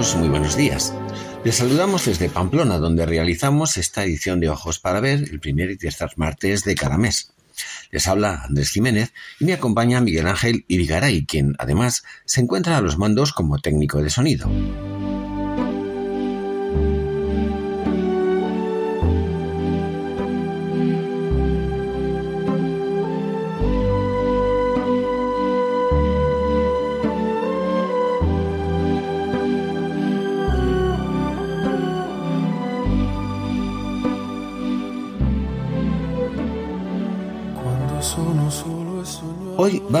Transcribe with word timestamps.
Muy 0.00 0.30
buenos 0.30 0.56
días. 0.56 0.94
Les 1.44 1.56
saludamos 1.56 2.06
desde 2.06 2.30
Pamplona, 2.30 2.78
donde 2.78 3.04
realizamos 3.04 3.76
esta 3.76 4.02
edición 4.02 4.40
de 4.40 4.48
Ojos 4.48 4.78
para 4.78 4.98
Ver 4.98 5.28
el 5.30 5.40
primer 5.40 5.70
y 5.70 5.76
tercer 5.76 6.08
martes 6.16 6.64
de 6.64 6.74
cada 6.74 6.96
mes. 6.96 7.34
Les 7.90 8.08
habla 8.08 8.44
Andrés 8.48 8.70
Jiménez 8.70 9.12
y 9.38 9.44
me 9.44 9.52
acompaña 9.52 10.00
Miguel 10.00 10.26
Ángel 10.26 10.64
Irigaray, 10.68 11.26
quien 11.26 11.54
además 11.58 12.02
se 12.24 12.40
encuentra 12.40 12.78
a 12.78 12.80
los 12.80 12.96
mandos 12.96 13.34
como 13.34 13.58
técnico 13.58 14.02
de 14.02 14.08
sonido. 14.08 14.50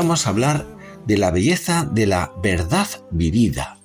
Vamos 0.00 0.26
a 0.26 0.30
hablar 0.30 0.66
de 1.04 1.18
la 1.18 1.30
belleza 1.30 1.86
de 1.92 2.06
la 2.06 2.32
verdad 2.42 2.88
vivida. 3.10 3.76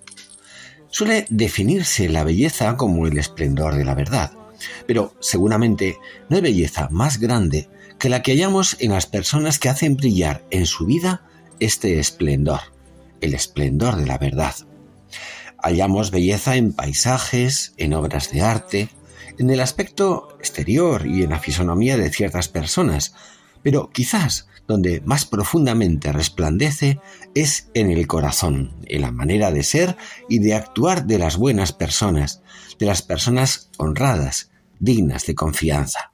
Suele 0.90 1.26
definirse 1.30 2.08
la 2.08 2.24
belleza 2.24 2.78
como 2.78 3.06
el 3.06 3.18
esplendor 3.18 3.76
de 3.76 3.84
la 3.84 3.96
verdad, 3.96 4.32
pero 4.88 5.14
seguramente 5.20 5.98
no 6.30 6.38
hay 6.38 6.42
belleza 6.42 6.88
más 6.90 7.20
grande 7.20 7.68
que 8.00 8.08
la 8.08 8.22
que 8.22 8.32
hallamos 8.32 8.78
en 8.80 8.94
las 8.94 9.08
personas 9.08 9.60
que 9.60 9.68
hacen 9.68 9.98
brillar 9.98 10.46
en 10.52 10.66
su 10.68 10.86
vida 10.86 11.28
este 11.60 12.00
esplendor, 12.00 12.62
el 13.20 13.34
esplendor 13.34 13.98
de 13.98 14.06
la 14.06 14.18
verdad. 14.18 14.56
Hallamos 15.62 16.12
belleza 16.12 16.56
en 16.56 16.72
paisajes, 16.72 17.74
en 17.76 17.94
obras 17.94 18.32
de 18.32 18.42
arte, 18.42 18.90
en 19.38 19.50
el 19.50 19.60
aspecto 19.60 20.30
exterior 20.40 21.08
y 21.08 21.24
en 21.24 21.32
la 21.32 21.40
fisonomía 21.40 21.98
de 21.98 22.10
ciertas 22.10 22.48
personas, 22.48 23.16
pero 23.64 23.90
quizás 23.90 24.48
donde 24.68 25.02
más 25.02 25.26
profundamente 25.26 26.12
resplandece 26.12 27.00
es 27.34 27.70
en 27.74 27.92
el 27.92 28.08
corazón, 28.08 28.74
en 28.86 29.02
la 29.02 29.12
manera 29.12 29.52
de 29.52 29.64
ser 29.64 29.98
y 30.30 30.40
de 30.40 30.56
actuar 30.56 31.06
de 31.06 31.20
las 31.20 31.38
buenas 31.38 31.72
personas, 31.72 32.42
de 32.80 32.86
las 32.86 33.02
personas 33.02 33.70
honradas, 33.78 34.50
dignas 34.80 35.25
de 35.25 35.36
confianza. 35.36 36.12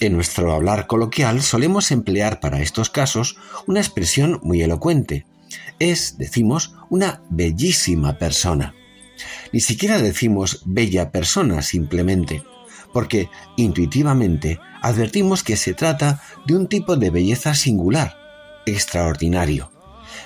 En 0.00 0.14
nuestro 0.14 0.52
hablar 0.52 0.86
coloquial 0.86 1.42
solemos 1.42 1.90
emplear 1.90 2.40
para 2.40 2.60
estos 2.60 2.90
casos 2.90 3.36
una 3.66 3.80
expresión 3.80 4.38
muy 4.42 4.62
elocuente. 4.62 5.26
Es, 5.78 6.18
decimos, 6.18 6.74
una 6.90 7.22
bellísima 7.30 8.18
persona. 8.18 8.74
Ni 9.52 9.60
siquiera 9.60 9.98
decimos 9.98 10.62
bella 10.66 11.10
persona 11.10 11.62
simplemente, 11.62 12.44
porque 12.92 13.30
intuitivamente 13.56 14.58
advertimos 14.82 15.42
que 15.42 15.56
se 15.56 15.74
trata 15.74 16.22
de 16.46 16.56
un 16.56 16.68
tipo 16.68 16.96
de 16.96 17.10
belleza 17.10 17.54
singular, 17.54 18.16
extraordinario, 18.66 19.70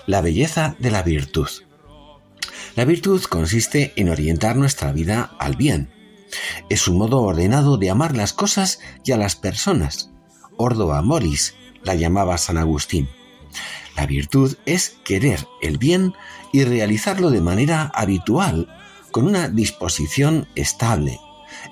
la 0.07 0.21
belleza 0.21 0.77
de 0.79 0.91
la 0.91 1.03
virtud. 1.03 1.49
La 2.75 2.85
virtud 2.85 3.23
consiste 3.25 3.93
en 3.97 4.09
orientar 4.09 4.57
nuestra 4.57 4.93
vida 4.93 5.35
al 5.39 5.57
bien. 5.57 5.91
Es 6.71 6.89
un 6.89 6.97
modo 6.97 7.21
ordenado 7.21 7.77
de 7.77 7.91
amar 7.91 8.17
las 8.17 8.33
cosas 8.33 8.81
y 9.05 9.13
a 9.13 9.19
las 9.19 9.37
personas. 9.37 10.11
Ordo 10.57 10.93
amoris 10.93 11.55
la 11.85 11.95
llamaba 11.95 12.39
San 12.39 12.57
Agustín. 12.57 13.09
La 13.97 14.07
virtud 14.07 14.57
es 14.65 14.97
querer 15.05 15.47
el 15.61 15.77
bien 15.77 16.15
y 16.53 16.65
realizarlo 16.65 17.31
de 17.31 17.41
manera 17.41 17.91
habitual, 17.95 18.69
con 19.11 19.27
una 19.27 19.49
disposición 19.49 20.49
estable. 20.55 21.19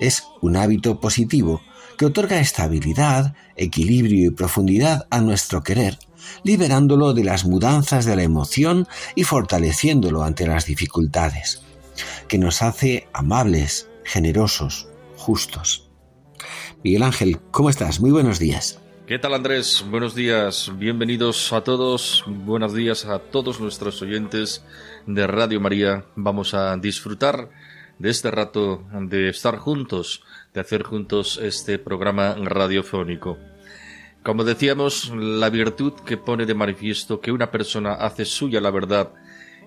Es 0.01 0.23
un 0.41 0.57
hábito 0.57 0.99
positivo 0.99 1.61
que 1.95 2.07
otorga 2.07 2.39
estabilidad, 2.39 3.35
equilibrio 3.55 4.25
y 4.25 4.31
profundidad 4.31 5.05
a 5.11 5.21
nuestro 5.21 5.61
querer, 5.61 5.99
liberándolo 6.43 7.13
de 7.13 7.23
las 7.23 7.45
mudanzas 7.45 8.05
de 8.05 8.15
la 8.15 8.23
emoción 8.23 8.87
y 9.13 9.25
fortaleciéndolo 9.25 10.23
ante 10.23 10.47
las 10.47 10.65
dificultades, 10.65 11.61
que 12.27 12.39
nos 12.39 12.63
hace 12.63 13.07
amables, 13.13 13.89
generosos, 14.03 14.87
justos. 15.17 15.91
Miguel 16.83 17.03
Ángel, 17.03 17.39
¿cómo 17.51 17.69
estás? 17.69 17.99
Muy 17.99 18.09
buenos 18.09 18.39
días. 18.39 18.79
¿Qué 19.05 19.19
tal 19.19 19.35
Andrés? 19.35 19.85
Buenos 19.87 20.15
días, 20.15 20.71
bienvenidos 20.79 21.53
a 21.53 21.61
todos, 21.61 22.23
buenos 22.25 22.73
días 22.73 23.05
a 23.05 23.19
todos 23.19 23.59
nuestros 23.59 24.01
oyentes 24.01 24.65
de 25.05 25.27
Radio 25.27 25.61
María. 25.61 26.05
Vamos 26.15 26.55
a 26.55 26.75
disfrutar 26.77 27.49
de 28.01 28.09
este 28.09 28.31
rato 28.31 28.83
de 28.91 29.29
estar 29.29 29.57
juntos 29.57 30.23
de 30.53 30.61
hacer 30.61 30.83
juntos 30.83 31.39
este 31.41 31.79
programa 31.79 32.35
radiofónico. 32.35 33.37
Como 34.23 34.43
decíamos, 34.43 35.11
la 35.15 35.49
virtud 35.49 35.93
que 36.05 36.17
pone 36.17 36.45
de 36.45 36.53
manifiesto 36.53 37.21
que 37.21 37.31
una 37.31 37.51
persona 37.51 37.93
hace 37.93 38.25
suya 38.25 38.59
la 38.59 38.71
verdad 38.71 39.13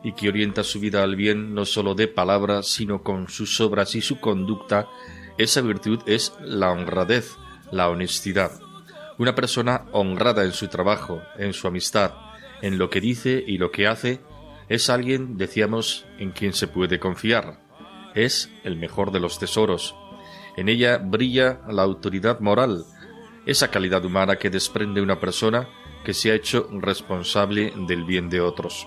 y 0.02 0.12
que 0.12 0.28
orienta 0.28 0.62
su 0.62 0.80
vida 0.80 1.02
al 1.02 1.16
bien 1.16 1.54
no 1.54 1.64
solo 1.64 1.94
de 1.94 2.08
palabras, 2.08 2.68
sino 2.68 3.02
con 3.02 3.28
sus 3.28 3.60
obras 3.60 3.94
y 3.94 4.00
su 4.00 4.20
conducta, 4.20 4.88
esa 5.38 5.60
virtud 5.62 6.00
es 6.06 6.34
la 6.40 6.70
honradez, 6.70 7.36
la 7.72 7.88
honestidad. 7.88 8.52
Una 9.16 9.34
persona 9.34 9.86
honrada 9.92 10.44
en 10.44 10.52
su 10.52 10.68
trabajo, 10.68 11.22
en 11.38 11.52
su 11.52 11.66
amistad, 11.66 12.12
en 12.62 12.78
lo 12.78 12.90
que 12.90 13.00
dice 13.00 13.42
y 13.46 13.58
lo 13.58 13.70
que 13.70 13.86
hace, 13.86 14.20
es 14.68 14.90
alguien, 14.90 15.36
decíamos, 15.36 16.04
en 16.18 16.32
quien 16.32 16.52
se 16.52 16.68
puede 16.68 16.98
confiar. 16.98 17.63
Es 18.14 18.50
el 18.62 18.76
mejor 18.76 19.10
de 19.10 19.20
los 19.20 19.38
tesoros, 19.38 19.94
en 20.56 20.68
ella 20.68 20.98
brilla 20.98 21.60
la 21.68 21.82
autoridad 21.82 22.40
moral, 22.40 22.84
esa 23.44 23.70
calidad 23.70 24.04
humana 24.04 24.36
que 24.36 24.50
desprende 24.50 25.02
una 25.02 25.18
persona 25.18 25.68
que 26.04 26.14
se 26.14 26.30
ha 26.30 26.34
hecho 26.34 26.68
responsable 26.72 27.72
del 27.88 28.04
bien 28.04 28.30
de 28.30 28.40
otros. 28.40 28.86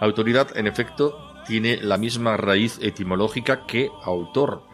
Autoridad, 0.00 0.56
en 0.56 0.66
efecto, 0.66 1.16
tiene 1.46 1.76
la 1.76 1.96
misma 1.96 2.36
raíz 2.36 2.78
etimológica 2.82 3.66
que 3.66 3.90
autor, 4.02 4.64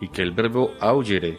y 0.00 0.08
que 0.08 0.22
el 0.22 0.32
verbo 0.32 0.74
augere, 0.80 1.38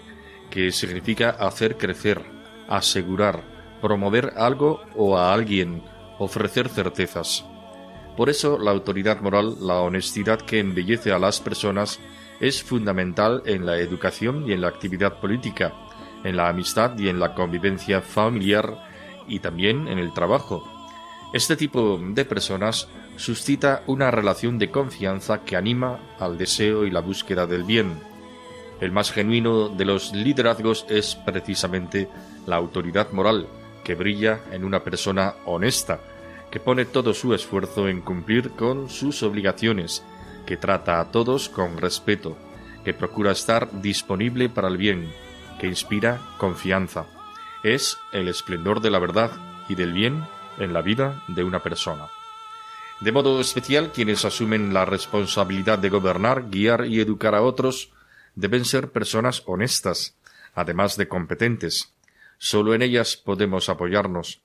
que 0.50 0.72
significa 0.72 1.30
hacer 1.30 1.78
crecer, 1.78 2.24
asegurar, 2.68 3.44
promover 3.82 4.34
algo 4.36 4.82
o 4.96 5.18
a 5.18 5.34
alguien, 5.34 5.84
ofrecer 6.18 6.68
certezas. 6.68 7.46
Por 8.20 8.30
eso 8.30 8.60
la 8.60 8.72
autoridad 8.72 9.22
moral, 9.22 9.56
la 9.62 9.80
honestidad 9.80 10.42
que 10.42 10.60
embellece 10.60 11.14
a 11.14 11.20
las 11.20 11.40
personas, 11.40 12.02
es 12.42 12.62
fundamental 12.62 13.42
en 13.46 13.66
la 13.66 13.78
educación 13.78 14.44
y 14.46 14.52
en 14.52 14.60
la 14.60 14.68
actividad 14.68 15.22
política, 15.22 15.74
en 16.26 16.36
la 16.36 16.50
amistad 16.50 17.00
y 17.00 17.08
en 17.08 17.18
la 17.18 17.34
convivencia 17.34 18.02
familiar 18.02 18.84
y 19.26 19.40
también 19.40 19.88
en 19.88 20.00
el 20.00 20.12
trabajo. 20.12 20.68
Este 21.32 21.56
tipo 21.56 21.98
de 21.98 22.26
personas 22.26 22.90
suscita 23.16 23.84
una 23.88 24.12
relación 24.12 24.60
de 24.60 24.70
confianza 24.70 25.46
que 25.46 25.56
anima 25.56 26.18
al 26.20 26.38
deseo 26.38 26.84
y 26.84 26.92
la 26.92 27.00
búsqueda 27.00 27.48
del 27.48 27.64
bien. 27.64 28.02
El 28.82 28.92
más 28.92 29.14
genuino 29.14 29.70
de 29.70 29.86
los 29.86 30.12
liderazgos 30.12 30.86
es 30.90 31.16
precisamente 31.16 32.10
la 32.46 32.58
autoridad 32.58 33.14
moral, 33.14 33.48
que 33.86 33.96
brilla 33.96 34.42
en 34.52 34.66
una 34.66 34.84
persona 34.84 35.36
honesta, 35.46 36.02
que 36.52 36.60
pone 36.60 36.86
todo 36.86 37.14
su 37.14 37.34
esfuerzo 37.34 37.88
en 37.88 38.02
cumplir 38.02 38.52
con 38.52 38.90
sus 38.90 39.24
obligaciones 39.24 40.04
que 40.46 40.58
trata 40.58 41.00
a 41.00 41.12
todos 41.12 41.48
con 41.48 41.78
respeto, 41.78 42.38
que 42.84 42.94
procura 42.94 43.32
estar 43.32 43.82
disponible 43.82 44.50
para 44.50 44.68
el 44.68 44.78
bien, 44.78 45.12
que 45.60 45.68
inspira 45.68 46.20
confianza. 46.38 47.06
Es 47.64 47.98
el 48.14 48.28
esplendor 48.28 48.82
de 48.82 48.90
la 48.90 49.00
verdad 49.00 49.32
y 49.68 49.76
del 49.76 49.94
bien 49.94 50.24
en 50.58 50.74
la 50.74 50.82
vida 50.82 51.24
de 51.28 51.44
una 51.44 51.62
persona. 51.62 52.08
De 53.00 53.12
modo 53.12 53.40
especial, 53.40 53.92
quienes 53.94 54.26
asumen 54.26 54.74
la 54.74 54.86
responsabilidad 54.86 55.80
de 55.80 55.90
gobernar, 55.90 56.50
guiar 56.50 56.86
y 56.86 57.00
educar 57.00 57.36
a 57.36 57.42
otros 57.42 57.92
deben 58.36 58.66
ser 58.66 58.92
personas 58.92 59.44
honestas, 59.46 60.18
además 60.54 60.98
de 60.98 61.08
competentes. 61.08 61.94
Solo 62.38 62.74
en 62.74 62.82
ellas 62.82 63.16
podemos 63.18 63.70
apoyarnos. 63.70 64.42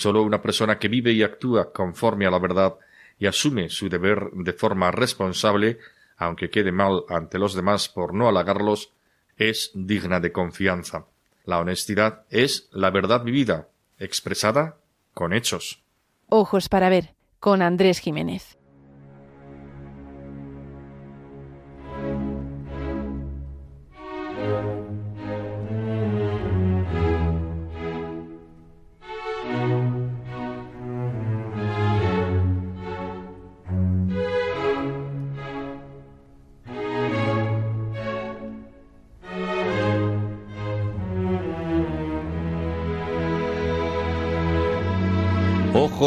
Solo 0.00 0.22
una 0.22 0.40
persona 0.40 0.78
que 0.78 0.88
vive 0.88 1.12
y 1.12 1.22
actúa 1.22 1.74
conforme 1.74 2.24
a 2.24 2.30
la 2.30 2.38
verdad 2.38 2.76
y 3.18 3.26
asume 3.26 3.68
su 3.68 3.90
deber 3.90 4.30
de 4.32 4.54
forma 4.54 4.90
responsable, 4.90 5.78
aunque 6.16 6.48
quede 6.48 6.72
mal 6.72 7.04
ante 7.10 7.38
los 7.38 7.52
demás 7.52 7.90
por 7.90 8.14
no 8.14 8.26
halagarlos, 8.26 8.94
es 9.36 9.70
digna 9.74 10.18
de 10.18 10.32
confianza. 10.32 11.04
La 11.44 11.58
honestidad 11.58 12.24
es 12.30 12.70
la 12.72 12.88
verdad 12.88 13.22
vivida, 13.22 13.68
expresada 13.98 14.78
con 15.12 15.34
hechos. 15.34 15.82
Ojos 16.30 16.70
para 16.70 16.88
ver, 16.88 17.12
con 17.38 17.60
Andrés 17.60 17.98
Jiménez. 17.98 18.56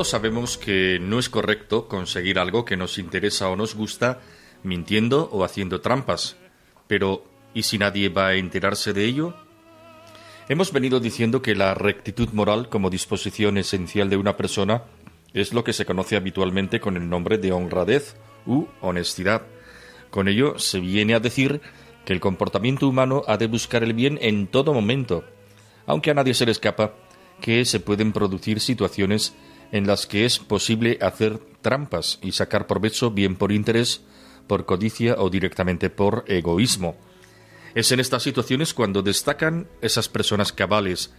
Todos 0.00 0.12
sabemos 0.12 0.56
que 0.56 0.98
no 0.98 1.18
es 1.18 1.28
correcto 1.28 1.86
conseguir 1.86 2.38
algo 2.38 2.64
que 2.64 2.78
nos 2.78 2.96
interesa 2.96 3.50
o 3.50 3.56
nos 3.56 3.74
gusta 3.74 4.22
mintiendo 4.62 5.28
o 5.30 5.44
haciendo 5.44 5.82
trampas. 5.82 6.38
Pero, 6.86 7.26
¿y 7.52 7.64
si 7.64 7.76
nadie 7.76 8.08
va 8.08 8.28
a 8.28 8.34
enterarse 8.36 8.94
de 8.94 9.04
ello? 9.04 9.34
Hemos 10.48 10.72
venido 10.72 11.00
diciendo 11.00 11.42
que 11.42 11.54
la 11.54 11.74
rectitud 11.74 12.30
moral 12.32 12.70
como 12.70 12.88
disposición 12.88 13.58
esencial 13.58 14.08
de 14.08 14.16
una 14.16 14.38
persona 14.38 14.84
es 15.34 15.52
lo 15.52 15.64
que 15.64 15.74
se 15.74 15.84
conoce 15.84 16.16
habitualmente 16.16 16.80
con 16.80 16.96
el 16.96 17.06
nombre 17.06 17.36
de 17.36 17.52
honradez 17.52 18.16
u 18.46 18.68
honestidad. 18.80 19.42
Con 20.08 20.28
ello 20.28 20.58
se 20.58 20.80
viene 20.80 21.12
a 21.12 21.20
decir 21.20 21.60
que 22.06 22.14
el 22.14 22.20
comportamiento 22.20 22.88
humano 22.88 23.22
ha 23.26 23.36
de 23.36 23.48
buscar 23.48 23.82
el 23.82 23.92
bien 23.92 24.18
en 24.22 24.46
todo 24.46 24.72
momento, 24.72 25.26
aunque 25.84 26.10
a 26.10 26.14
nadie 26.14 26.32
se 26.32 26.46
le 26.46 26.52
escapa 26.52 26.94
que 27.42 27.66
se 27.66 27.80
pueden 27.80 28.12
producir 28.12 28.60
situaciones 28.60 29.34
en 29.72 29.86
las 29.86 30.06
que 30.06 30.24
es 30.24 30.38
posible 30.38 30.98
hacer 31.00 31.38
trampas 31.62 32.18
y 32.22 32.32
sacar 32.32 32.66
provecho 32.66 33.10
bien 33.10 33.36
por 33.36 33.52
interés, 33.52 34.02
por 34.46 34.66
codicia 34.66 35.14
o 35.18 35.30
directamente 35.30 35.90
por 35.90 36.24
egoísmo. 36.26 36.96
Es 37.74 37.92
en 37.92 38.00
estas 38.00 38.22
situaciones 38.22 38.74
cuando 38.74 39.02
destacan 39.02 39.68
esas 39.80 40.08
personas 40.08 40.52
cabales, 40.52 41.12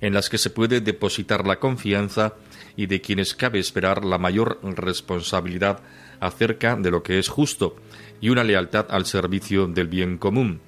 en 0.00 0.12
las 0.12 0.28
que 0.28 0.38
se 0.38 0.50
puede 0.50 0.80
depositar 0.80 1.46
la 1.46 1.58
confianza 1.58 2.34
y 2.76 2.86
de 2.86 3.00
quienes 3.00 3.34
cabe 3.34 3.58
esperar 3.58 4.04
la 4.04 4.18
mayor 4.18 4.58
responsabilidad 4.62 5.80
acerca 6.20 6.76
de 6.76 6.90
lo 6.90 7.02
que 7.02 7.18
es 7.18 7.28
justo 7.28 7.76
y 8.20 8.28
una 8.28 8.44
lealtad 8.44 8.86
al 8.90 9.06
servicio 9.06 9.66
del 9.66 9.88
bien 9.88 10.18
común. 10.18 10.60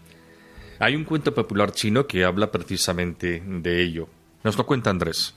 Hay 0.78 0.94
un 0.94 1.04
cuento 1.04 1.34
popular 1.34 1.72
chino 1.72 2.06
que 2.06 2.24
habla 2.24 2.50
precisamente 2.50 3.42
de 3.44 3.82
ello. 3.82 4.08
Nos 4.44 4.56
lo 4.56 4.66
cuenta 4.66 4.90
Andrés. 4.90 5.34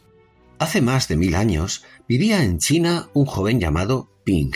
Hace 0.59 0.81
más 0.81 1.07
de 1.07 1.15
mil 1.15 1.35
años 1.35 1.85
vivía 2.05 2.43
en 2.43 2.59
China 2.59 3.07
un 3.13 3.25
joven 3.25 3.61
llamado 3.61 4.11
Ping. 4.25 4.51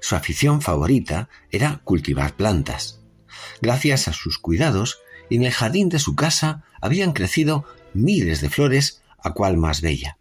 Su 0.00 0.16
afición 0.16 0.62
favorita 0.62 1.28
era 1.50 1.82
cultivar 1.84 2.34
plantas. 2.34 3.00
Gracias 3.60 4.08
a 4.08 4.14
sus 4.14 4.38
cuidados, 4.38 5.00
en 5.28 5.44
el 5.44 5.52
jardín 5.52 5.90
de 5.90 5.98
su 5.98 6.16
casa 6.16 6.64
habían 6.80 7.12
crecido 7.12 7.66
miles 7.92 8.40
de 8.40 8.48
flores, 8.48 9.02
a 9.22 9.34
cual 9.34 9.58
más 9.58 9.82
bella. 9.82 10.16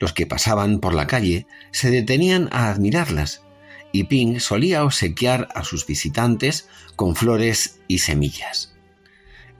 Los 0.00 0.12
que 0.12 0.26
pasaban 0.26 0.80
por 0.80 0.92
la 0.92 1.06
calle 1.06 1.46
se 1.70 1.92
detenían 1.92 2.48
a 2.50 2.70
admirarlas, 2.70 3.42
y 3.92 4.04
Ping 4.04 4.40
solía 4.40 4.84
obsequiar 4.84 5.48
a 5.54 5.62
sus 5.62 5.86
visitantes 5.86 6.68
con 6.96 7.14
flores 7.14 7.78
y 7.86 7.98
semillas. 7.98 8.74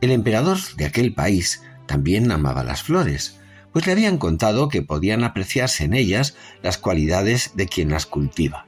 El 0.00 0.10
emperador 0.10 0.58
de 0.76 0.86
aquel 0.86 1.14
país 1.14 1.62
también 1.86 2.32
amaba 2.32 2.64
las 2.64 2.82
flores, 2.82 3.38
pues 3.74 3.86
le 3.86 3.92
habían 3.92 4.18
contado 4.18 4.68
que 4.68 4.82
podían 4.82 5.24
apreciarse 5.24 5.82
en 5.82 5.94
ellas 5.94 6.36
las 6.62 6.78
cualidades 6.78 7.50
de 7.56 7.66
quien 7.66 7.90
las 7.90 8.06
cultiva. 8.06 8.66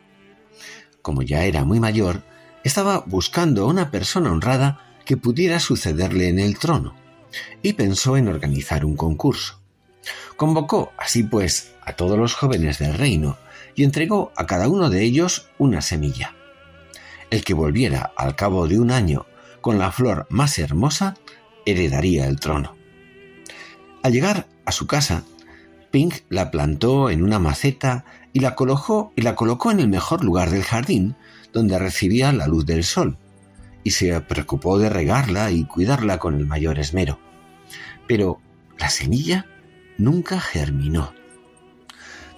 Como 1.01 1.23
ya 1.23 1.45
era 1.45 1.65
muy 1.65 1.79
mayor, 1.79 2.25
estaba 2.65 3.05
buscando 3.07 3.63
a 3.63 3.69
una 3.69 3.93
persona 3.93 4.33
honrada 4.33 4.81
que 5.05 5.17
pudiera 5.17 5.61
sucederle 5.61 6.29
en 6.29 6.41
el 6.41 6.59
trono, 6.59 6.97
y 7.63 7.75
pensó 7.75 8.17
en 8.17 8.27
organizar 8.27 8.85
un 8.85 8.97
concurso. 8.97 9.61
Convocó 10.37 10.93
así 10.99 11.23
pues 11.23 11.77
a 11.83 11.93
todos 11.93 12.19
los 12.19 12.35
jóvenes 12.35 12.81
del 12.81 12.95
reino 12.95 13.39
y 13.77 13.85
entregó 13.85 14.33
a 14.35 14.47
cada 14.47 14.67
uno 14.69 14.91
de 14.91 15.03
ellos 15.03 15.51
una 15.57 15.83
semilla. 15.83 16.35
El 17.31 17.45
que 17.45 17.55
volviera 17.55 18.13
al 18.17 18.35
cabo 18.35 18.67
de 18.67 18.81
un 18.81 18.91
año 18.91 19.27
con 19.61 19.79
la 19.79 19.93
flor 19.93 20.27
más 20.31 20.59
hermosa 20.59 21.15
heredaría 21.65 22.27
el 22.27 22.41
trono. 22.41 22.75
Al 24.07 24.13
llegar 24.13 24.47
a 24.65 24.71
su 24.71 24.87
casa, 24.87 25.25
Pink 25.91 26.15
la 26.29 26.53
plantó 26.53 27.11
en 27.11 27.25
una 27.25 27.41
maceta 27.41 28.05
y 28.33 28.39
la 28.39 28.55
colocó 28.55 29.13
y 29.17 29.23
la 29.23 29.35
colocó 29.35 29.73
en 29.73 29.81
el 29.81 29.89
mejor 29.89 30.23
lugar 30.23 30.51
del 30.51 30.63
jardín, 30.63 31.17
donde 31.53 31.77
recibía 31.77 32.31
la 32.31 32.47
luz 32.47 32.65
del 32.67 32.85
sol, 32.85 33.19
y 33.83 33.91
se 33.91 34.21
preocupó 34.21 34.79
de 34.79 34.91
regarla 34.91 35.51
y 35.51 35.65
cuidarla 35.65 36.21
con 36.21 36.37
el 36.37 36.47
mayor 36.47 36.79
esmero. 36.79 37.19
Pero 38.07 38.39
la 38.79 38.91
semilla 38.91 39.47
nunca 39.99 40.39
germinó. 40.39 41.13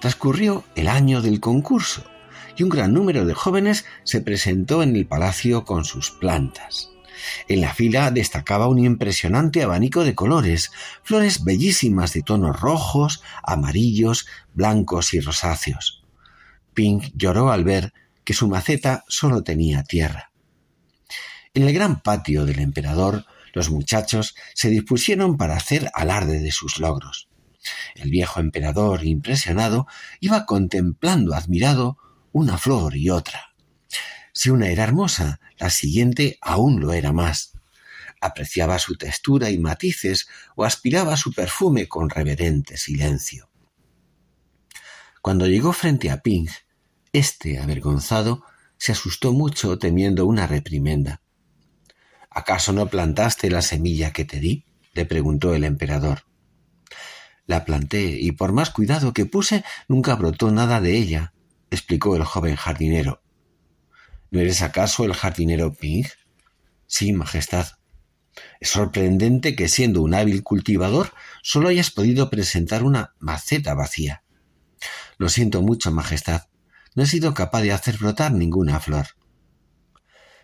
Transcurrió 0.01 0.65
el 0.75 0.89
año 0.89 1.21
del 1.21 1.39
concurso 1.39 2.03
y 2.57 2.63
un 2.63 2.71
gran 2.71 2.95
número 2.95 3.27
de 3.27 3.35
jóvenes 3.35 3.85
se 4.05 4.23
presentó 4.23 4.83
en 4.83 4.97
el 4.97 5.07
palacio 5.07 5.67
con 5.67 5.85
sus 5.85 6.13
plantas. 6.13 6.93
En 7.49 7.61
la 7.61 7.75
fila 7.75 8.11
destacaba 8.11 8.69
un 8.69 8.79
impresionante 8.79 9.63
abanico 9.63 10.05
de 10.05 10.15
colores, 10.15 10.71
flores 11.03 11.45
bellísimas 11.45 12.13
de 12.13 12.23
tonos 12.23 12.61
rojos, 12.61 13.23
amarillos, 13.43 14.27
blancos 14.55 15.15
y 15.15 15.21
rosáceos. 15.21 16.05
Pink 16.75 17.11
lloró 17.15 17.51
al 17.51 17.65
ver 17.65 17.93
que 18.25 18.35
su 18.35 18.49
maceta 18.49 19.05
solo 19.09 19.43
tenía 19.43 19.83
tierra. 19.85 20.31
En 21.55 21.63
el 21.63 21.73
gran 21.73 22.01
patio 22.01 22.45
del 22.45 22.61
emperador, 22.61 23.25
los 23.55 23.71
muchachos 23.71 24.35
se 24.55 24.69
dispusieron 24.69 25.37
para 25.37 25.57
hacer 25.57 25.91
alarde 25.95 26.39
de 26.41 26.53
sus 26.53 26.79
logros. 26.79 27.29
El 27.95 28.11
viejo 28.11 28.41
emperador, 28.41 29.05
impresionado, 29.05 29.87
iba 30.21 30.47
contemplando 30.47 31.35
admirado 31.35 31.99
una 32.33 32.59
flor 32.59 32.97
y 32.97 33.11
otra. 33.11 33.48
Si 34.39 34.51
una 34.51 34.69
era 34.69 34.85
hermosa, 34.85 35.41
la 35.59 35.69
siguiente 35.69 36.39
aún 36.41 36.79
lo 36.79 36.93
era 36.93 37.13
más. 37.13 37.55
Apreciaba 38.21 38.79
su 38.79 38.95
textura 38.95 39.51
y 39.51 39.59
matices 39.59 40.29
o 40.55 40.65
aspiraba 40.65 41.17
su 41.17 41.33
perfume 41.33 41.89
con 41.89 42.09
reverente 42.09 42.77
silencio. 42.77 43.51
Cuando 45.23 45.49
llegó 45.49 45.73
frente 45.73 46.13
a 46.13 46.21
Ping, 46.21 46.47
este, 47.13 47.59
avergonzado, 47.59 48.45
se 48.77 48.93
asustó 48.93 49.33
mucho 49.33 49.77
temiendo 49.77 50.25
una 50.25 50.47
reprimenda. 50.47 51.21
¿Acaso 52.31 52.73
no 52.73 52.87
plantaste 52.87 53.51
la 53.51 53.61
semilla 53.61 54.13
que 54.13 54.25
te 54.25 54.39
di? 54.39 54.67
le 54.95 55.05
preguntó 55.05 55.53
el 55.53 55.65
emperador. 55.65 56.27
La 57.45 57.65
planté 57.65 58.05
y 58.21 58.31
por 58.31 58.53
más 58.53 58.71
cuidado 58.71 59.13
que 59.13 59.27
puse 59.27 59.65
nunca 59.89 60.15
brotó 60.15 60.53
nada 60.53 60.81
de 60.81 60.97
ella, 60.97 61.33
explicó 61.73 62.15
el 62.15 62.23
joven 62.23 62.55
jardinero. 62.55 63.21
¿No 64.31 64.41
eres 64.41 64.63
acaso 64.63 65.05
el 65.05 65.15
jardinero 65.15 65.73
Ping? 65.73 66.05
Sí, 66.87 67.13
Majestad. 67.13 67.67
Es 68.61 68.71
sorprendente 68.71 69.57
que 69.57 69.69
siendo 69.69 70.03
un 70.03 70.15
hábil 70.15 70.43
cultivador 70.43 71.13
solo 71.43 71.69
hayas 71.69 71.91
podido 71.91 72.31
presentar 72.31 72.83
una 72.83 73.15
maceta 73.19 73.75
vacía. 73.75 74.23
Lo 75.17 75.29
siento 75.29 75.63
mucho, 75.63 75.91
Majestad. 75.91 76.43
No 76.95 77.03
he 77.03 77.07
sido 77.07 77.35
capaz 77.35 77.63
de 77.63 77.73
hacer 77.73 77.99
brotar 77.99 78.33
ninguna 78.33 78.81
flor. 78.81 79.07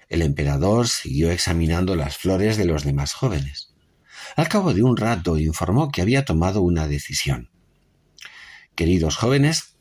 El 0.09 0.23
emperador 0.23 0.89
siguió 0.89 1.31
examinando 1.31 1.97
las 1.97 2.17
flores 2.17 2.57
de 2.57 2.65
los 2.65 2.85
demás 2.85 3.13
jóvenes. 3.15 3.75
Al 4.37 4.49
cabo 4.49 4.75
de 4.75 4.83
un 4.83 4.97
rato 4.97 5.39
informó 5.39 5.91
que 5.91 6.03
había 6.03 6.25
tomado 6.25 6.63
una 6.63 6.89
decisión. 6.89 7.51
Queridos 8.75 9.17
jóvenes, 9.17 9.74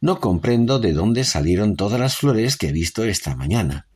no 0.00 0.20
comprendo 0.20 0.78
de 0.78 0.92
dónde 0.92 1.24
salieron 1.24 1.76
todas 1.76 2.00
las 2.00 2.16
flores 2.16 2.56
que 2.56 2.68
he 2.68 2.72
visto 2.72 3.04
esta 3.04 3.36
mañana. 3.36 3.86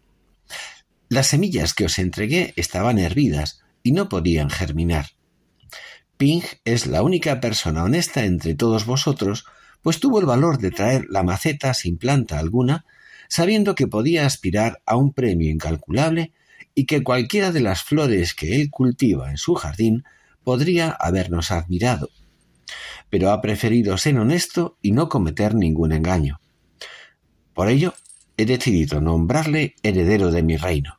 Las 1.08 1.28
semillas 1.28 1.74
que 1.74 1.84
os 1.84 1.98
entregué 1.98 2.54
estaban 2.56 2.98
hervidas 2.98 3.60
y 3.82 3.92
no 3.92 4.08
podían 4.08 4.50
germinar. 4.50 5.10
Ping 6.16 6.42
es 6.64 6.86
la 6.86 7.02
única 7.02 7.40
persona 7.40 7.84
honesta 7.84 8.24
entre 8.24 8.54
todos 8.54 8.86
vosotros, 8.86 9.44
pues 9.82 9.98
tuvo 9.98 10.20
el 10.20 10.26
valor 10.26 10.58
de 10.58 10.70
traer 10.70 11.06
la 11.10 11.22
maceta 11.22 11.74
sin 11.74 11.98
planta 11.98 12.38
alguna, 12.38 12.84
sabiendo 13.28 13.74
que 13.74 13.88
podía 13.88 14.24
aspirar 14.24 14.80
a 14.86 14.96
un 14.96 15.12
premio 15.12 15.50
incalculable 15.50 16.32
y 16.74 16.86
que 16.86 17.02
cualquiera 17.02 17.50
de 17.52 17.60
las 17.60 17.82
flores 17.82 18.34
que 18.34 18.56
él 18.56 18.70
cultiva 18.70 19.30
en 19.30 19.36
su 19.36 19.54
jardín 19.54 20.04
podría 20.44 20.90
habernos 20.90 21.50
admirado. 21.50 22.10
Pero 23.10 23.30
ha 23.30 23.40
preferido 23.40 23.96
ser 23.98 24.18
honesto 24.18 24.78
y 24.82 24.92
no 24.92 25.08
cometer 25.08 25.54
ningún 25.54 25.92
engaño. 25.92 26.40
Por 27.54 27.68
ello, 27.68 27.94
he 28.36 28.46
decidido 28.46 29.00
nombrarle 29.00 29.74
heredero 29.82 30.30
de 30.30 30.42
mi 30.42 30.56
reino, 30.56 30.98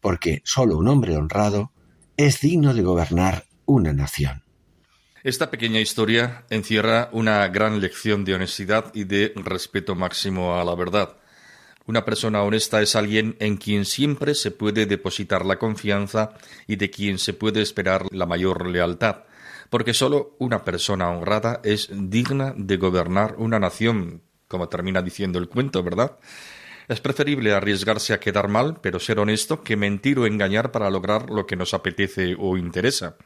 porque 0.00 0.42
solo 0.44 0.76
un 0.76 0.88
hombre 0.88 1.16
honrado 1.16 1.72
es 2.16 2.40
digno 2.40 2.74
de 2.74 2.82
gobernar 2.82 3.46
una 3.64 3.92
nación. 3.92 4.44
Esta 5.22 5.50
pequeña 5.50 5.80
historia 5.80 6.44
encierra 6.50 7.08
una 7.12 7.48
gran 7.48 7.80
lección 7.80 8.26
de 8.26 8.34
honestidad 8.34 8.92
y 8.94 9.04
de 9.04 9.32
respeto 9.36 9.94
máximo 9.94 10.56
a 10.60 10.64
la 10.64 10.74
verdad. 10.74 11.16
Una 11.86 12.04
persona 12.04 12.42
honesta 12.42 12.82
es 12.82 12.94
alguien 12.94 13.36
en 13.40 13.56
quien 13.56 13.86
siempre 13.86 14.34
se 14.34 14.50
puede 14.50 14.84
depositar 14.84 15.46
la 15.46 15.58
confianza 15.58 16.34
y 16.66 16.76
de 16.76 16.90
quien 16.90 17.18
se 17.18 17.32
puede 17.32 17.62
esperar 17.62 18.06
la 18.10 18.26
mayor 18.26 18.68
lealtad, 18.68 19.24
porque 19.74 19.92
sólo 19.92 20.36
una 20.38 20.62
persona 20.64 21.10
honrada 21.10 21.60
es 21.64 21.88
digna 21.90 22.54
de 22.56 22.76
gobernar 22.76 23.34
una 23.38 23.58
nación, 23.58 24.22
como 24.46 24.68
termina 24.68 25.02
diciendo 25.02 25.40
el 25.40 25.48
cuento, 25.48 25.82
¿verdad? 25.82 26.16
Es 26.86 27.00
preferible 27.00 27.52
arriesgarse 27.52 28.12
a 28.12 28.20
quedar 28.20 28.46
mal, 28.46 28.78
pero 28.80 29.00
ser 29.00 29.18
honesto, 29.18 29.64
que 29.64 29.76
mentir 29.76 30.20
o 30.20 30.28
engañar 30.28 30.70
para 30.70 30.88
lograr 30.90 31.28
lo 31.28 31.44
que 31.44 31.56
nos 31.56 31.74
apetece 31.74 32.36
o 32.38 32.56
interesa. 32.56 33.16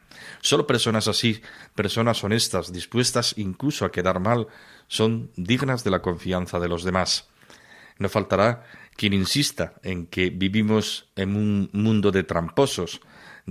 Solo 0.41 0.65
personas 0.65 1.07
así, 1.07 1.39
personas 1.75 2.23
honestas, 2.23 2.73
dispuestas 2.73 3.35
incluso 3.37 3.85
a 3.85 3.91
quedar 3.91 4.19
mal, 4.19 4.47
son 4.87 5.29
dignas 5.35 5.83
de 5.83 5.91
la 5.91 6.01
confianza 6.01 6.59
de 6.59 6.67
los 6.67 6.83
demás. 6.83 7.29
No 7.99 8.09
faltará 8.09 8.63
quien 8.95 9.13
insista 9.13 9.75
en 9.83 10.07
que 10.07 10.31
vivimos 10.31 11.11
en 11.15 11.35
un 11.35 11.69
mundo 11.73 12.09
de 12.09 12.23
tramposos, 12.23 13.01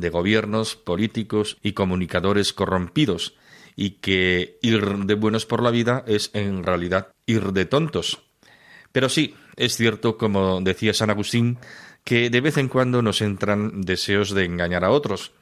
de 0.01 0.11
gobiernos, 0.11 0.77
políticos 0.77 1.59
y 1.63 1.73
comunicadores 1.73 2.53
corrompidos, 2.53 3.37
y 3.77 3.91
que 4.01 4.59
ir 4.63 4.85
de 5.07 5.15
buenos 5.15 5.47
por 5.47 5.63
la 5.63 5.71
vida 5.71 6.05
es 6.07 6.31
en 6.35 6.65
realidad 6.65 7.09
ir 7.27 7.53
de 7.53 7.65
tontos. 7.65 8.23
Pero 8.93 9.09
sí, 9.09 9.35
es 9.57 9.77
cierto, 9.77 10.17
como 10.17 10.61
decía 10.61 10.95
San 10.95 11.11
Agustín, 11.11 11.59
que 12.05 12.31
de 12.31 12.41
vez 12.41 12.57
en 12.57 12.69
cuando 12.69 13.03
nos 13.03 13.21
entran 13.21 13.83
deseos 13.83 14.31
de 14.31 14.45
engañar 14.45 14.85
a 14.85 14.91
otros, 14.91 15.33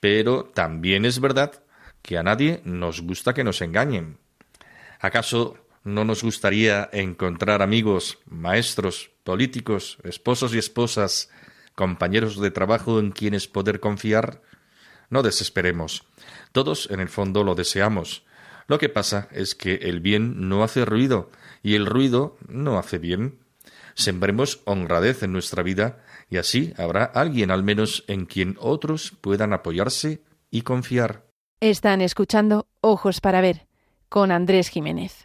pero 0.00 0.44
también 0.44 1.04
es 1.04 1.20
verdad 1.20 1.62
que 2.02 2.18
a 2.18 2.22
nadie 2.22 2.60
nos 2.64 3.02
gusta 3.02 3.34
que 3.34 3.44
nos 3.44 3.60
engañen. 3.60 4.18
¿Acaso 5.00 5.64
¿No 5.84 6.06
nos 6.06 6.22
gustaría 6.22 6.88
encontrar 6.94 7.60
amigos, 7.60 8.18
maestros, 8.24 9.10
políticos, 9.22 9.98
esposos 10.02 10.54
y 10.54 10.58
esposas, 10.58 11.30
compañeros 11.74 12.40
de 12.40 12.50
trabajo 12.50 13.00
en 13.00 13.10
quienes 13.10 13.48
poder 13.48 13.80
confiar? 13.80 14.42
No 15.10 15.22
desesperemos. 15.22 16.04
Todos 16.52 16.90
en 16.90 17.00
el 17.00 17.08
fondo 17.08 17.44
lo 17.44 17.54
deseamos. 17.54 18.24
Lo 18.66 18.78
que 18.78 18.88
pasa 18.88 19.28
es 19.30 19.54
que 19.54 19.74
el 19.74 20.00
bien 20.00 20.48
no 20.48 20.64
hace 20.64 20.84
ruido 20.84 21.30
y 21.62 21.74
el 21.74 21.86
ruido 21.86 22.36
no 22.48 22.78
hace 22.78 22.98
bien. 22.98 23.40
Sembremos 23.94 24.60
honradez 24.64 25.22
en 25.22 25.32
nuestra 25.32 25.62
vida 25.62 26.02
y 26.30 26.38
así 26.38 26.74
habrá 26.78 27.04
alguien 27.04 27.50
al 27.50 27.62
menos 27.62 28.04
en 28.08 28.26
quien 28.26 28.56
otros 28.58 29.12
puedan 29.20 29.52
apoyarse 29.52 30.22
y 30.50 30.62
confiar. 30.62 31.26
Están 31.60 32.00
escuchando 32.00 32.66
Ojos 32.80 33.20
para 33.20 33.40
Ver 33.40 33.66
con 34.08 34.30
Andrés 34.30 34.68
Jiménez. 34.68 35.24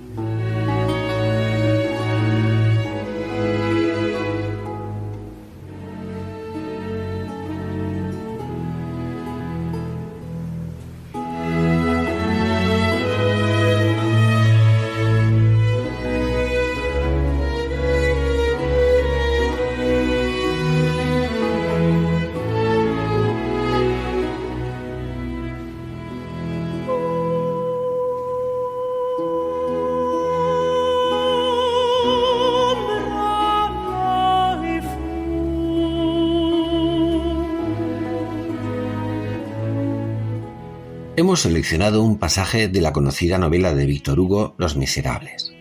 Seleccionado 41.41 42.03
un 42.03 42.19
pasaje 42.19 42.67
de 42.67 42.81
la 42.81 42.93
conocida 42.93 43.39
novela 43.39 43.73
de 43.73 43.87
Víctor 43.87 44.19
Hugo, 44.19 44.53
Los 44.59 44.75
Miserables. 44.75 45.51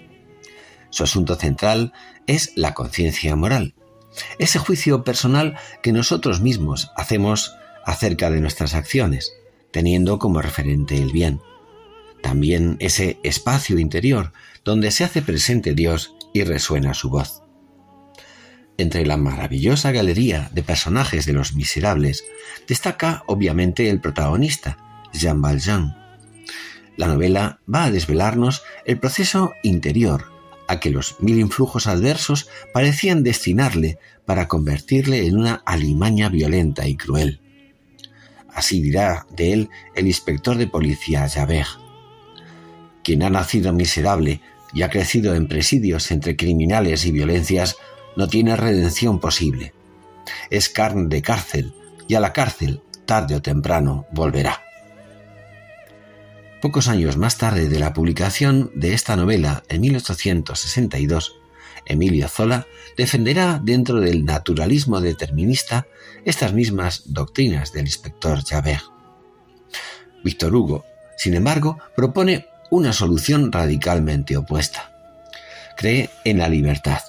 Su 0.91 1.05
asunto 1.05 1.37
central 1.37 1.95
es 2.27 2.53
la 2.55 2.75
conciencia 2.75 3.35
moral, 3.35 3.75
ese 4.39 4.59
juicio 4.59 5.05
personal 5.05 5.57
que 5.83 5.93
nosotros 5.93 6.43
mismos 6.43 6.91
hacemos 6.97 7.55
acerca 7.87 8.31
de 8.31 8.43
nuestras 8.43 8.75
acciones, 8.75 9.33
teniendo 9.71 10.19
como 10.19 10.43
referente 10.43 10.97
el 10.97 11.13
bien. 11.13 11.41
También 12.23 12.77
ese 12.81 13.19
espacio 13.23 13.79
interior 13.79 14.35
donde 14.67 14.91
se 14.91 15.05
hace 15.05 15.23
presente 15.23 15.73
Dios 15.73 16.15
y 16.35 16.45
resuena 16.45 16.93
su 16.93 17.09
voz. 17.09 17.43
Entre 18.77 19.07
la 19.07 19.17
maravillosa 19.17 19.93
galería 19.93 20.51
de 20.53 20.63
personajes 20.63 21.25
de 21.25 21.33
los 21.33 21.55
miserables 21.55 22.23
destaca 22.69 23.25
obviamente 23.27 23.89
el 23.89 24.03
protagonista, 24.03 24.77
Jean 25.13 25.41
Valjean. 25.43 25.97
La 26.97 27.07
novela 27.07 27.61
va 27.73 27.85
a 27.85 27.91
desvelarnos 27.91 28.63
el 28.85 28.99
proceso 28.99 29.53
interior 29.63 30.27
a 30.69 30.79
que 30.79 30.91
los 30.91 31.21
mil 31.21 31.39
influjos 31.41 31.87
adversos 31.87 32.49
parecían 32.73 33.23
destinarle 33.25 33.99
para 34.25 34.47
convertirle 34.47 35.27
en 35.27 35.37
una 35.37 35.63
alimaña 35.67 36.29
violenta 36.29 36.87
y 36.87 36.97
cruel. 36.97 37.41
Así 38.55 38.81
dirá 38.81 39.27
de 39.31 39.53
él 39.53 39.71
el 39.97 40.07
inspector 40.07 40.57
de 40.57 40.67
policía 40.67 41.29
Javert. 41.29 41.69
Quien 43.03 43.23
ha 43.23 43.31
nacido 43.31 43.73
miserable 43.73 44.41
y 44.73 44.83
ha 44.83 44.91
crecido 44.91 45.35
en 45.35 45.49
presidios 45.49 46.11
entre 46.11 46.37
criminales 46.37 47.05
y 47.05 47.13
violencias 47.13 47.77
no 48.17 48.29
tiene 48.29 48.55
redención 48.55 49.19
posible. 49.19 49.73
Es 50.51 50.69
carne 50.69 51.09
de 51.09 51.23
cárcel 51.23 51.75
y 52.07 52.15
a 52.15 52.21
la 52.21 52.33
cárcel, 52.33 52.83
tarde 53.07 53.35
o 53.35 53.43
temprano, 53.43 54.07
volverá. 54.13 54.70
Pocos 56.61 56.89
años 56.89 57.17
más 57.17 57.39
tarde 57.39 57.71
de 57.71 57.79
la 57.79 57.95
publicación 57.95 58.71
de 58.75 58.93
esta 58.93 59.17
novela, 59.17 59.63
en 59.71 59.81
1862, 59.81 61.37
Emilio 61.87 62.29
Zola 62.29 62.67
defenderá 62.99 63.59
dentro 63.63 63.99
del 64.01 64.27
naturalismo 64.27 65.01
determinista 65.01 65.87
estas 66.27 66.53
mismas 66.53 67.15
doctrinas 67.15 67.73
del 67.73 67.87
inspector 67.87 68.45
Javert. 68.45 68.85
Víctor 70.23 70.55
Hugo, 70.55 70.85
sin 71.17 71.33
embargo, 71.33 71.79
propone 71.97 72.47
una 72.71 72.93
solución 72.93 73.51
radicalmente 73.51 74.37
opuesta. 74.37 74.93
Cree 75.79 76.11
en 76.27 76.37
la 76.37 76.51
libertad. 76.51 77.01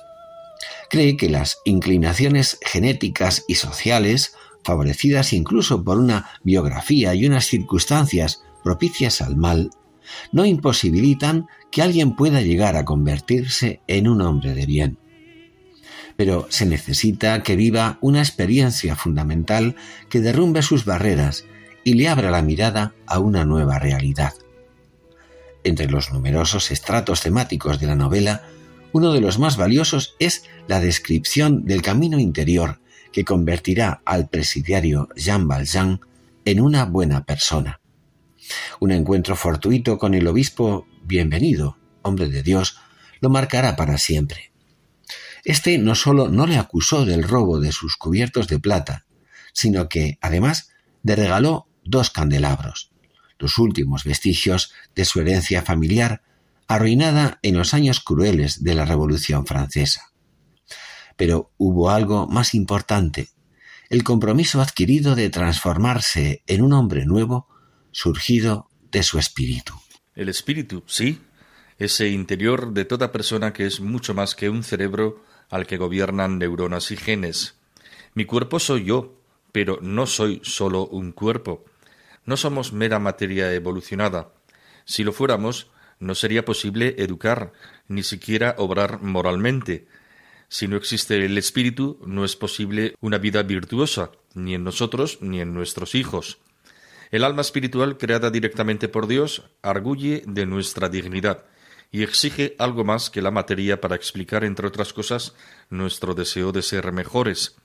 Cree 0.90 1.18
que 1.18 1.30
las 1.30 1.58
inclinaciones 1.66 2.58
genéticas 2.66 3.44
y 3.50 3.56
sociales, 3.56 4.34
favorecidas 4.64 5.34
incluso 5.34 5.84
por 5.84 5.98
una 5.98 6.30
biografía 6.42 7.14
y 7.16 7.26
unas 7.26 7.48
circunstancias 7.48 8.44
propicias 8.64 9.22
al 9.22 9.36
mal, 9.36 9.72
no 10.32 10.46
imposibilitan 10.46 11.48
que 11.72 11.82
alguien 11.82 12.16
pueda 12.16 12.42
llegar 12.42 12.76
a 12.76 12.86
convertirse 12.86 13.82
en 13.88 14.08
un 14.08 14.22
hombre 14.22 14.54
de 14.54 14.66
bien. 14.66 14.98
Pero 16.18 16.48
se 16.50 16.66
necesita 16.66 17.42
que 17.44 17.56
viva 17.56 17.98
una 18.02 18.20
experiencia 18.20 18.96
fundamental 18.96 19.76
que 20.10 20.20
derrumbe 20.20 20.62
sus 20.62 20.86
barreras 20.86 21.46
y 21.84 21.94
le 21.96 22.10
abra 22.10 22.32
la 22.32 22.42
mirada 22.42 22.94
a 23.08 23.20
una 23.20 23.46
nueva 23.46 23.80
realidad. 23.80 24.34
Entre 25.64 25.90
los 25.90 26.12
numerosos 26.12 26.72
estratos 26.72 27.22
temáticos 27.22 27.80
de 27.80 27.88
la 27.88 27.96
novela, 27.96 28.44
uno 28.94 29.14
de 29.14 29.22
los 29.22 29.40
más 29.40 29.58
valiosos 29.58 30.16
es 30.20 30.44
la 30.68 30.80
descripción 30.80 31.66
del 31.66 31.82
camino 31.82 32.20
interior 32.20 32.82
que 33.12 33.26
convertirá 33.26 34.02
al 34.06 34.30
presidiario 34.30 35.10
Jean 35.16 35.48
Valjean 35.48 36.02
en 36.46 36.62
una 36.62 36.86
buena 36.86 37.24
persona. 37.26 37.81
Un 38.80 38.92
encuentro 38.92 39.36
fortuito 39.36 39.98
con 39.98 40.14
el 40.14 40.28
obispo 40.28 40.88
bienvenido, 41.04 41.78
hombre 42.02 42.30
de 42.30 42.44
Dios, 42.44 42.78
lo 43.20 43.30
marcará 43.30 43.76
para 43.76 43.98
siempre. 43.98 44.52
Este 45.44 45.78
no 45.78 45.96
sólo 45.96 46.30
no 46.30 46.46
le 46.46 46.58
acusó 46.58 47.06
del 47.06 47.24
robo 47.24 47.60
de 47.60 47.72
sus 47.72 47.98
cubiertos 47.98 48.48
de 48.48 48.60
plata, 48.60 49.06
sino 49.54 49.90
que, 49.90 50.18
además, 50.22 50.72
le 51.04 51.16
regaló 51.16 51.68
dos 51.84 52.10
candelabros, 52.10 52.92
los 53.40 53.58
últimos 53.58 54.04
vestigios 54.04 54.74
de 54.96 55.06
su 55.06 55.20
herencia 55.20 55.64
familiar, 55.64 56.22
arruinada 56.68 57.40
en 57.42 57.58
los 57.58 57.74
años 57.74 58.00
crueles 58.00 58.64
de 58.64 58.76
la 58.76 58.86
Revolución 58.86 59.46
Francesa. 59.46 60.12
Pero 61.18 61.52
hubo 61.58 61.90
algo 61.90 62.28
más 62.28 62.54
importante, 62.54 63.30
el 63.90 64.04
compromiso 64.04 64.62
adquirido 64.62 65.16
de 65.16 65.30
transformarse 65.30 66.44
en 66.48 66.62
un 66.62 66.74
hombre 66.74 67.06
nuevo 67.06 67.48
surgido 67.92 68.70
de 68.92 69.04
su 69.04 69.20
espíritu. 69.20 69.74
El 70.16 70.30
espíritu, 70.30 70.84
sí, 70.88 71.22
ese 71.78 72.10
interior 72.10 72.74
de 72.74 72.86
toda 72.86 73.12
persona 73.12 73.54
que 73.54 73.66
es 73.66 73.80
mucho 73.80 74.14
más 74.14 74.36
que 74.36 74.50
un 74.50 74.64
cerebro 74.64 75.24
al 75.50 75.66
que 75.66 75.78
gobiernan 75.78 76.38
neuronas 76.38 76.92
y 76.92 76.98
genes. 76.98 77.56
Mi 78.14 78.26
cuerpo 78.26 78.60
soy 78.60 78.86
yo, 78.86 79.16
pero 79.52 79.80
no 79.82 80.06
soy 80.06 80.42
solo 80.44 80.86
un 80.88 81.12
cuerpo. 81.12 81.66
No 82.26 82.38
somos 82.38 82.74
mera 82.74 83.00
materia 83.00 83.54
evolucionada. 83.54 84.34
Si 84.86 85.04
lo 85.04 85.12
fuéramos, 85.12 85.72
no 86.00 86.16
sería 86.16 86.46
posible 86.46 86.96
educar, 86.98 87.54
ni 87.88 88.04
siquiera 88.04 88.56
obrar 88.58 89.02
moralmente. 89.02 89.88
Si 90.50 90.68
no 90.68 90.76
existe 90.76 91.24
el 91.24 91.38
espíritu, 91.38 92.00
no 92.06 92.26
es 92.26 92.36
posible 92.36 92.96
una 93.00 93.18
vida 93.18 93.44
virtuosa, 93.44 94.12
ni 94.34 94.56
en 94.56 94.64
nosotros 94.64 95.20
ni 95.22 95.42
en 95.42 95.54
nuestros 95.54 95.96
hijos. 95.96 96.40
El 97.12 97.26
alma 97.26 97.42
espiritual 97.42 97.98
creada 97.98 98.32
directamente 98.32 98.88
por 98.88 99.06
Dios 99.06 99.44
arguye 99.62 100.24
de 100.26 100.46
nuestra 100.46 100.88
dignidad 100.88 101.44
y 101.92 102.04
exige 102.04 102.56
algo 102.58 102.86
más 102.86 103.10
que 103.10 103.22
la 103.22 103.32
materia 103.32 103.82
para 103.82 103.98
explicar, 103.98 104.46
entre 104.46 104.66
otras 104.66 104.94
cosas, 104.94 105.36
nuestro 105.70 106.14
deseo 106.14 106.54
de 106.54 106.62
ser 106.62 106.90
mejores. 106.94 107.58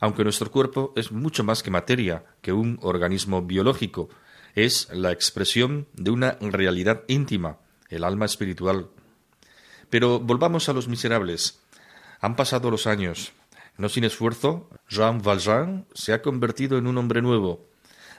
Aunque 0.00 0.24
nuestro 0.24 0.50
cuerpo 0.50 0.94
es 0.96 1.12
mucho 1.12 1.44
más 1.44 1.62
que 1.62 1.70
materia, 1.70 2.24
que 2.40 2.54
un 2.54 2.78
organismo 2.80 3.42
biológico, 3.42 4.08
es 4.54 4.88
la 4.94 5.12
expresión 5.12 5.86
de 5.92 6.10
una 6.10 6.38
realidad 6.40 7.04
íntima, 7.06 7.58
el 7.90 8.02
alma 8.02 8.24
espiritual. 8.24 8.88
Pero 9.90 10.20
volvamos 10.20 10.70
a 10.70 10.72
los 10.72 10.88
miserables. 10.88 11.60
Han 12.20 12.34
pasado 12.34 12.70
los 12.70 12.86
años. 12.86 13.32
No 13.76 13.90
sin 13.90 14.04
esfuerzo, 14.04 14.70
Jean 14.88 15.20
Valjean 15.20 15.86
se 15.92 16.14
ha 16.14 16.22
convertido 16.22 16.78
en 16.78 16.86
un 16.86 16.96
hombre 16.96 17.20
nuevo, 17.20 17.69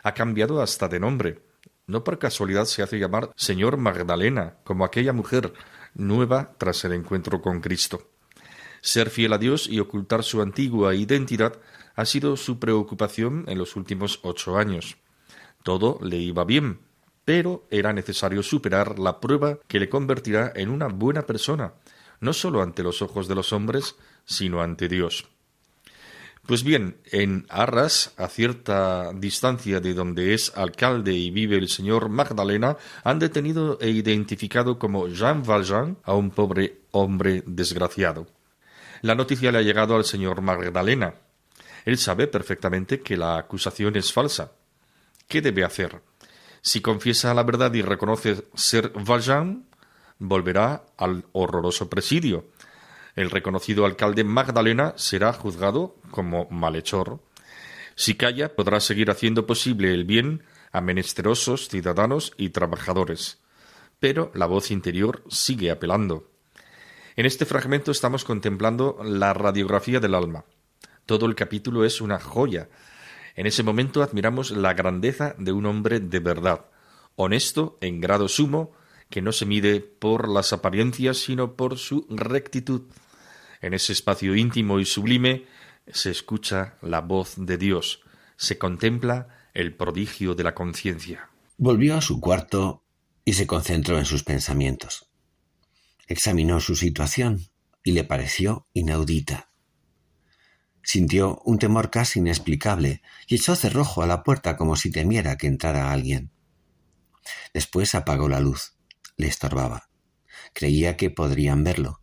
ha 0.04 0.14
cambiado 0.14 0.62
hasta 0.62 0.88
de 0.88 1.00
nombre. 1.00 1.44
No 1.88 2.04
por 2.04 2.20
casualidad 2.20 2.66
se 2.66 2.84
hace 2.84 3.00
llamar 3.00 3.32
Señor 3.36 3.78
Magdalena, 3.78 4.58
como 4.64 4.86
aquella 4.86 5.14
mujer 5.14 5.54
nueva 5.94 6.54
tras 6.58 6.86
el 6.86 6.94
encuentro 6.94 7.42
con 7.42 7.60
Cristo. 7.60 8.12
Ser 8.82 9.10
fiel 9.10 9.34
a 9.34 9.38
Dios 9.38 9.68
y 9.68 9.80
ocultar 9.80 10.24
su 10.24 10.42
antigua 10.42 10.96
identidad 10.96 11.60
ha 11.96 12.06
sido 12.06 12.38
su 12.38 12.60
preocupación 12.60 13.46
en 13.48 13.58
los 13.58 13.76
últimos 13.76 14.20
ocho 14.24 14.58
años. 14.58 14.98
Todo 15.64 16.00
le 16.02 16.18
iba 16.18 16.44
bien, 16.46 16.80
pero 17.26 17.68
era 17.70 17.94
necesario 17.94 18.42
superar 18.42 18.98
la 18.98 19.20
prueba 19.20 19.60
que 19.68 19.80
le 19.80 19.90
convertirá 19.90 20.52
en 20.56 20.70
una 20.70 20.88
buena 20.88 21.24
persona, 21.24 21.74
no 22.20 22.34
solo 22.34 22.62
ante 22.62 22.84
los 22.84 23.02
ojos 23.02 23.28
de 23.28 23.36
los 23.36 23.54
hombres, 23.54 23.96
sino 24.26 24.62
ante 24.62 24.88
Dios. 24.88 25.28
Pues 26.46 26.64
bien, 26.64 26.98
en 27.06 27.46
Arras, 27.50 28.14
a 28.18 28.28
cierta 28.28 29.14
distancia 29.14 29.80
de 29.80 29.94
donde 29.94 30.34
es 30.34 30.52
alcalde 30.56 31.14
y 31.14 31.30
vive 31.30 31.56
el 31.56 31.70
señor 31.70 32.10
Magdalena, 32.10 32.78
han 33.04 33.20
detenido 33.20 33.78
e 33.80 33.90
identificado 33.90 34.80
como 34.80 35.08
Jean 35.08 35.44
Valjean 35.44 35.98
a 36.04 36.14
un 36.14 36.32
pobre 36.32 36.82
hombre 36.92 37.44
desgraciado. 37.46 38.28
La 39.02 39.16
noticia 39.16 39.52
le 39.52 39.60
ha 39.60 39.62
llegado 39.62 39.96
al 39.96 40.04
señor 40.04 40.42
Magdalena. 40.42 41.14
Él 41.86 41.98
sabe 41.98 42.28
perfectamente 42.28 43.02
que 43.02 43.18
la 43.18 43.38
acusación 43.38 43.96
es 43.96 44.12
falsa. 44.12 44.52
¿Qué 45.28 45.42
debe 45.42 45.64
hacer? 45.64 46.02
Si 46.62 46.82
confiesa 46.82 47.34
la 47.34 47.44
verdad 47.44 47.74
y 47.74 47.82
reconoce 47.82 48.46
ser 48.56 48.92
Valjean, 48.94 49.66
volverá 50.20 50.86
al 50.98 51.26
horroroso 51.32 51.90
presidio 51.90 52.46
el 53.16 53.30
reconocido 53.30 53.86
alcalde 53.86 54.24
Magdalena 54.24 54.94
será 54.96 55.34
juzgado 55.34 55.96
como 56.12 56.48
malhechor. 56.50 57.20
Si 57.96 58.16
calla, 58.16 58.56
podrá 58.56 58.80
seguir 58.80 59.12
haciendo 59.12 59.46
posible 59.46 59.94
el 59.94 60.06
bien 60.06 60.44
a 60.72 60.82
menesterosos 60.82 61.68
ciudadanos 61.68 62.34
y 62.38 62.50
trabajadores. 62.50 63.40
Pero 64.00 64.32
la 64.34 64.46
voz 64.46 64.72
interior 64.72 65.24
sigue 65.30 65.72
apelando. 65.72 66.32
En 67.16 67.26
este 67.26 67.46
fragmento 67.46 67.92
estamos 67.92 68.24
contemplando 68.24 68.98
la 69.04 69.34
radiografía 69.34 70.00
del 70.00 70.16
alma. 70.16 70.46
Todo 71.06 71.26
el 71.26 71.36
capítulo 71.36 71.84
es 71.84 72.00
una 72.00 72.20
joya. 72.20 72.70
En 73.36 73.46
ese 73.46 73.64
momento 73.64 74.02
admiramos 74.02 74.52
la 74.52 74.74
grandeza 74.74 75.36
de 75.38 75.52
un 75.52 75.66
hombre 75.66 76.00
de 76.00 76.20
verdad, 76.20 76.66
honesto 77.16 77.78
en 77.82 78.00
grado 78.00 78.28
sumo, 78.28 78.72
que 79.10 79.22
no 79.22 79.34
se 79.34 79.46
mide 79.46 79.82
por 79.82 80.30
las 80.30 80.54
apariencias, 80.54 81.18
sino 81.18 81.56
por 81.56 81.78
su 81.78 82.08
rectitud. 82.10 82.84
En 83.62 83.74
ese 83.74 83.94
espacio 83.94 84.36
íntimo 84.36 84.80
y 84.80 84.86
sublime 84.86 85.46
se 85.88 86.12
escucha 86.12 86.78
la 86.82 87.02
voz 87.02 87.36
de 87.38 87.58
Dios, 87.58 88.02
se 88.38 88.58
contempla 88.58 89.28
el 89.54 89.76
prodigio 89.76 90.36
de 90.36 90.44
la 90.44 90.56
conciencia. 90.56 91.30
Volvió 91.58 91.96
a 91.96 92.02
su 92.02 92.20
cuarto 92.20 92.84
y 93.24 93.34
se 93.34 93.46
concentró 93.46 94.00
en 94.00 94.06
sus 94.06 94.24
pensamientos. 94.24 95.12
Examinó 96.08 96.60
su 96.60 96.76
situación 96.76 97.48
y 97.84 97.92
le 97.92 98.04
pareció 98.04 98.68
inaudita. 98.74 99.52
Sintió 100.84 101.42
un 101.46 101.60
temor 101.60 101.92
casi 101.92 102.20
inexplicable 102.20 103.04
y 103.28 103.36
echó 103.36 103.56
cerrojo 103.56 104.02
a 104.02 104.08
la 104.08 104.24
puerta 104.24 104.58
como 104.58 104.76
si 104.76 104.92
temiera 104.92 105.38
que 105.38 105.48
entrara 105.48 105.92
alguien. 105.92 106.32
Después 107.54 107.94
apagó 107.94 108.28
la 108.28 108.40
luz. 108.40 108.74
Le 109.18 109.28
estorbaba. 109.28 109.90
Creía 110.54 110.98
que 110.98 111.12
podrían 111.12 111.64
verlo. 111.64 112.01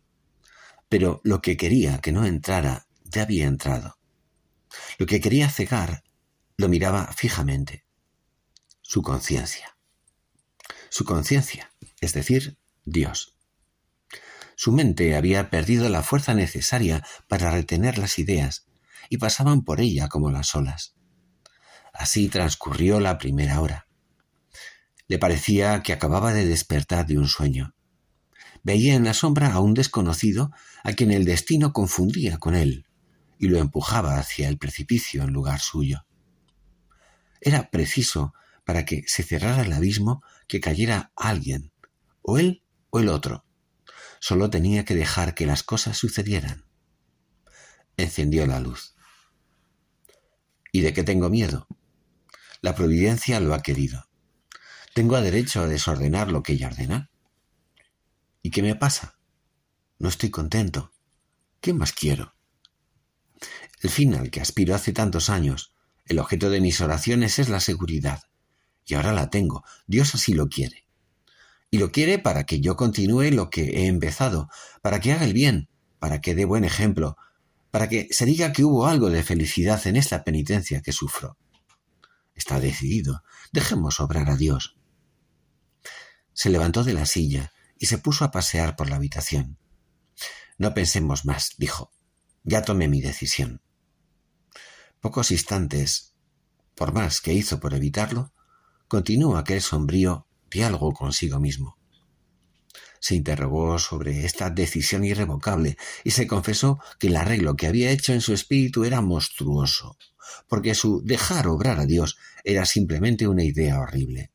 Pero 0.89 1.21
lo 1.23 1.41
que 1.41 1.55
quería 1.55 1.99
que 1.99 2.11
no 2.11 2.25
entrara 2.25 2.87
ya 3.03 3.23
había 3.23 3.45
entrado. 3.45 3.97
Lo 4.97 5.05
que 5.05 5.21
quería 5.21 5.49
cegar 5.49 6.03
lo 6.57 6.67
miraba 6.67 7.11
fijamente. 7.13 7.85
Su 8.81 9.01
conciencia. 9.01 9.77
Su 10.89 11.05
conciencia, 11.05 11.71
es 12.01 12.13
decir, 12.13 12.57
Dios. 12.83 13.35
Su 14.55 14.71
mente 14.71 15.15
había 15.15 15.49
perdido 15.49 15.87
la 15.87 16.03
fuerza 16.03 16.33
necesaria 16.33 17.05
para 17.27 17.51
retener 17.51 17.97
las 17.97 18.19
ideas 18.19 18.65
y 19.07 19.17
pasaban 19.17 19.63
por 19.63 19.79
ella 19.79 20.09
como 20.09 20.31
las 20.31 20.53
olas. 20.55 20.95
Así 21.93 22.29
transcurrió 22.29 22.99
la 22.99 23.17
primera 23.17 23.61
hora. 23.61 23.87
Le 25.07 25.17
parecía 25.17 25.81
que 25.81 25.93
acababa 25.93 26.33
de 26.33 26.45
despertar 26.45 27.05
de 27.05 27.17
un 27.17 27.27
sueño. 27.27 27.73
Veía 28.63 28.95
en 28.95 29.05
la 29.05 29.13
sombra 29.13 29.53
a 29.53 29.59
un 29.59 29.73
desconocido 29.73 30.51
a 30.83 30.93
quien 30.93 31.11
el 31.11 31.25
destino 31.25 31.73
confundía 31.73 32.37
con 32.37 32.55
él 32.55 32.85
y 33.37 33.47
lo 33.47 33.57
empujaba 33.57 34.19
hacia 34.19 34.49
el 34.49 34.57
precipicio 34.57 35.23
en 35.23 35.31
lugar 35.31 35.59
suyo. 35.59 36.05
Era 37.41 37.69
preciso 37.71 38.33
para 38.65 38.85
que 38.85 39.03
se 39.07 39.23
cerrara 39.23 39.63
el 39.63 39.73
abismo 39.73 40.23
que 40.47 40.59
cayera 40.59 41.11
alguien, 41.15 41.71
o 42.21 42.37
él 42.37 42.63
o 42.89 42.99
el 42.99 43.09
otro. 43.09 43.45
Solo 44.19 44.49
tenía 44.49 44.83
que 44.83 44.95
dejar 44.95 45.33
que 45.33 45.45
las 45.45 45.63
cosas 45.63 45.97
sucedieran. 45.97 46.65
Encendió 47.95 48.45
la 48.45 48.59
luz. 48.59 48.95
¿Y 50.71 50.81
de 50.81 50.93
qué 50.93 51.03
tengo 51.03 51.29
miedo? 51.29 51.67
La 52.61 52.75
providencia 52.75 53.39
lo 53.39 53.53
ha 53.53 53.61
querido. 53.61 54.09
Tengo 54.93 55.19
derecho 55.21 55.61
a 55.61 55.67
desordenar 55.67 56.29
lo 56.29 56.43
que 56.43 56.53
ella 56.53 56.67
ordena. 56.67 57.09
¿Y 58.41 58.51
qué 58.51 58.61
me 58.61 58.75
pasa? 58.75 59.19
No 59.97 60.07
estoy 60.07 60.29
contento. 60.29 60.93
¿Qué 61.59 61.73
más 61.73 61.91
quiero? 61.91 62.35
El 63.81 63.89
fin 63.89 64.15
al 64.15 64.31
que 64.31 64.41
aspiro 64.41 64.75
hace 64.75 64.93
tantos 64.93 65.29
años, 65.29 65.73
el 66.05 66.19
objeto 66.19 66.49
de 66.49 66.61
mis 66.61 66.79
oraciones 66.81 67.37
es 67.39 67.49
la 67.49 67.59
seguridad. 67.59 68.23
Y 68.85 68.95
ahora 68.95 69.13
la 69.13 69.29
tengo. 69.29 69.63
Dios 69.87 70.15
así 70.15 70.33
lo 70.33 70.47
quiere. 70.47 70.85
Y 71.69 71.77
lo 71.77 71.91
quiere 71.91 72.17
para 72.17 72.45
que 72.45 72.61
yo 72.61 72.75
continúe 72.75 73.31
lo 73.31 73.49
que 73.49 73.81
he 73.81 73.87
empezado, 73.87 74.49
para 74.81 74.99
que 74.99 75.11
haga 75.11 75.25
el 75.25 75.33
bien, 75.33 75.69
para 75.99 76.21
que 76.21 76.33
dé 76.33 76.45
buen 76.45 76.63
ejemplo, 76.63 77.17
para 77.71 77.87
que 77.87 78.07
se 78.11 78.25
diga 78.25 78.53
que 78.53 78.63
hubo 78.63 78.87
algo 78.87 79.09
de 79.09 79.21
felicidad 79.21 79.85
en 79.85 79.97
esta 79.97 80.23
penitencia 80.23 80.81
que 80.81 80.93
sufro. 80.93 81.37
Está 82.33 82.59
decidido. 82.59 83.21
Dejemos 83.51 83.99
obrar 83.99 84.29
a 84.29 84.37
Dios. 84.37 84.77
Se 86.33 86.49
levantó 86.49 86.83
de 86.83 86.93
la 86.93 87.05
silla 87.05 87.51
y 87.79 87.87
se 87.87 87.97
puso 87.97 88.25
a 88.25 88.31
pasear 88.31 88.75
por 88.75 88.89
la 88.89 88.97
habitación. 88.97 89.57
No 90.57 90.73
pensemos 90.73 91.25
más, 91.25 91.55
dijo. 91.57 91.91
Ya 92.43 92.61
tomé 92.61 92.87
mi 92.87 93.01
decisión. 93.01 93.61
Pocos 94.99 95.31
instantes, 95.31 96.13
por 96.75 96.93
más 96.93 97.21
que 97.21 97.33
hizo 97.33 97.59
por 97.59 97.73
evitarlo, 97.73 98.33
continuó 98.87 99.37
aquel 99.37 99.61
sombrío 99.61 100.27
diálogo 100.51 100.93
consigo 100.93 101.39
mismo. 101.39 101.77
Se 102.99 103.15
interrogó 103.15 103.79
sobre 103.79 104.25
esta 104.25 104.49
decisión 104.49 105.05
irrevocable 105.05 105.77
y 106.03 106.11
se 106.11 106.27
confesó 106.27 106.79
que 106.99 107.07
el 107.07 107.15
arreglo 107.15 107.55
que 107.55 107.67
había 107.67 107.91
hecho 107.91 108.11
en 108.11 108.19
su 108.19 108.33
espíritu 108.33 108.83
era 108.83 108.99
monstruoso, 109.01 109.97
porque 110.49 110.75
su 110.75 111.01
dejar 111.01 111.47
obrar 111.47 111.79
a 111.79 111.85
Dios 111.85 112.17
era 112.43 112.65
simplemente 112.65 113.27
una 113.27 113.43
idea 113.43 113.79
horrible. 113.79 114.31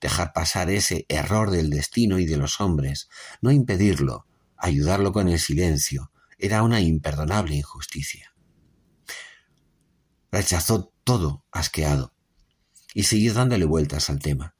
Dejar 0.00 0.32
pasar 0.32 0.70
ese 0.70 1.06
error 1.08 1.50
del 1.50 1.70
destino 1.70 2.18
y 2.18 2.26
de 2.26 2.36
los 2.36 2.60
hombres, 2.60 3.08
no 3.40 3.50
impedirlo, 3.50 4.26
ayudarlo 4.56 5.12
con 5.12 5.28
el 5.28 5.38
silencio, 5.38 6.10
era 6.38 6.62
una 6.62 6.80
imperdonable 6.80 7.56
injusticia. 7.56 8.34
Rechazó 10.30 10.92
todo 11.04 11.44
asqueado 11.50 12.12
y 12.92 13.04
siguió 13.04 13.32
dándole 13.32 13.64
vueltas 13.64 14.10
al 14.10 14.18
tema. 14.18 14.54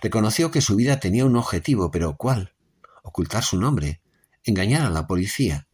Reconoció 0.00 0.50
que 0.50 0.60
su 0.60 0.76
vida 0.76 1.00
tenía 1.00 1.24
un 1.24 1.36
objetivo, 1.36 1.90
pero 1.90 2.16
¿cuál? 2.16 2.54
Ocultar 3.02 3.44
su 3.44 3.58
nombre, 3.58 4.00
engañar 4.42 4.82
a 4.82 4.90
la 4.90 5.06
policía. 5.06 5.68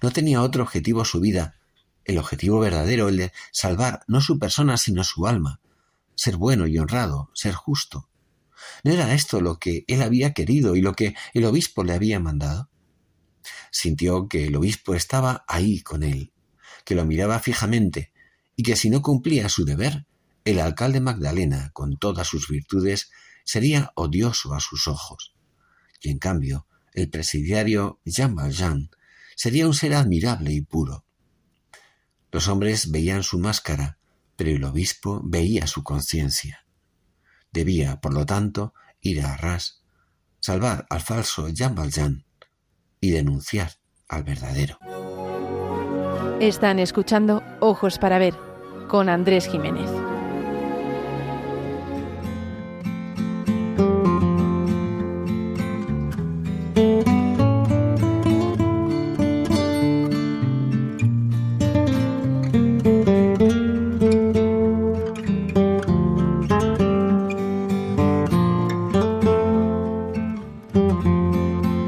No 0.00 0.10
tenía 0.10 0.42
otro 0.42 0.62
objetivo 0.62 1.04
su 1.04 1.20
vida, 1.20 1.56
el 2.04 2.18
objetivo 2.18 2.60
verdadero, 2.60 3.08
el 3.08 3.16
de 3.16 3.32
salvar 3.52 4.04
no 4.06 4.20
su 4.20 4.38
persona, 4.38 4.76
sino 4.76 5.04
su 5.04 5.26
alma, 5.26 5.60
ser 6.16 6.36
bueno 6.36 6.66
y 6.66 6.78
honrado, 6.78 7.30
ser 7.34 7.54
justo. 7.54 8.10
¿No 8.82 8.92
era 8.92 9.14
esto 9.14 9.40
lo 9.40 9.58
que 9.58 9.84
él 9.86 10.02
había 10.02 10.32
querido 10.32 10.74
y 10.74 10.80
lo 10.80 10.94
que 10.94 11.14
el 11.34 11.44
obispo 11.44 11.84
le 11.84 11.92
había 11.92 12.18
mandado? 12.18 12.70
Sintió 13.70 14.28
que 14.28 14.46
el 14.46 14.56
obispo 14.56 14.94
estaba 14.94 15.44
ahí 15.46 15.82
con 15.82 16.02
él, 16.02 16.32
que 16.84 16.94
lo 16.94 17.04
miraba 17.04 17.38
fijamente, 17.38 18.12
y 18.56 18.62
que 18.62 18.76
si 18.76 18.90
no 18.90 19.02
cumplía 19.02 19.48
su 19.48 19.64
deber, 19.64 20.06
el 20.44 20.60
alcalde 20.60 21.00
Magdalena, 21.00 21.70
con 21.72 21.98
todas 21.98 22.26
sus 22.26 22.48
virtudes, 22.48 23.10
sería 23.44 23.92
odioso 23.94 24.54
a 24.54 24.60
sus 24.60 24.88
ojos. 24.88 25.34
Y 26.00 26.10
en 26.10 26.18
cambio, 26.18 26.66
el 26.94 27.10
presidiario 27.10 28.00
Jean 28.04 28.34
Valjean 28.34 28.90
sería 29.36 29.66
un 29.66 29.74
ser 29.74 29.94
admirable 29.94 30.52
y 30.52 30.62
puro. 30.62 31.04
Los 32.32 32.48
hombres 32.48 32.90
veían 32.90 33.22
su 33.22 33.38
máscara, 33.38 33.98
pero 34.36 34.50
el 34.50 34.64
obispo 34.64 35.20
veía 35.24 35.66
su 35.66 35.82
conciencia. 35.82 36.64
Debía, 37.52 38.00
por 38.00 38.12
lo 38.12 38.26
tanto, 38.26 38.74
ir 39.00 39.22
a 39.22 39.34
Arras, 39.34 39.82
salvar 40.40 40.86
al 40.90 41.00
falso 41.00 41.48
Jean 41.48 41.74
Valjean 41.74 42.24
y 43.00 43.10
denunciar 43.10 43.72
al 44.08 44.22
verdadero. 44.22 44.78
Están 46.40 46.78
escuchando 46.78 47.42
Ojos 47.60 47.98
para 47.98 48.18
Ver 48.18 48.34
con 48.88 49.08
Andrés 49.08 49.48
Jiménez. 49.48 49.90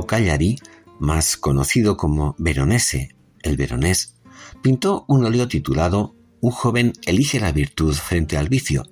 Cagliari, 0.00 0.58
más 0.98 1.36
conocido 1.36 1.96
como 1.96 2.34
Veronese, 2.38 3.14
el 3.42 3.56
veronés, 3.56 4.16
pintó 4.62 5.04
un 5.08 5.24
óleo 5.24 5.48
titulado 5.48 6.16
Un 6.40 6.50
joven 6.50 6.92
elige 7.06 7.40
la 7.40 7.52
virtud 7.52 7.94
frente 7.94 8.36
al 8.36 8.48
vicio, 8.48 8.84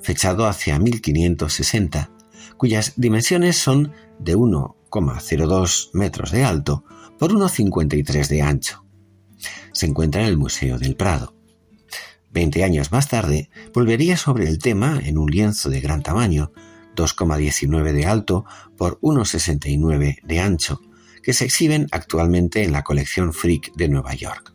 fechado 0.00 0.46
hacia 0.46 0.78
1560, 0.78 2.10
cuyas 2.56 2.94
dimensiones 2.96 3.56
son 3.56 3.92
de 4.18 4.36
1,02 4.36 5.90
metros 5.92 6.30
de 6.32 6.44
alto 6.44 6.84
por 7.18 7.32
1,53 7.32 8.26
de 8.28 8.42
ancho. 8.42 8.84
Se 9.72 9.86
encuentra 9.86 10.22
en 10.22 10.28
el 10.28 10.36
Museo 10.36 10.78
del 10.78 10.96
Prado. 10.96 11.34
Veinte 12.30 12.64
años 12.64 12.92
más 12.92 13.08
tarde, 13.08 13.50
volvería 13.74 14.16
sobre 14.16 14.48
el 14.48 14.58
tema 14.58 15.00
en 15.02 15.18
un 15.18 15.30
lienzo 15.30 15.70
de 15.70 15.80
gran 15.80 16.02
tamaño, 16.02 16.52
2,19 16.96 17.92
de 17.92 18.06
alto 18.06 18.44
por 18.76 18.98
1,69 19.00 20.20
de 20.22 20.40
ancho, 20.40 20.80
que 21.22 21.32
se 21.32 21.44
exhiben 21.44 21.86
actualmente 21.92 22.62
en 22.64 22.72
la 22.72 22.82
colección 22.82 23.32
Frick 23.32 23.74
de 23.74 23.88
Nueva 23.88 24.14
York. 24.14 24.52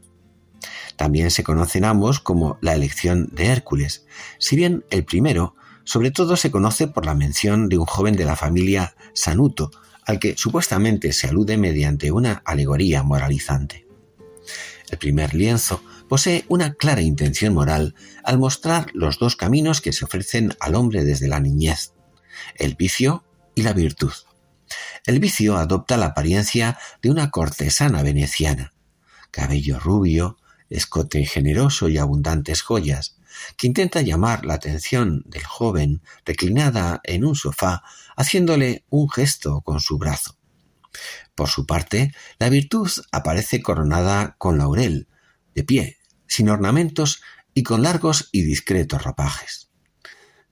También 0.96 1.32
se 1.32 1.44
conocen 1.44 1.86
ambos 1.86 2.20
como 2.20 2.58
la 2.62 2.74
elección 2.74 3.30
de 3.32 3.48
Hércules, 3.48 4.06
si 4.40 4.56
bien 4.56 4.84
el 4.90 5.06
primero 5.06 5.56
sobre 5.84 6.12
todo 6.12 6.36
se 6.36 6.52
conoce 6.52 6.88
por 6.88 7.06
la 7.06 7.16
mención 7.16 7.70
de 7.70 7.78
un 7.78 7.86
joven 7.86 8.18
de 8.18 8.26
la 8.26 8.36
familia 8.36 8.96
Sanuto, 9.14 9.72
al 10.06 10.20
que 10.20 10.36
supuestamente 10.36 11.14
se 11.14 11.28
alude 11.28 11.58
mediante 11.58 12.12
una 12.12 12.42
alegoría 12.46 13.04
moralizante. 13.04 13.88
El 14.90 14.98
primer 14.98 15.34
lienzo 15.34 15.82
posee 16.10 16.44
una 16.50 16.74
clara 16.74 17.02
intención 17.02 17.54
moral 17.54 17.96
al 18.24 18.38
mostrar 18.38 18.88
los 18.94 19.18
dos 19.18 19.38
caminos 19.38 19.80
que 19.80 19.94
se 19.94 20.04
ofrecen 20.04 20.54
al 20.60 20.76
hombre 20.76 21.06
desde 21.06 21.30
la 21.30 21.40
niñez, 21.40 21.94
el 22.56 22.76
vicio 22.76 23.24
y 23.56 23.64
la 23.64 23.74
virtud. 23.74 24.14
El 25.06 25.20
vicio 25.20 25.58
adopta 25.58 25.98
la 25.98 26.08
apariencia 26.08 26.78
de 27.02 27.10
una 27.10 27.32
cortesana 27.32 28.04
veneciana, 28.04 28.74
cabello 29.32 29.80
rubio, 29.80 30.38
escote 30.70 31.26
generoso 31.26 31.88
y 31.88 31.98
abundantes 31.98 32.62
joyas, 32.62 33.18
que 33.56 33.68
intenta 33.68 34.02
llamar 34.02 34.46
la 34.46 34.56
atención 34.56 35.24
del 35.26 35.44
joven 35.44 36.02
reclinada 36.26 37.02
en 37.04 37.24
un 37.24 37.36
sofá, 37.36 37.84
haciéndole 38.16 38.86
un 38.90 39.10
gesto 39.10 39.62
con 39.62 39.80
su 39.80 39.98
brazo. 39.98 40.38
Por 41.36 41.50
su 41.50 41.66
parte, 41.66 42.14
la 42.40 42.50
virtud 42.50 42.90
aparece 43.12 43.62
coronada 43.62 44.36
con 44.38 44.58
laurel, 44.58 45.08
de 45.54 45.64
pie, 45.64 45.98
sin 46.28 46.50
ornamentos 46.50 47.22
y 47.54 47.64
con 47.64 47.84
largos 47.84 48.30
y 48.32 48.42
discretos 48.42 49.04
ropajes. 49.04 49.67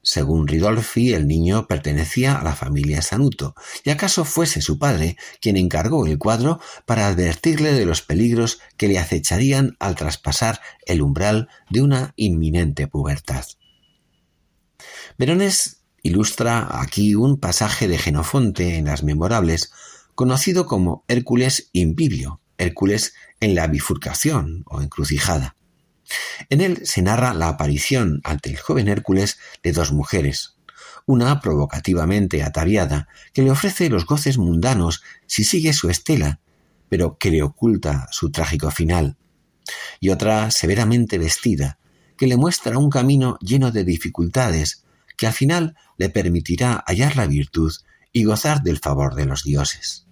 Según 0.08 0.48
Ridolfi, 0.48 1.16
el 1.16 1.28
niño 1.28 1.66
pertenecía 1.66 2.36
a 2.36 2.44
la 2.44 2.54
familia 2.54 3.02
Sanuto, 3.02 3.56
y 3.84 3.90
acaso 3.90 4.24
fuese 4.24 4.62
su 4.62 4.78
padre 4.78 5.18
quien 5.42 5.58
encargó 5.58 6.06
el 6.06 6.20
cuadro 6.20 6.60
para 6.86 7.08
advertirle 7.08 7.74
de 7.74 7.88
los 7.88 8.04
peligros 8.04 8.60
que 8.78 8.88
le 8.88 9.00
acecharían 9.00 9.76
al 9.80 9.96
traspasar 9.96 10.62
el 10.86 11.02
umbral 11.02 11.50
de 11.72 11.82
una 11.82 12.14
inminente 12.18 12.88
pubertad. 12.88 13.46
Verones 15.18 15.82
ilustra 16.04 16.82
aquí 16.82 17.16
un 17.16 17.40
pasaje 17.40 17.88
de 17.88 17.98
Genofonte 17.98 18.76
en 18.76 18.86
las 18.86 19.02
Memorables, 19.02 19.72
conocido 20.14 20.68
como 20.68 21.04
Hércules 21.08 21.72
Invivio, 21.74 22.42
Hércules 22.60 23.16
en 23.40 23.56
la 23.56 23.66
bifurcación 23.66 24.66
o 24.68 24.84
encrucijada. 24.84 25.56
En 26.50 26.62
él 26.62 26.82
se 26.86 27.02
narra 27.02 27.34
la 27.34 27.50
aparición 27.50 28.22
ante 28.24 28.50
el 28.50 28.58
joven 28.58 28.88
Hércules 28.88 29.38
de 29.64 29.72
dos 29.72 29.92
mujeres, 29.92 30.58
una 31.06 31.40
provocativamente 31.40 32.44
ataviada 32.44 33.08
que 33.34 33.42
le 33.42 33.52
ofrece 33.52 33.90
los 33.90 34.06
goces 34.06 34.38
mundanos 34.38 35.04
si 35.26 35.44
sigue 35.44 35.74
su 35.74 35.90
estela, 35.90 36.40
pero 36.90 37.18
que 37.18 37.32
le 37.32 37.44
oculta 37.44 38.08
su 38.12 38.32
trágico 38.32 38.72
final, 38.72 39.18
y 40.00 40.10
otra 40.10 40.52
severamente 40.52 41.18
vestida, 41.18 41.80
que 42.18 42.28
le 42.28 42.38
muestra 42.38 42.78
un 42.78 42.90
camino 42.90 43.38
lleno 43.42 43.72
de 43.72 43.84
dificultades, 43.84 44.84
que 45.18 45.28
al 45.28 45.34
final 45.34 45.76
le 45.98 46.10
permitirá 46.10 46.84
hallar 46.88 47.16
la 47.16 47.28
virtud 47.28 47.74
y 48.12 48.24
gozar 48.24 48.62
del 48.62 48.80
favor 48.80 49.16
de 49.16 49.26
los 49.26 49.44
dioses. 49.44 50.06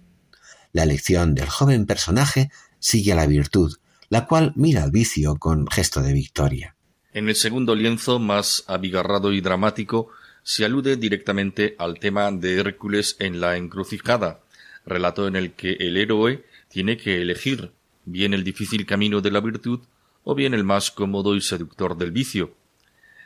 La 0.72 0.82
elección 0.82 1.34
del 1.34 1.48
joven 1.48 1.86
personaje 1.86 2.50
sigue 2.78 3.12
a 3.12 3.16
la 3.16 3.26
virtud, 3.26 3.76
la 4.08 4.26
cual 4.26 4.52
mira 4.56 4.82
al 4.82 4.90
vicio 4.90 5.36
con 5.36 5.66
gesto 5.66 6.02
de 6.02 6.12
victoria. 6.12 6.76
En 7.12 7.28
el 7.28 7.36
segundo 7.36 7.74
lienzo, 7.74 8.18
más 8.18 8.64
abigarrado 8.66 9.32
y 9.32 9.40
dramático, 9.40 10.10
se 10.42 10.64
alude 10.64 10.96
directamente 10.96 11.74
al 11.78 11.98
tema 11.98 12.30
de 12.30 12.58
Hércules 12.58 13.16
en 13.18 13.40
la 13.40 13.56
encrucijada, 13.56 14.40
relato 14.84 15.26
en 15.26 15.36
el 15.36 15.52
que 15.52 15.72
el 15.72 15.96
héroe 15.96 16.44
tiene 16.68 16.96
que 16.96 17.22
elegir 17.22 17.72
bien 18.04 18.34
el 18.34 18.44
difícil 18.44 18.84
camino 18.84 19.20
de 19.20 19.30
la 19.30 19.40
virtud 19.40 19.80
o 20.24 20.34
bien 20.34 20.54
el 20.54 20.64
más 20.64 20.90
cómodo 20.90 21.36
y 21.36 21.40
seductor 21.40 21.96
del 21.96 22.12
vicio. 22.12 22.54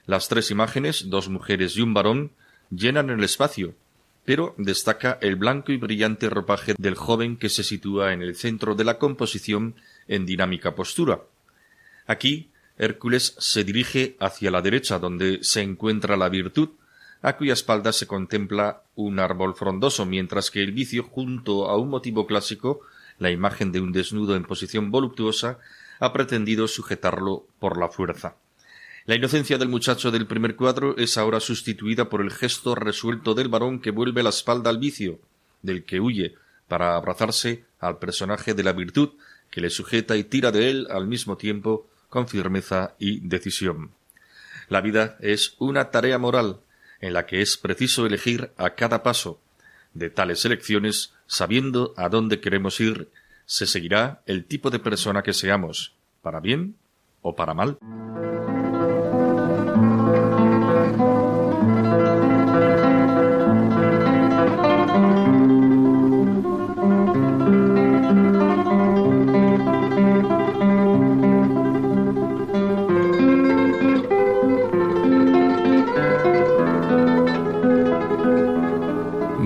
Las 0.06 0.28
tres 0.28 0.50
imágenes, 0.50 1.10
dos 1.10 1.28
mujeres 1.28 1.76
y 1.76 1.80
un 1.80 1.94
varón, 1.94 2.32
llenan 2.70 3.10
el 3.10 3.24
espacio, 3.24 3.74
pero 4.24 4.54
destaca 4.58 5.18
el 5.22 5.36
blanco 5.36 5.72
y 5.72 5.76
brillante 5.76 6.28
ropaje 6.28 6.74
del 6.78 6.94
joven 6.94 7.36
que 7.36 7.48
se 7.48 7.64
sitúa 7.64 8.12
en 8.12 8.22
el 8.22 8.36
centro 8.36 8.74
de 8.74 8.84
la 8.84 8.98
composición 8.98 9.74
en 10.08 10.26
dinámica 10.26 10.74
postura. 10.74 11.20
Aquí, 12.06 12.50
Hércules 12.78 13.34
se 13.38 13.64
dirige 13.64 14.16
hacia 14.20 14.50
la 14.50 14.62
derecha, 14.62 14.98
donde 14.98 15.40
se 15.42 15.62
encuentra 15.62 16.16
la 16.16 16.28
virtud, 16.28 16.70
a 17.22 17.36
cuya 17.36 17.52
espalda 17.52 17.92
se 17.92 18.06
contempla 18.06 18.82
un 18.94 19.18
árbol 19.18 19.54
frondoso, 19.54 20.06
mientras 20.06 20.50
que 20.50 20.62
el 20.62 20.72
vicio, 20.72 21.02
junto 21.02 21.68
a 21.68 21.76
un 21.76 21.90
motivo 21.90 22.26
clásico, 22.26 22.80
la 23.18 23.30
imagen 23.30 23.72
de 23.72 23.80
un 23.80 23.92
desnudo 23.92 24.36
en 24.36 24.44
posición 24.44 24.90
voluptuosa, 24.90 25.58
ha 26.00 26.12
pretendido 26.12 26.68
sujetarlo 26.68 27.46
por 27.58 27.76
la 27.78 27.88
fuerza. 27.88 28.36
La 29.06 29.16
inocencia 29.16 29.58
del 29.58 29.68
muchacho 29.68 30.10
del 30.10 30.26
primer 30.26 30.54
cuadro 30.54 30.96
es 30.96 31.18
ahora 31.18 31.40
sustituida 31.40 32.08
por 32.08 32.20
el 32.20 32.30
gesto 32.30 32.74
resuelto 32.74 33.34
del 33.34 33.48
varón 33.48 33.80
que 33.80 33.90
vuelve 33.90 34.22
la 34.22 34.28
espalda 34.28 34.70
al 34.70 34.78
vicio, 34.78 35.18
del 35.62 35.84
que 35.84 35.98
huye 35.98 36.34
para 36.68 36.94
abrazarse 36.94 37.64
al 37.80 37.98
personaje 37.98 38.54
de 38.54 38.62
la 38.62 38.72
virtud 38.72 39.10
que 39.50 39.60
le 39.60 39.70
sujeta 39.70 40.16
y 40.16 40.24
tira 40.24 40.52
de 40.52 40.70
él 40.70 40.86
al 40.90 41.06
mismo 41.06 41.36
tiempo 41.36 41.88
con 42.08 42.28
firmeza 42.28 42.94
y 42.98 43.20
decisión. 43.20 43.90
La 44.68 44.80
vida 44.80 45.16
es 45.20 45.54
una 45.58 45.90
tarea 45.90 46.18
moral 46.18 46.60
en 47.00 47.12
la 47.12 47.26
que 47.26 47.40
es 47.40 47.56
preciso 47.56 48.06
elegir 48.06 48.50
a 48.56 48.70
cada 48.70 49.02
paso. 49.02 49.40
De 49.94 50.10
tales 50.10 50.44
elecciones, 50.44 51.14
sabiendo 51.26 51.94
a 51.96 52.08
dónde 52.08 52.40
queremos 52.40 52.80
ir, 52.80 53.08
se 53.46 53.66
seguirá 53.66 54.22
el 54.26 54.44
tipo 54.44 54.70
de 54.70 54.78
persona 54.78 55.22
que 55.22 55.32
seamos, 55.32 55.94
para 56.22 56.40
bien 56.40 56.76
o 57.22 57.34
para 57.34 57.54
mal. 57.54 57.78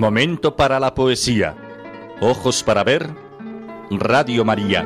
Momento 0.03 0.57
para 0.57 0.81
la 0.81 0.93
poesía. 0.93 1.55
Ojos 2.19 2.61
para 2.61 2.83
ver. 2.83 3.09
Radio 3.89 4.43
María. 4.43 4.85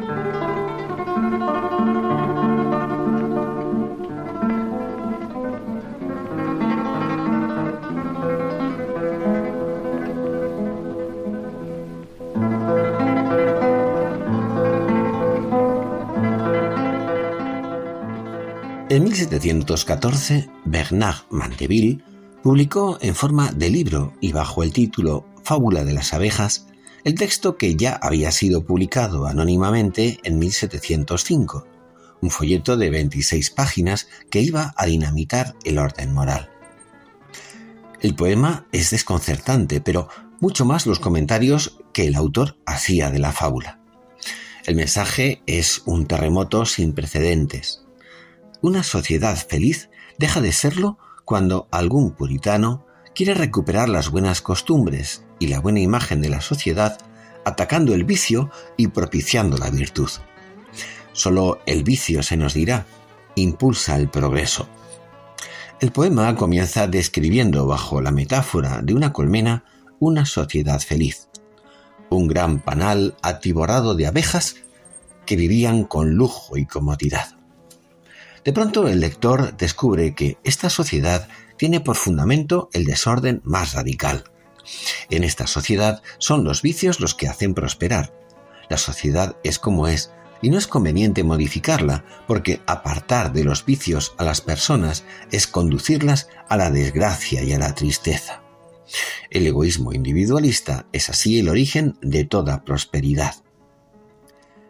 En 18.89 19.03
1714, 19.03 20.47
Bernard 20.63 21.23
Mandeville 21.31 22.06
publicó 22.47 22.97
en 23.01 23.13
forma 23.13 23.51
de 23.51 23.69
libro 23.69 24.13
y 24.21 24.31
bajo 24.31 24.63
el 24.63 24.71
título 24.71 25.25
Fábula 25.43 25.83
de 25.83 25.91
las 25.91 26.13
abejas 26.13 26.67
el 27.03 27.15
texto 27.15 27.57
que 27.57 27.75
ya 27.75 27.99
había 28.01 28.31
sido 28.31 28.63
publicado 28.63 29.27
anónimamente 29.27 30.17
en 30.23 30.39
1705, 30.39 31.67
un 32.21 32.29
folleto 32.29 32.77
de 32.77 32.89
26 32.89 33.49
páginas 33.49 34.07
que 34.29 34.39
iba 34.39 34.73
a 34.77 34.85
dinamitar 34.85 35.57
el 35.65 35.77
orden 35.77 36.13
moral. 36.13 36.49
El 37.99 38.15
poema 38.15 38.65
es 38.71 38.91
desconcertante, 38.91 39.81
pero 39.81 40.07
mucho 40.39 40.63
más 40.63 40.85
los 40.85 40.99
comentarios 40.99 41.81
que 41.91 42.07
el 42.07 42.15
autor 42.15 42.57
hacía 42.65 43.11
de 43.11 43.19
la 43.19 43.33
fábula. 43.33 43.81
El 44.65 44.77
mensaje 44.77 45.43
es 45.47 45.81
un 45.85 46.07
terremoto 46.07 46.65
sin 46.65 46.93
precedentes. 46.93 47.83
Una 48.61 48.83
sociedad 48.83 49.35
feliz 49.35 49.89
deja 50.17 50.39
de 50.39 50.53
serlo 50.53 50.97
cuando 51.27 51.67
algún 51.71 52.11
puritano 52.11 52.85
quiere 53.13 53.33
recuperar 53.33 53.89
las 53.89 54.11
buenas 54.11 54.41
costumbres 54.41 55.25
y 55.39 55.47
la 55.47 55.59
buena 55.59 55.81
imagen 55.81 56.21
de 56.21 56.29
la 56.29 56.39
sociedad 56.39 56.99
atacando 57.43 57.93
el 57.93 58.05
vicio 58.05 58.49
y 58.77 58.87
propiciando 58.87 59.57
la 59.57 59.69
virtud. 59.69 60.09
Solo 61.11 61.59
el 61.65 61.83
vicio, 61.83 62.23
se 62.23 62.37
nos 62.37 62.53
dirá, 62.53 62.85
impulsa 63.35 63.97
el 63.97 64.07
progreso. 64.07 64.69
El 65.81 65.91
poema 65.91 66.33
comienza 66.37 66.87
describiendo 66.87 67.67
bajo 67.67 67.99
la 67.99 68.11
metáfora 68.11 68.79
de 68.81 68.93
una 68.93 69.11
colmena 69.11 69.65
una 69.99 70.25
sociedad 70.25 70.79
feliz, 70.79 71.27
un 72.09 72.29
gran 72.29 72.61
panal 72.61 73.17
atiborado 73.21 73.95
de 73.95 74.07
abejas 74.07 74.55
que 75.25 75.35
vivían 75.35 75.83
con 75.83 76.11
lujo 76.11 76.55
y 76.55 76.65
comodidad. 76.65 77.36
De 78.47 78.53
pronto 78.53 78.87
el 78.87 79.01
lector 79.01 79.57
descubre 79.57 80.15
que 80.15 80.37
esta 80.45 80.69
sociedad 80.69 81.27
tiene 81.57 81.81
por 81.81 81.97
fundamento 81.97 82.69
el 82.71 82.85
desorden 82.85 83.41
más 83.43 83.73
radical. 83.73 84.23
En 85.09 85.25
esta 85.25 85.47
sociedad 85.47 86.01
son 86.17 86.45
los 86.45 86.61
vicios 86.61 87.01
los 87.01 87.13
que 87.13 87.27
hacen 87.27 87.53
prosperar. 87.53 88.17
La 88.69 88.77
sociedad 88.77 89.35
es 89.43 89.59
como 89.59 89.89
es, 89.89 90.11
y 90.41 90.49
no 90.49 90.57
es 90.57 90.65
conveniente 90.65 91.25
modificarla, 91.25 92.05
porque 92.25 92.61
apartar 92.67 93.33
de 93.33 93.43
los 93.43 93.65
vicios 93.65 94.15
a 94.17 94.23
las 94.23 94.39
personas 94.39 95.03
es 95.29 95.45
conducirlas 95.45 96.29
a 96.47 96.55
la 96.55 96.71
desgracia 96.71 97.43
y 97.43 97.51
a 97.51 97.59
la 97.59 97.75
tristeza. 97.75 98.43
El 99.29 99.45
egoísmo 99.45 99.91
individualista 99.91 100.87
es 100.93 101.09
así 101.09 101.37
el 101.37 101.49
origen 101.49 101.97
de 102.01 102.23
toda 102.23 102.63
prosperidad. 102.63 103.35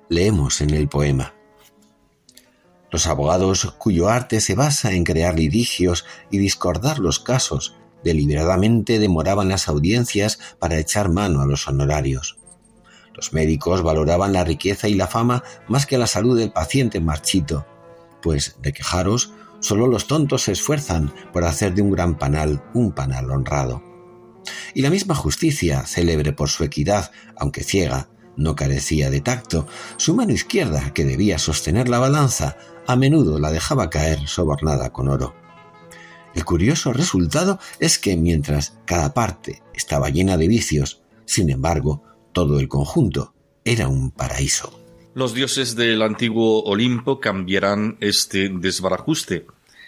Leemos 0.10 0.62
en 0.62 0.72
el 0.72 0.90
poema. 0.90 1.37
Los 2.92 3.08
abogados 3.08 3.74
cuyo 3.78 4.10
arte 4.10 4.40
se 4.40 4.56
basa 4.56 4.94
en 4.94 5.04
crear 5.04 5.38
litigios 5.38 6.06
y 6.32 6.38
discordar 6.38 7.00
los 7.00 7.20
casos, 7.20 7.76
deliberadamente 8.04 9.00
demoraban 9.00 9.50
las 9.50 9.68
audiencias 9.68 10.40
para 10.60 10.78
echar 10.78 11.10
mano 11.10 11.42
a 11.42 11.46
los 11.46 11.68
honorarios. 11.68 12.38
Los 13.14 13.34
médicos 13.34 13.82
valoraban 13.82 14.32
la 14.32 14.44
riqueza 14.44 14.88
y 14.88 14.94
la 14.94 15.08
fama 15.08 15.44
más 15.68 15.86
que 15.86 15.98
la 15.98 16.08
salud 16.08 16.38
del 16.38 16.52
paciente 16.52 17.02
marchito, 17.02 17.66
pues 18.22 18.58
de 18.62 18.74
quejaros 18.74 19.34
solo 19.60 19.88
los 19.88 20.08
tontos 20.08 20.44
se 20.44 20.52
esfuerzan 20.52 21.14
por 21.34 21.44
hacer 21.44 21.74
de 21.74 21.82
un 21.82 21.92
gran 21.92 22.18
panal 22.18 22.64
un 22.74 22.92
panal 22.92 23.32
honrado. 23.32 23.84
Y 24.74 24.82
la 24.82 24.90
misma 24.90 25.16
justicia, 25.16 25.86
célebre 25.86 26.32
por 26.32 26.50
su 26.50 26.64
equidad, 26.64 27.12
aunque 27.36 27.64
ciega, 27.64 28.10
no 28.38 28.56
carecía 28.56 29.10
de 29.10 29.20
tacto. 29.20 29.68
Su 29.98 30.16
mano 30.16 30.32
izquierda, 30.32 30.94
que 30.94 31.04
debía 31.04 31.40
sostener 31.40 31.90
la 31.90 32.00
balanza, 32.00 32.58
a 32.86 32.96
menudo 32.96 33.40
la 33.40 33.52
dejaba 33.52 33.90
caer 33.90 34.28
sobornada 34.28 34.92
con 34.94 35.10
oro. 35.10 35.36
El 36.34 36.46
curioso 36.46 36.94
resultado 36.94 37.60
es 37.80 37.98
que 37.98 38.16
mientras 38.16 38.78
cada 38.86 39.14
parte 39.14 39.64
estaba 39.74 40.10
llena 40.10 40.38
de 40.38 40.48
vicios, 40.48 41.02
sin 41.26 41.50
embargo, 41.50 42.04
todo 42.32 42.60
el 42.60 42.68
conjunto 42.68 43.34
era 43.66 43.88
un 43.88 44.12
paraíso. 44.12 44.80
Los 45.16 45.34
dioses 45.34 45.76
del 45.76 46.04
antiguo 46.04 46.62
Olimpo 46.64 47.20
cambiarán 47.20 47.98
este 48.02 48.50
desbarajuste. 48.50 49.48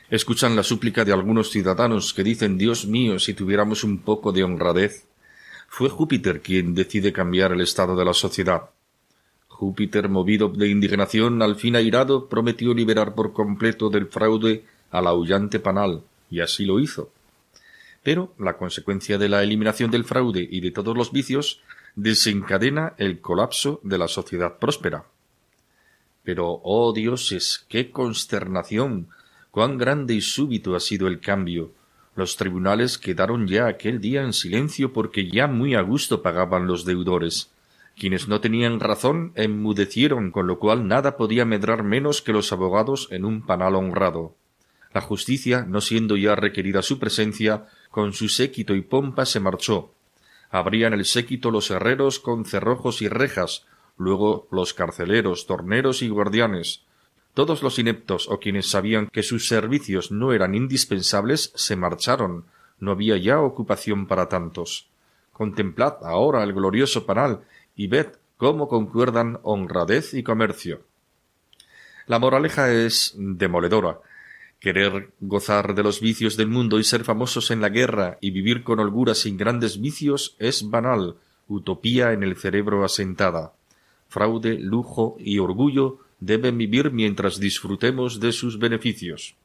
Escuchan 0.09 0.55
la 0.55 0.63
súplica 0.63 1.05
de 1.05 1.13
algunos 1.13 1.51
ciudadanos 1.51 2.15
que 2.15 2.23
dicen 2.23 2.57
Dios 2.57 2.87
mío, 2.87 3.19
si 3.19 3.35
tuviéramos 3.35 3.83
un 3.83 3.99
poco 3.99 4.31
de 4.31 4.43
honradez. 4.43 5.05
Fue 5.69 5.89
Júpiter 5.89 6.41
quien 6.41 6.75
decide 6.75 7.13
cambiar 7.13 7.53
el 7.53 7.61
estado 7.61 7.95
de 7.95 8.03
la 8.03 8.13
sociedad. 8.13 8.71
Júpiter, 9.47 10.09
movido 10.09 10.49
de 10.49 10.67
indignación, 10.67 11.41
al 11.41 11.55
fin 11.55 11.75
airado, 11.75 12.27
prometió 12.27 12.73
liberar 12.73 13.13
por 13.13 13.33
completo 13.33 13.89
del 13.89 14.07
fraude 14.07 14.65
al 14.91 15.07
aullante 15.07 15.59
panal, 15.59 16.03
y 16.29 16.41
así 16.41 16.65
lo 16.65 16.79
hizo. 16.79 17.11
Pero 18.03 18.33
la 18.39 18.57
consecuencia 18.57 19.17
de 19.17 19.29
la 19.29 19.43
eliminación 19.43 19.91
del 19.91 20.05
fraude 20.05 20.45
y 20.49 20.59
de 20.59 20.71
todos 20.71 20.97
los 20.97 21.11
vicios 21.11 21.61
desencadena 21.95 22.93
el 22.97 23.21
colapso 23.21 23.79
de 23.83 23.97
la 23.97 24.07
sociedad 24.07 24.57
próspera. 24.57 25.05
Pero, 26.23 26.61
oh 26.63 26.93
dioses, 26.93 27.65
qué 27.69 27.91
consternación, 27.91 29.09
cuán 29.51 29.77
grande 29.77 30.13
y 30.15 30.21
súbito 30.21 30.75
ha 30.75 30.79
sido 30.79 31.07
el 31.07 31.19
cambio. 31.19 31.71
Los 32.19 32.35
tribunales 32.35 32.97
quedaron 32.97 33.47
ya 33.47 33.67
aquel 33.67 34.01
día 34.01 34.23
en 34.23 34.33
silencio 34.33 34.91
porque 34.91 35.31
ya 35.31 35.47
muy 35.47 35.73
a 35.73 35.79
gusto 35.79 36.21
pagaban 36.21 36.67
los 36.67 36.83
deudores. 36.83 37.49
Quienes 37.97 38.27
no 38.27 38.41
tenían 38.41 38.81
razón 38.81 39.31
enmudecieron, 39.35 40.31
con 40.31 40.45
lo 40.45 40.59
cual 40.59 40.85
nada 40.85 41.15
podía 41.15 41.45
medrar 41.45 41.83
menos 41.83 42.21
que 42.21 42.33
los 42.33 42.51
abogados 42.51 43.07
en 43.11 43.23
un 43.23 43.45
panal 43.45 43.75
honrado. 43.75 44.35
La 44.93 44.99
justicia, 44.99 45.63
no 45.65 45.79
siendo 45.79 46.17
ya 46.17 46.35
requerida 46.35 46.81
su 46.81 46.99
presencia, 46.99 47.67
con 47.89 48.11
su 48.11 48.27
séquito 48.27 48.75
y 48.75 48.81
pompa 48.81 49.25
se 49.25 49.39
marchó. 49.39 49.93
Abrían 50.49 50.91
el 50.91 51.05
séquito 51.05 51.51
los 51.51 51.71
herreros 51.71 52.19
con 52.19 52.43
cerrojos 52.43 53.01
y 53.01 53.07
rejas, 53.07 53.65
luego 53.95 54.49
los 54.51 54.73
carceleros, 54.73 55.47
torneros 55.47 56.01
y 56.01 56.09
guardianes. 56.09 56.83
Todos 57.33 57.63
los 57.63 57.79
ineptos 57.79 58.27
o 58.29 58.39
quienes 58.39 58.69
sabían 58.69 59.07
que 59.07 59.23
sus 59.23 59.47
servicios 59.47 60.11
no 60.11 60.33
eran 60.33 60.55
indispensables 60.55 61.51
se 61.55 61.75
marcharon. 61.75 62.45
No 62.79 62.91
había 62.91 63.17
ya 63.17 63.39
ocupación 63.39 64.07
para 64.07 64.29
tantos. 64.29 64.89
Contemplad 65.31 66.03
ahora 66.03 66.43
el 66.43 66.53
glorioso 66.53 67.05
panal 67.05 67.41
y 67.75 67.87
ved 67.87 68.07
cómo 68.37 68.67
concuerdan 68.67 69.39
honradez 69.43 70.13
y 70.13 70.23
comercio. 70.23 70.81
La 72.07 72.19
moraleja 72.19 72.71
es 72.71 73.13
demoledora. 73.15 73.99
Querer 74.59 75.11
gozar 75.21 75.75
de 75.75 75.83
los 75.83 76.01
vicios 76.01 76.35
del 76.35 76.47
mundo 76.47 76.79
y 76.79 76.83
ser 76.83 77.03
famosos 77.03 77.51
en 77.51 77.61
la 77.61 77.69
guerra 77.69 78.17
y 78.19 78.31
vivir 78.31 78.63
con 78.63 78.79
holgura 78.79 79.13
sin 79.15 79.37
grandes 79.37 79.79
vicios 79.79 80.35
es 80.39 80.69
banal, 80.69 81.15
utopía 81.47 82.11
en 82.11 82.23
el 82.23 82.35
cerebro 82.35 82.83
asentada. 82.83 83.53
Fraude, 84.09 84.57
lujo 84.59 85.15
y 85.19 85.39
orgullo 85.39 85.99
deben 86.19 86.57
vivir 86.57 86.91
mientras 86.91 87.39
disfrutemos 87.39 88.19
de 88.19 88.31
sus 88.31 88.59
beneficios. 88.59 89.35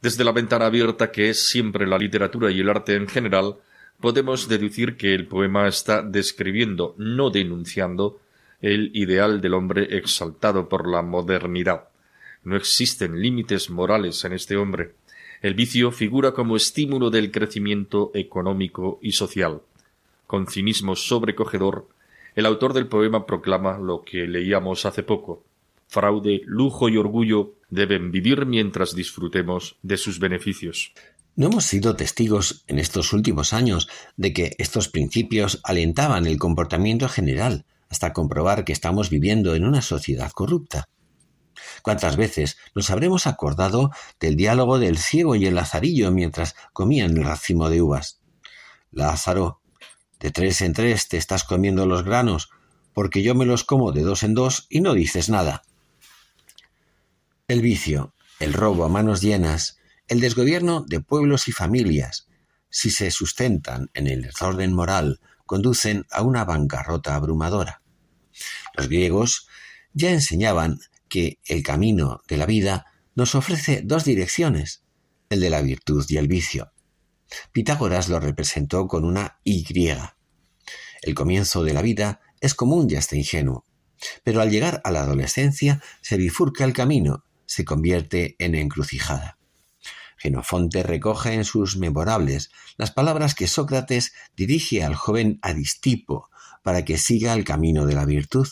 Desde 0.00 0.24
la 0.24 0.32
ventana 0.32 0.66
abierta 0.66 1.12
que 1.12 1.30
es 1.30 1.48
siempre 1.48 1.86
la 1.86 1.98
literatura 1.98 2.50
y 2.50 2.60
el 2.60 2.68
arte 2.68 2.96
en 2.96 3.06
general, 3.06 3.56
podemos 4.00 4.48
deducir 4.48 4.96
que 4.96 5.14
el 5.14 5.28
poema 5.28 5.68
está 5.68 6.02
describiendo, 6.02 6.94
no 6.98 7.30
denunciando, 7.30 8.20
el 8.60 8.90
ideal 8.94 9.40
del 9.40 9.54
hombre 9.54 9.96
exaltado 9.96 10.68
por 10.68 10.88
la 10.88 11.02
modernidad. 11.02 11.88
No 12.44 12.56
existen 12.56 13.20
límites 13.20 13.70
morales 13.70 14.24
en 14.24 14.32
este 14.32 14.56
hombre. 14.56 14.94
El 15.40 15.54
vicio 15.54 15.92
figura 15.92 16.32
como 16.32 16.56
estímulo 16.56 17.10
del 17.10 17.30
crecimiento 17.30 18.10
económico 18.14 18.98
y 19.02 19.12
social. 19.12 19.60
Con 20.26 20.46
cinismo 20.46 20.96
sobrecogedor, 20.96 21.88
el 22.34 22.46
autor 22.46 22.72
del 22.72 22.88
poema 22.88 23.26
proclama 23.26 23.78
lo 23.78 24.02
que 24.02 24.26
leíamos 24.26 24.86
hace 24.86 25.02
poco. 25.02 25.44
Fraude, 25.88 26.40
lujo 26.46 26.88
y 26.88 26.96
orgullo 26.96 27.54
deben 27.68 28.10
vivir 28.10 28.46
mientras 28.46 28.94
disfrutemos 28.94 29.76
de 29.82 29.96
sus 29.96 30.18
beneficios. 30.18 30.94
No 31.34 31.46
hemos 31.46 31.64
sido 31.64 31.96
testigos 31.96 32.64
en 32.66 32.78
estos 32.78 33.12
últimos 33.14 33.52
años 33.54 33.88
de 34.16 34.34
que 34.34 34.54
estos 34.58 34.88
principios 34.88 35.60
alentaban 35.64 36.26
el 36.26 36.38
comportamiento 36.38 37.08
general, 37.08 37.64
hasta 37.88 38.12
comprobar 38.12 38.64
que 38.64 38.72
estamos 38.72 39.08
viviendo 39.08 39.54
en 39.54 39.64
una 39.64 39.80
sociedad 39.80 40.30
corrupta. 40.32 40.88
¿Cuántas 41.82 42.16
veces 42.16 42.58
nos 42.74 42.90
habremos 42.90 43.26
acordado 43.26 43.90
del 44.20 44.36
diálogo 44.36 44.78
del 44.78 44.98
ciego 44.98 45.34
y 45.34 45.46
el 45.46 45.54
lazarillo 45.54 46.10
mientras 46.10 46.54
comían 46.72 47.16
el 47.16 47.24
racimo 47.24 47.70
de 47.70 47.80
uvas? 47.80 48.20
Lázaro, 48.90 49.61
de 50.22 50.30
tres 50.30 50.60
en 50.62 50.72
tres 50.72 51.08
te 51.08 51.16
estás 51.16 51.42
comiendo 51.42 51.84
los 51.84 52.04
granos, 52.04 52.48
porque 52.92 53.24
yo 53.24 53.34
me 53.34 53.44
los 53.44 53.64
como 53.64 53.90
de 53.90 54.02
dos 54.02 54.22
en 54.22 54.34
dos 54.34 54.66
y 54.70 54.80
no 54.80 54.94
dices 54.94 55.28
nada. 55.28 55.62
El 57.48 57.60
vicio, 57.60 58.14
el 58.38 58.52
robo 58.52 58.84
a 58.84 58.88
manos 58.88 59.20
llenas, 59.20 59.78
el 60.06 60.20
desgobierno 60.20 60.84
de 60.86 61.00
pueblos 61.00 61.48
y 61.48 61.52
familias, 61.52 62.28
si 62.70 62.90
se 62.90 63.10
sustentan 63.10 63.90
en 63.94 64.06
el 64.06 64.22
desorden 64.22 64.72
moral, 64.72 65.20
conducen 65.44 66.06
a 66.12 66.22
una 66.22 66.44
bancarrota 66.44 67.16
abrumadora. 67.16 67.82
Los 68.76 68.88
griegos 68.88 69.48
ya 69.92 70.10
enseñaban 70.10 70.78
que 71.08 71.40
el 71.46 71.64
camino 71.64 72.22
de 72.28 72.36
la 72.36 72.46
vida 72.46 72.86
nos 73.16 73.34
ofrece 73.34 73.82
dos 73.84 74.04
direcciones, 74.04 74.84
el 75.30 75.40
de 75.40 75.50
la 75.50 75.62
virtud 75.62 76.06
y 76.08 76.16
el 76.16 76.28
vicio. 76.28 76.71
Pitágoras 77.52 78.08
lo 78.08 78.20
representó 78.20 78.86
con 78.86 79.04
una 79.04 79.40
Y. 79.44 79.64
El 81.02 81.14
comienzo 81.14 81.64
de 81.64 81.72
la 81.72 81.82
vida 81.82 82.20
es 82.40 82.54
común 82.54 82.88
y 82.90 82.96
hasta 82.96 83.16
ingenuo, 83.16 83.66
pero 84.24 84.40
al 84.40 84.50
llegar 84.50 84.80
a 84.84 84.90
la 84.90 85.02
adolescencia 85.02 85.82
se 86.00 86.16
bifurca 86.16 86.64
el 86.64 86.72
camino, 86.72 87.24
se 87.46 87.64
convierte 87.64 88.36
en 88.38 88.54
encrucijada. 88.54 89.38
Genofonte 90.16 90.84
recoge 90.84 91.34
en 91.34 91.44
sus 91.44 91.76
memorables 91.76 92.52
las 92.76 92.92
palabras 92.92 93.34
que 93.34 93.48
Sócrates 93.48 94.12
dirige 94.36 94.84
al 94.84 94.94
joven 94.94 95.40
Aristipo 95.42 96.30
para 96.62 96.84
que 96.84 96.96
siga 96.96 97.34
el 97.34 97.44
camino 97.44 97.86
de 97.86 97.94
la 97.94 98.04
virtud. 98.04 98.46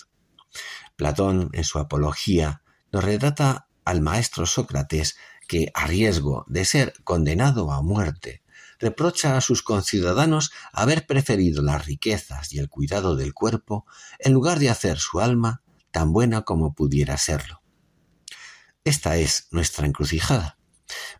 Platón, 0.97 1.49
en 1.53 1.63
su 1.63 1.79
Apología, 1.79 2.63
nos 2.91 3.05
retrata 3.05 3.69
al 3.85 4.01
maestro 4.01 4.47
Sócrates 4.47 5.17
que, 5.47 5.71
a 5.75 5.87
riesgo 5.87 6.45
de 6.49 6.65
ser 6.65 6.93
condenado 7.05 7.71
a 7.73 7.83
muerte, 7.83 8.40
reprocha 8.81 9.37
a 9.37 9.41
sus 9.41 9.63
conciudadanos 9.63 10.51
haber 10.73 11.07
preferido 11.07 11.63
las 11.63 11.87
riquezas 11.87 12.53
y 12.53 12.59
el 12.59 12.69
cuidado 12.69 13.15
del 13.15 13.35
cuerpo 13.35 13.87
en 14.19 14.33
lugar 14.33 14.59
de 14.59 14.71
hacer 14.71 14.99
su 14.99 15.21
alma 15.21 15.63
tan 15.91 16.13
buena 16.13 16.43
como 16.43 16.75
pudiera 16.75 17.17
serlo. 17.19 17.63
Esta 18.85 19.17
es 19.17 19.49
nuestra 19.51 19.87
encrucijada. 19.87 20.59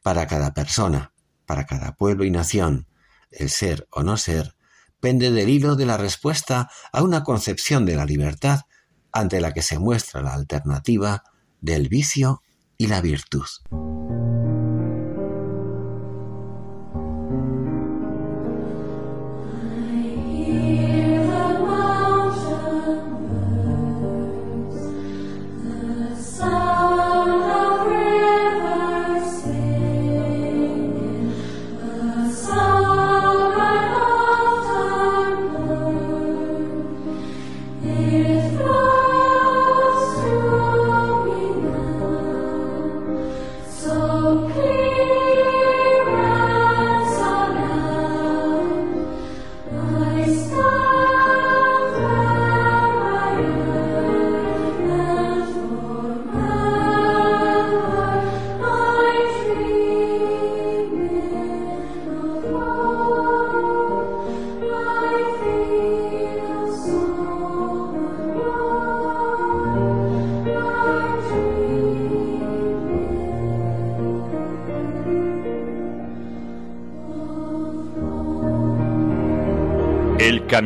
Para 0.03 0.27
cada 0.27 0.55
persona, 0.55 1.13
para 1.47 1.67
cada 1.67 1.95
pueblo 1.95 2.25
y 2.25 2.31
nación, 2.31 2.89
el 3.31 3.51
ser 3.51 3.87
o 3.91 4.03
no 4.03 4.17
ser 4.17 4.57
pende 4.99 5.31
del 5.31 5.49
hilo 5.49 5.77
de 5.77 5.87
la 5.87 5.97
respuesta 5.97 6.71
a 6.93 7.03
una 7.03 7.23
concepción 7.25 7.87
de 7.87 7.97
la 7.97 8.05
libertad 8.05 8.63
ante 9.13 9.41
la 9.41 9.53
que 9.53 9.63
se 9.63 9.79
muestra 9.79 10.23
la 10.23 10.35
alternativa 10.35 11.25
del 11.61 11.89
vicio 11.89 12.43
y 12.77 12.87
la 12.87 13.01
virtud. 13.01 13.47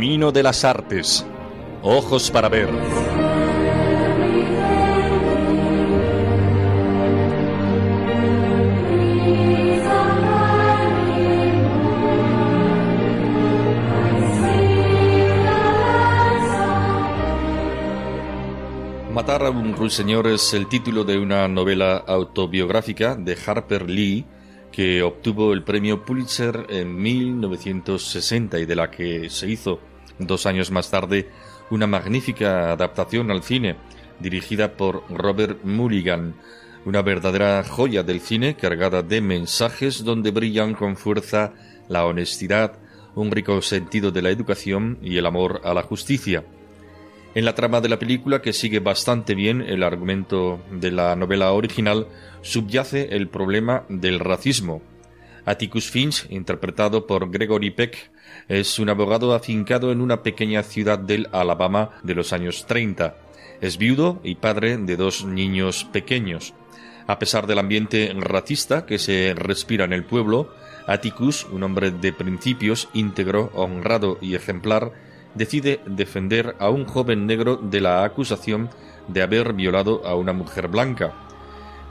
Camino 0.05 0.33
de 0.33 0.43
las 0.43 0.65
Artes. 0.67 1.25
Ojos 1.83 2.31
para 2.31 2.51
ver. 2.51 2.69
Matar 19.11 19.47
a 19.47 19.49
un 19.49 19.75
ruiseñor 19.75 20.27
es 20.27 20.53
el 20.53 20.69
título 20.69 21.05
de 21.05 21.17
una 21.17 21.49
novela 21.49 21.97
autobiográfica 21.97 23.17
de 23.17 23.39
Harper 23.47 23.89
Lee 23.89 24.27
que 24.71 25.03
obtuvo 25.03 25.55
el 25.55 25.63
premio 25.63 26.05
Pulitzer 26.05 26.67
en 26.69 26.95
1960 26.95 28.59
y 28.59 28.67
de 28.67 28.77
la 28.77 28.91
que 28.91 29.31
se 29.31 29.49
hizo 29.49 29.94
dos 30.19 30.47
años 30.47 30.71
más 30.71 30.91
tarde 30.91 31.29
una 31.71 31.87
magnífica 31.87 32.73
adaptación 32.73 33.31
al 33.31 33.43
cine 33.43 33.77
dirigida 34.21 34.77
por 34.77 35.03
Robert 35.11 35.65
Mulligan, 35.65 36.35
una 36.85 37.03
verdadera 37.03 37.65
joya 37.65 38.03
del 38.03 38.21
cine 38.21 38.57
cargada 38.57 39.03
de 39.03 39.21
mensajes 39.21 40.05
donde 40.05 40.31
brillan 40.31 40.75
con 40.75 40.97
fuerza 40.97 41.53
la 41.89 42.07
honestidad, 42.07 42.79
un 43.15 43.31
rico 43.31 43.61
sentido 43.63 44.11
de 44.11 44.23
la 44.23 44.31
educación 44.31 44.99
y 45.03 45.17
el 45.17 45.27
amor 45.27 45.61
a 45.65 45.75
la 45.75 45.83
justicia. 45.83 46.45
En 47.35 47.45
la 47.45 47.55
trama 47.55 47.81
de 47.81 47.89
la 47.89 47.99
película, 47.99 48.41
que 48.43 48.53
sigue 48.53 48.79
bastante 48.79 49.35
bien 49.35 49.61
el 49.61 49.83
argumento 49.83 50.61
de 50.71 50.93
la 50.93 51.17
novela 51.17 51.53
original, 51.53 52.07
subyace 52.43 53.09
el 53.17 53.29
problema 53.29 53.85
del 53.89 54.21
racismo. 54.21 54.83
Atticus 55.45 55.91
Finch, 55.91 56.27
interpretado 56.31 57.07
por 57.07 57.31
Gregory 57.31 57.71
Peck, 57.73 58.13
es 58.49 58.79
un 58.79 58.89
abogado 58.89 59.35
afincado 59.35 59.93
en 59.93 60.01
una 60.01 60.23
pequeña 60.23 60.63
ciudad 60.63 60.99
del 60.99 61.29
Alabama 61.33 61.91
de 62.03 62.15
los 62.15 62.33
años 62.33 62.67
30. 62.67 63.17
Es 63.61 63.79
viudo 63.79 64.21
y 64.23 64.35
padre 64.35 64.77
de 64.77 64.97
dos 64.97 65.25
niños 65.25 65.85
pequeños. 65.85 66.55
A 67.07 67.19
pesar 67.19 67.47
del 67.47 67.59
ambiente 67.59 68.13
racista 68.17 68.87
que 68.87 68.99
se 68.99 69.35
respira 69.35 69.85
en 69.85 69.93
el 69.93 70.05
pueblo, 70.05 70.53
Atticus, 70.87 71.47
un 71.51 71.63
hombre 71.63 71.91
de 71.91 72.13
principios, 72.13 72.89
íntegro, 72.93 73.51
honrado 73.55 74.19
y 74.21 74.35
ejemplar, 74.35 74.93
decide 75.35 75.81
defender 75.87 76.55
a 76.59 76.71
un 76.71 76.85
joven 76.85 77.27
negro 77.27 77.57
de 77.57 77.81
la 77.81 78.05
acusación 78.05 78.71
de 79.09 79.23
haber 79.23 79.53
violado 79.53 80.07
a 80.07 80.15
una 80.15 80.33
mujer 80.33 80.69
blanca. 80.69 81.13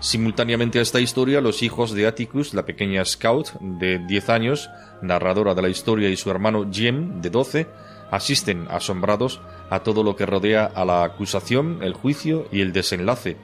Simultáneamente 0.04 0.80
a 0.80 0.82
esta 0.82 1.00
historia, 1.00 1.40
los 1.40 1.64
hijos 1.64 1.94
de 1.94 2.06
Atticus, 2.06 2.54
la 2.54 2.66
pequeña 2.66 3.06
Scout 3.06 3.54
de 3.62 4.00
10 4.00 4.30
años, 4.30 4.70
narradora 5.02 5.56
de 5.56 5.62
la 5.62 5.70
historia, 5.70 6.10
y 6.10 6.18
su 6.18 6.30
hermano 6.30 6.68
Jim, 6.70 7.22
de 7.22 7.30
12, 7.30 7.68
asisten 8.12 8.68
asombrados 8.70 9.40
a 9.70 9.80
todo 9.80 10.04
lo 10.04 10.18
que 10.18 10.26
rodea 10.26 10.66
a 10.66 10.84
la 10.84 11.06
acusación, 11.06 11.80
el 11.82 11.94
juicio 11.94 12.50
y 12.52 12.60
el 12.60 12.74
desenlace. 12.74 13.38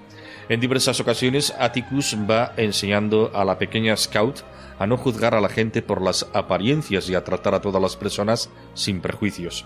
En 0.49 0.59
diversas 0.59 0.99
ocasiones, 0.99 1.55
Atticus 1.57 2.17
va 2.29 2.51
enseñando 2.57 3.31
a 3.33 3.45
la 3.45 3.57
pequeña 3.57 3.95
Scout 3.95 4.41
a 4.79 4.85
no 4.85 4.97
juzgar 4.97 5.35
a 5.35 5.41
la 5.41 5.47
gente 5.47 5.81
por 5.81 6.01
las 6.01 6.27
apariencias 6.33 7.09
y 7.09 7.15
a 7.15 7.23
tratar 7.23 7.55
a 7.55 7.61
todas 7.61 7.81
las 7.81 7.95
personas 7.95 8.49
sin 8.73 8.99
prejuicios. 8.99 9.65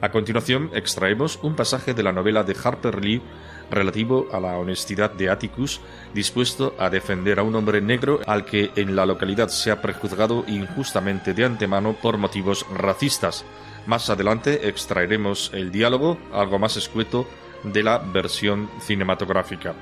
A 0.00 0.10
continuación, 0.10 0.70
extraemos 0.74 1.38
un 1.42 1.56
pasaje 1.56 1.94
de 1.94 2.02
la 2.02 2.12
novela 2.12 2.42
de 2.42 2.54
Harper 2.62 3.02
Lee 3.02 3.22
relativo 3.70 4.26
a 4.30 4.38
la 4.38 4.58
honestidad 4.58 5.10
de 5.10 5.30
Atticus, 5.30 5.80
dispuesto 6.12 6.74
a 6.78 6.90
defender 6.90 7.38
a 7.38 7.42
un 7.42 7.54
hombre 7.54 7.80
negro 7.80 8.20
al 8.26 8.44
que 8.44 8.70
en 8.76 8.94
la 8.94 9.06
localidad 9.06 9.48
se 9.48 9.70
ha 9.70 9.80
prejuzgado 9.80 10.44
injustamente 10.46 11.32
de 11.32 11.44
antemano 11.44 11.94
por 11.94 12.18
motivos 12.18 12.66
racistas. 12.72 13.44
Más 13.86 14.10
adelante 14.10 14.68
extraeremos 14.68 15.50
el 15.54 15.72
diálogo, 15.72 16.18
algo 16.32 16.58
más 16.58 16.76
escueto, 16.76 17.26
de 17.62 17.82
la 17.82 17.98
versión 17.98 18.68
cinematográfica. 18.80 19.74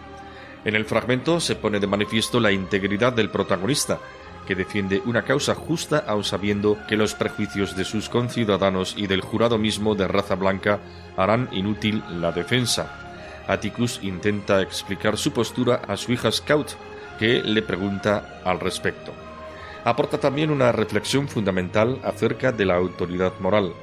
En 0.65 0.77
el 0.77 0.85
fragmento 0.87 1.41
se 1.41 1.57
pone 1.57 1.81
de 1.81 1.87
manifiesto 1.87 2.41
la 2.41 2.53
integridad 2.53 3.13
del 3.13 3.31
protagonista, 3.31 3.99
que 4.47 4.55
defiende 4.55 5.03
una 5.07 5.23
causa 5.23 5.55
justa 5.55 6.05
aun 6.07 6.25
sabiendo 6.25 6.79
que 6.89 6.97
los 6.97 7.15
prejuicios 7.15 7.77
de 7.77 7.85
sus 7.85 8.09
conciudadanos 8.09 8.95
y 8.97 9.07
del 9.07 9.21
jurado 9.21 9.59
mismo 9.59 9.95
de 9.95 10.09
raza 10.09 10.35
blanca 10.35 10.81
harán 11.17 11.49
inútil 11.53 12.03
la 12.21 12.33
defensa. 12.33 13.01
Atticus 13.47 14.01
intenta 14.03 14.63
explicar 14.63 15.17
su 15.17 15.33
postura 15.33 15.83
a 15.87 15.97
su 15.97 16.13
hija 16.13 16.31
Scout, 16.31 16.73
que 17.19 17.43
le 17.43 17.63
pregunta 17.63 18.41
al 18.45 18.61
respecto. 18.61 19.13
Aporta 19.85 20.19
también 20.19 20.51
una 20.51 20.73
reflexión 20.73 21.29
fundamental 21.29 22.01
acerca 22.05 22.53
de 22.53 22.65
la 22.65 22.77
autoridad 22.77 23.33
moral. 23.41 23.75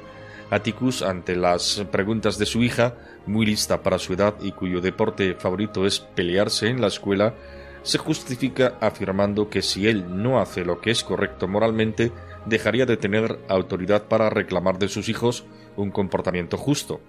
Atticus, 0.50 1.00
ante 1.02 1.36
las 1.36 1.84
preguntas 1.90 2.38
de 2.38 2.46
su 2.46 2.62
hija, 2.62 2.94
muy 3.24 3.46
lista 3.46 3.82
para 3.82 3.98
su 3.98 4.12
edad 4.12 4.34
y 4.42 4.52
cuyo 4.52 4.80
deporte 4.80 5.34
favorito 5.34 5.86
es 5.86 6.00
pelearse 6.00 6.68
en 6.68 6.80
la 6.80 6.88
escuela, 6.88 7.34
se 7.82 7.98
justifica 7.98 8.78
afirmando 8.80 9.48
que 9.48 9.62
si 9.62 9.88
él 9.88 10.22
no 10.22 10.40
hace 10.40 10.64
lo 10.64 10.80
que 10.80 10.90
es 10.90 11.02
correcto 11.04 11.48
moralmente, 11.48 12.12
dejaría 12.46 12.86
de 12.86 12.96
tener 12.96 13.38
autoridad 13.48 14.08
para 14.08 14.30
reclamar 14.30 14.78
de 14.78 14.88
sus 14.88 15.08
hijos 15.08 15.44
un 15.76 15.90
comportamiento 15.90 16.56
justo. 16.56 17.00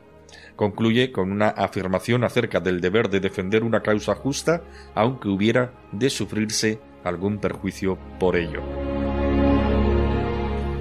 Concluye 0.56 1.12
con 1.12 1.32
una 1.32 1.50
afirmación 1.50 2.24
acerca 2.24 2.60
del 2.60 2.82
deber 2.82 3.10
de 3.10 3.20
defender 3.20 3.64
una 3.64 3.82
causa 3.82 4.16
justa, 4.16 4.64
aunque 4.96 5.28
hubiera 5.28 5.74
de 5.92 6.10
sufrirse 6.10 6.80
algún 7.04 7.40
perjuicio 7.40 7.98
por 8.20 8.36
ello. 8.36 8.62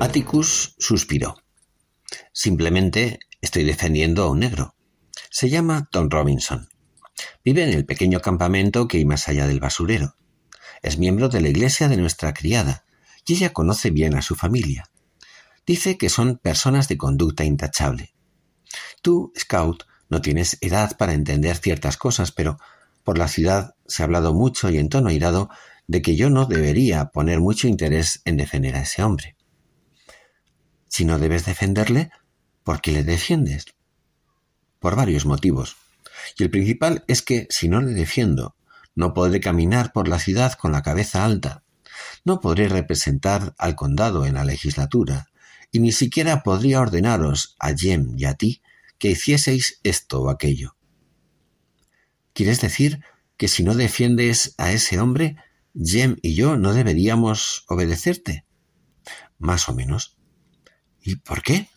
Atticus 0.01 0.74
suspiró. 0.78 1.36
Simplemente 2.32 3.20
estoy 3.40 3.64
defendiendo 3.64 4.24
a 4.24 4.30
un 4.30 4.40
negro. 4.40 4.74
Se 5.30 5.49
llama 5.49 5.88
Tom 5.90 6.09
Robinson. 6.11 6.71
Vive 7.44 7.64
en 7.64 7.70
el 7.70 7.84
pequeño 7.84 8.20
campamento 8.20 8.88
que 8.88 8.98
hay 8.98 9.04
más 9.04 9.28
allá 9.28 9.46
del 9.46 9.60
basurero. 9.60 10.16
Es 10.82 10.98
miembro 10.98 11.28
de 11.28 11.40
la 11.40 11.48
iglesia 11.48 11.88
de 11.88 11.96
nuestra 11.96 12.34
criada 12.34 12.84
y 13.26 13.34
ella 13.34 13.52
conoce 13.52 13.90
bien 13.90 14.14
a 14.14 14.22
su 14.22 14.34
familia. 14.34 14.90
Dice 15.66 15.96
que 15.96 16.08
son 16.08 16.38
personas 16.38 16.88
de 16.88 16.98
conducta 16.98 17.44
intachable. 17.44 18.14
Tú, 19.00 19.32
Scout, 19.38 19.84
no 20.08 20.20
tienes 20.20 20.58
edad 20.60 20.96
para 20.96 21.12
entender 21.12 21.56
ciertas 21.56 21.96
cosas, 21.96 22.32
pero 22.32 22.58
por 23.04 23.18
la 23.18 23.28
ciudad 23.28 23.74
se 23.86 24.02
ha 24.02 24.06
hablado 24.06 24.34
mucho 24.34 24.70
y 24.70 24.78
en 24.78 24.88
tono 24.88 25.08
airado 25.08 25.50
de 25.86 26.02
que 26.02 26.16
yo 26.16 26.30
no 26.30 26.46
debería 26.46 27.06
poner 27.06 27.40
mucho 27.40 27.68
interés 27.68 28.22
en 28.24 28.36
defender 28.36 28.76
a 28.76 28.82
ese 28.82 29.02
hombre. 29.02 29.36
Si 30.88 31.04
no 31.04 31.18
debes 31.18 31.44
defenderle, 31.46 32.10
¿por 32.64 32.80
qué 32.80 32.92
le 32.92 33.04
defiendes? 33.04 33.66
Por 34.78 34.96
varios 34.96 35.26
motivos. 35.26 35.76
Y 36.38 36.42
el 36.42 36.50
principal 36.50 37.04
es 37.08 37.22
que 37.22 37.46
si 37.50 37.68
no 37.68 37.80
le 37.80 37.92
defiendo, 37.92 38.56
no 38.94 39.14
podré 39.14 39.40
caminar 39.40 39.92
por 39.92 40.08
la 40.08 40.18
ciudad 40.18 40.52
con 40.54 40.72
la 40.72 40.82
cabeza 40.82 41.24
alta, 41.24 41.62
no 42.24 42.40
podré 42.40 42.68
representar 42.68 43.54
al 43.58 43.74
condado 43.74 44.26
en 44.26 44.34
la 44.34 44.44
legislatura, 44.44 45.28
y 45.70 45.80
ni 45.80 45.92
siquiera 45.92 46.42
podría 46.42 46.80
ordenaros 46.80 47.56
a 47.58 47.74
Jem 47.74 48.14
y 48.16 48.26
a 48.26 48.34
ti 48.34 48.62
que 48.98 49.10
hicieseis 49.10 49.80
esto 49.82 50.22
o 50.22 50.30
aquello. 50.30 50.76
¿Quieres 52.34 52.60
decir 52.60 53.00
que 53.36 53.48
si 53.48 53.64
no 53.64 53.74
defiendes 53.74 54.54
a 54.58 54.72
ese 54.72 55.00
hombre, 55.00 55.36
Jem 55.74 56.16
y 56.22 56.34
yo 56.34 56.56
no 56.56 56.74
deberíamos 56.74 57.64
obedecerte? 57.68 58.44
Más 59.38 59.68
o 59.68 59.74
menos. 59.74 60.16
¿Y 61.02 61.16
por 61.16 61.42
qué? 61.42 61.68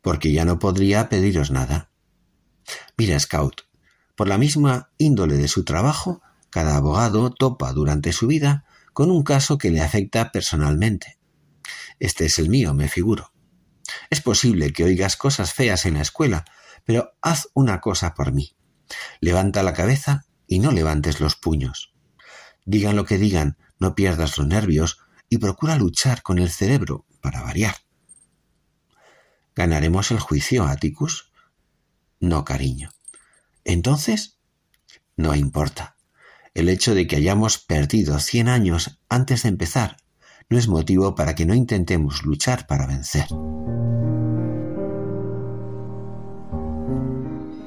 Porque 0.00 0.32
ya 0.32 0.44
no 0.44 0.58
podría 0.58 1.08
pediros 1.08 1.50
nada. 1.50 1.87
Mira, 2.96 3.18
Scout, 3.18 3.62
por 4.16 4.28
la 4.28 4.38
misma 4.38 4.90
índole 4.98 5.36
de 5.36 5.48
su 5.48 5.64
trabajo, 5.64 6.22
cada 6.50 6.76
abogado 6.76 7.30
topa 7.30 7.72
durante 7.72 8.12
su 8.12 8.26
vida 8.26 8.64
con 8.92 9.10
un 9.10 9.22
caso 9.22 9.58
que 9.58 9.70
le 9.70 9.80
afecta 9.80 10.32
personalmente. 10.32 11.18
Este 12.00 12.26
es 12.26 12.38
el 12.38 12.48
mío, 12.48 12.74
me 12.74 12.88
figuro. 12.88 13.32
Es 14.10 14.20
posible 14.20 14.72
que 14.72 14.84
oigas 14.84 15.16
cosas 15.16 15.52
feas 15.52 15.86
en 15.86 15.94
la 15.94 16.02
escuela, 16.02 16.44
pero 16.84 17.12
haz 17.22 17.48
una 17.54 17.80
cosa 17.80 18.14
por 18.14 18.32
mí. 18.32 18.56
Levanta 19.20 19.62
la 19.62 19.72
cabeza 19.72 20.26
y 20.46 20.58
no 20.58 20.72
levantes 20.72 21.20
los 21.20 21.36
puños. 21.36 21.94
Digan 22.64 22.96
lo 22.96 23.04
que 23.04 23.18
digan, 23.18 23.56
no 23.78 23.94
pierdas 23.94 24.36
los 24.38 24.46
nervios 24.46 24.98
y 25.28 25.38
procura 25.38 25.76
luchar 25.76 26.22
con 26.22 26.38
el 26.38 26.50
cerebro 26.50 27.06
para 27.20 27.42
variar. 27.42 27.76
¿Ganaremos 29.54 30.10
el 30.10 30.20
juicio, 30.20 30.64
Atticus? 30.64 31.30
No, 32.20 32.44
cariño. 32.44 32.90
Entonces, 33.64 34.38
no 35.16 35.34
importa. 35.34 35.96
El 36.54 36.68
hecho 36.68 36.94
de 36.94 37.06
que 37.06 37.16
hayamos 37.16 37.58
perdido 37.58 38.18
cien 38.18 38.48
años 38.48 39.00
antes 39.08 39.42
de 39.42 39.50
empezar 39.50 39.96
no 40.48 40.58
es 40.58 40.68
motivo 40.68 41.14
para 41.14 41.34
que 41.34 41.46
no 41.46 41.54
intentemos 41.54 42.24
luchar 42.24 42.66
para 42.66 42.86
vencer. 42.86 43.26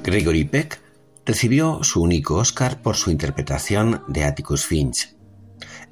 Gregory 0.04 0.46
Peck 0.46 0.82
recibió 1.26 1.84
su 1.84 2.02
único 2.02 2.36
Oscar 2.36 2.82
por 2.82 2.96
su 2.96 3.12
interpretación 3.12 4.04
de 4.08 4.24
Atticus 4.24 4.66
Finch, 4.66 5.16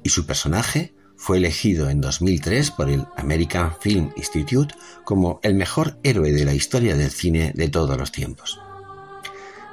y 0.02 0.08
su 0.10 0.26
personaje 0.26 0.94
fue 1.20 1.36
elegido 1.36 1.90
en 1.90 2.00
2003 2.00 2.70
por 2.70 2.88
el 2.88 3.06
American 3.18 3.78
Film 3.78 4.10
Institute 4.16 4.74
como 5.04 5.38
el 5.42 5.52
mejor 5.54 5.98
héroe 6.02 6.32
de 6.32 6.46
la 6.46 6.54
historia 6.54 6.96
del 6.96 7.10
cine 7.10 7.52
de 7.54 7.68
todos 7.68 7.96
los 7.98 8.10
tiempos. 8.10 8.58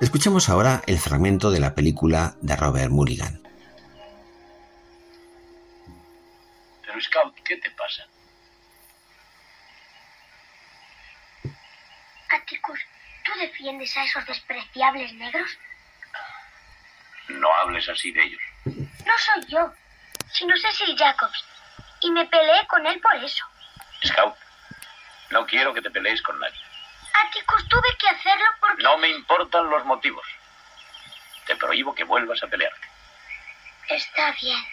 Escuchemos 0.01 0.49
ahora 0.49 0.83
el 0.87 0.99
fragmento 0.99 1.49
de 1.49 1.61
la 1.61 1.73
película 1.73 2.35
de 2.41 2.55
Robert 2.57 2.91
Mulligan. 2.91 3.41
Pero 6.85 7.01
Scout, 7.01 7.33
¿qué 7.45 7.55
te 7.55 7.71
pasa? 7.71 8.03
Atticus, 12.29 12.79
¿tú 13.25 13.31
defiendes 13.39 13.95
a 13.95 14.03
esos 14.03 14.27
despreciables 14.27 15.13
negros? 15.13 15.49
No 17.29 17.47
hables 17.61 17.87
así 17.87 18.11
de 18.11 18.21
ellos. 18.21 18.41
No 18.65 19.13
soy 19.17 19.45
yo, 19.47 19.73
sino 20.31 20.55
Cecil 20.57 20.97
Jacobs. 20.97 21.43
Y 22.01 22.11
me 22.11 22.25
peleé 22.25 22.65
con 22.67 22.85
él 22.85 22.99
por 23.01 23.15
eso. 23.15 23.45
Scout, 24.05 24.35
no 25.31 25.45
quiero 25.45 25.73
que 25.73 25.81
te 25.81 25.89
pelees 25.89 26.21
con 26.21 26.39
nadie. 26.39 26.61
Atticus, 27.25 27.67
tuve 27.67 27.97
que 27.97 28.09
hacerlo 28.09 28.45
porque... 28.59 28.83
No 28.83 28.97
me 28.97 29.09
importan 29.09 29.69
los 29.69 29.83
motivos. 29.85 30.25
Te 31.45 31.55
prohíbo 31.55 31.95
que 31.95 32.03
vuelvas 32.03 32.41
a 32.43 32.47
pelearte. 32.47 32.87
Está 33.89 34.31
bien. 34.39 34.63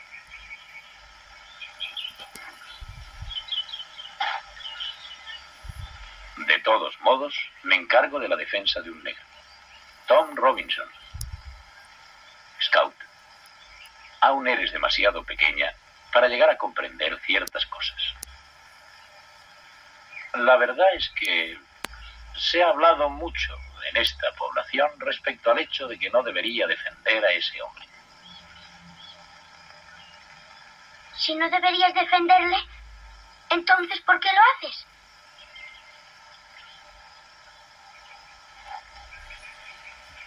De 6.37 6.59
todos 6.61 7.01
modos, 7.01 7.35
me 7.63 7.77
encargo 7.77 8.19
de 8.19 8.29
la 8.29 8.37
defensa 8.37 8.81
de 8.83 8.91
un 8.91 9.03
negro. 9.03 9.23
Tom 10.07 10.35
Robinson. 10.35 10.89
Scout, 12.61 12.95
aún 14.25 14.49
eres 14.49 14.73
demasiado 14.73 15.23
pequeña 15.25 15.71
para 16.13 16.29
llegar 16.29 16.49
a 16.49 16.57
comprender 16.57 17.19
ciertas 17.21 17.67
cosas. 17.67 18.03
La 20.35 20.57
verdad 20.57 20.87
es 20.95 21.11
que 21.11 21.59
se 22.37 22.63
ha 22.63 22.71
hablado 22.71 23.11
mucho 23.11 23.55
en 23.91 23.99
esta 23.99 24.33
población 24.33 24.91
respecto 24.99 25.51
al 25.51 25.59
hecho 25.59 25.87
de 25.87 25.99
que 25.99 26.11
no 26.11 26.23
debería 26.23 26.67
defender 26.67 27.25
a 27.25 27.33
ese 27.33 27.61
hombre. 27.61 27.87
Si 31.17 31.35
no 31.35 31.49
deberías 31.51 31.95
defenderle, 31.95 32.57
entonces 33.51 34.01
¿por 34.01 34.19
qué 34.21 34.29
lo 34.33 34.41
haces? 34.57 34.87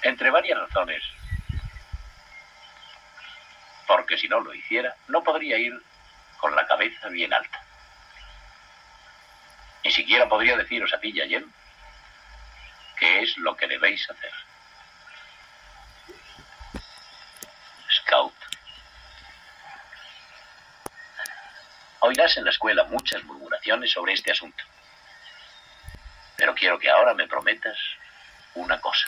Entre 0.04 0.30
varias 0.30 0.60
razones. 0.60 1.04
Porque 3.88 4.18
si 4.18 4.28
no 4.28 4.42
lo 4.42 4.54
hiciera, 4.54 4.96
no 5.08 5.24
podría 5.24 5.58
ir 5.58 5.74
con 6.38 6.56
la 6.56 6.68
cabeza 6.68 7.08
bien 7.08 7.34
alta. 7.34 7.62
Ni 9.84 9.92
siquiera 9.92 10.28
podría 10.28 10.58
deciros 10.58 10.94
a 10.94 11.00
ti 11.00 11.12
y 11.14 11.22
a 11.22 11.28
Jem 11.28 11.50
qué 12.98 13.22
es 13.22 13.38
lo 13.38 13.56
que 13.56 13.68
debéis 13.68 14.10
hacer. 14.10 14.32
Scout. 17.90 18.34
Oirás 22.00 22.38
en 22.38 22.46
la 22.46 22.52
escuela 22.52 22.84
muchas 22.86 23.24
murmuraciones 23.24 23.92
sobre 23.92 24.14
este 24.14 24.32
asunto. 24.32 24.64
Pero 26.36 26.54
quiero 26.54 26.78
que 26.78 26.90
ahora 26.90 27.14
me 27.14 27.28
prometas 27.28 27.78
una 28.56 28.80
cosa. 28.82 29.08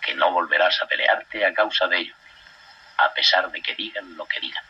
Que 0.00 0.14
no 0.14 0.30
volverás 0.32 0.80
a 0.82 0.86
pelearte 0.86 1.44
a 1.44 1.52
causa 1.52 1.86
de 1.88 1.98
ello, 1.98 2.14
a 3.04 3.12
pesar 3.14 3.50
de 3.50 3.60
que 3.62 3.74
digan 3.74 4.16
lo 4.16 4.26
que 4.26 4.40
digan. 4.40 4.64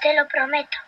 Te 0.00 0.14
lo 0.14 0.28
prometo. 0.28 0.78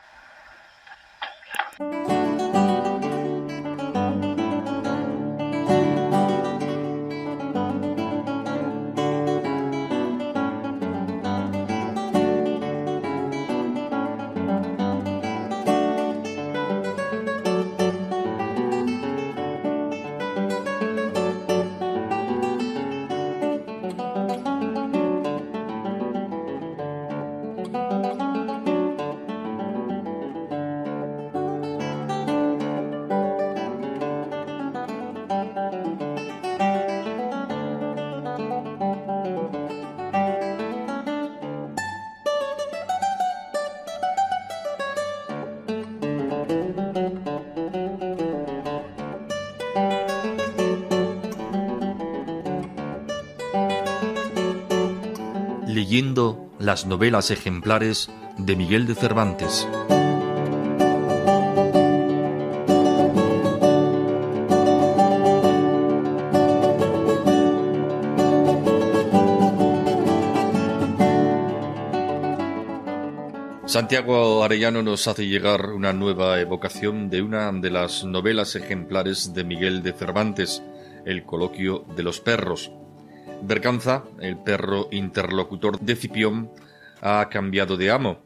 Las 56.70 56.86
novelas 56.86 57.32
ejemplares 57.32 58.08
de 58.38 58.54
Miguel 58.54 58.86
de 58.86 58.94
Cervantes. 58.94 59.66
Santiago 73.66 74.44
Arellano 74.44 74.84
nos 74.84 75.08
hace 75.08 75.26
llegar 75.26 75.72
una 75.72 75.92
nueva 75.92 76.38
evocación 76.38 77.10
de 77.10 77.20
una 77.20 77.50
de 77.50 77.70
las 77.70 78.04
novelas 78.04 78.54
ejemplares 78.54 79.34
de 79.34 79.42
Miguel 79.42 79.82
de 79.82 79.92
Cervantes, 79.92 80.62
El 81.04 81.24
coloquio 81.24 81.84
de 81.96 82.04
los 82.04 82.20
perros. 82.20 82.70
Berganza, 83.42 84.04
el 84.20 84.38
perro 84.38 84.88
interlocutor 84.90 85.80
de 85.80 85.96
Cipión, 85.96 86.50
ha 87.00 87.28
cambiado 87.30 87.76
de 87.76 87.90
amo. 87.90 88.20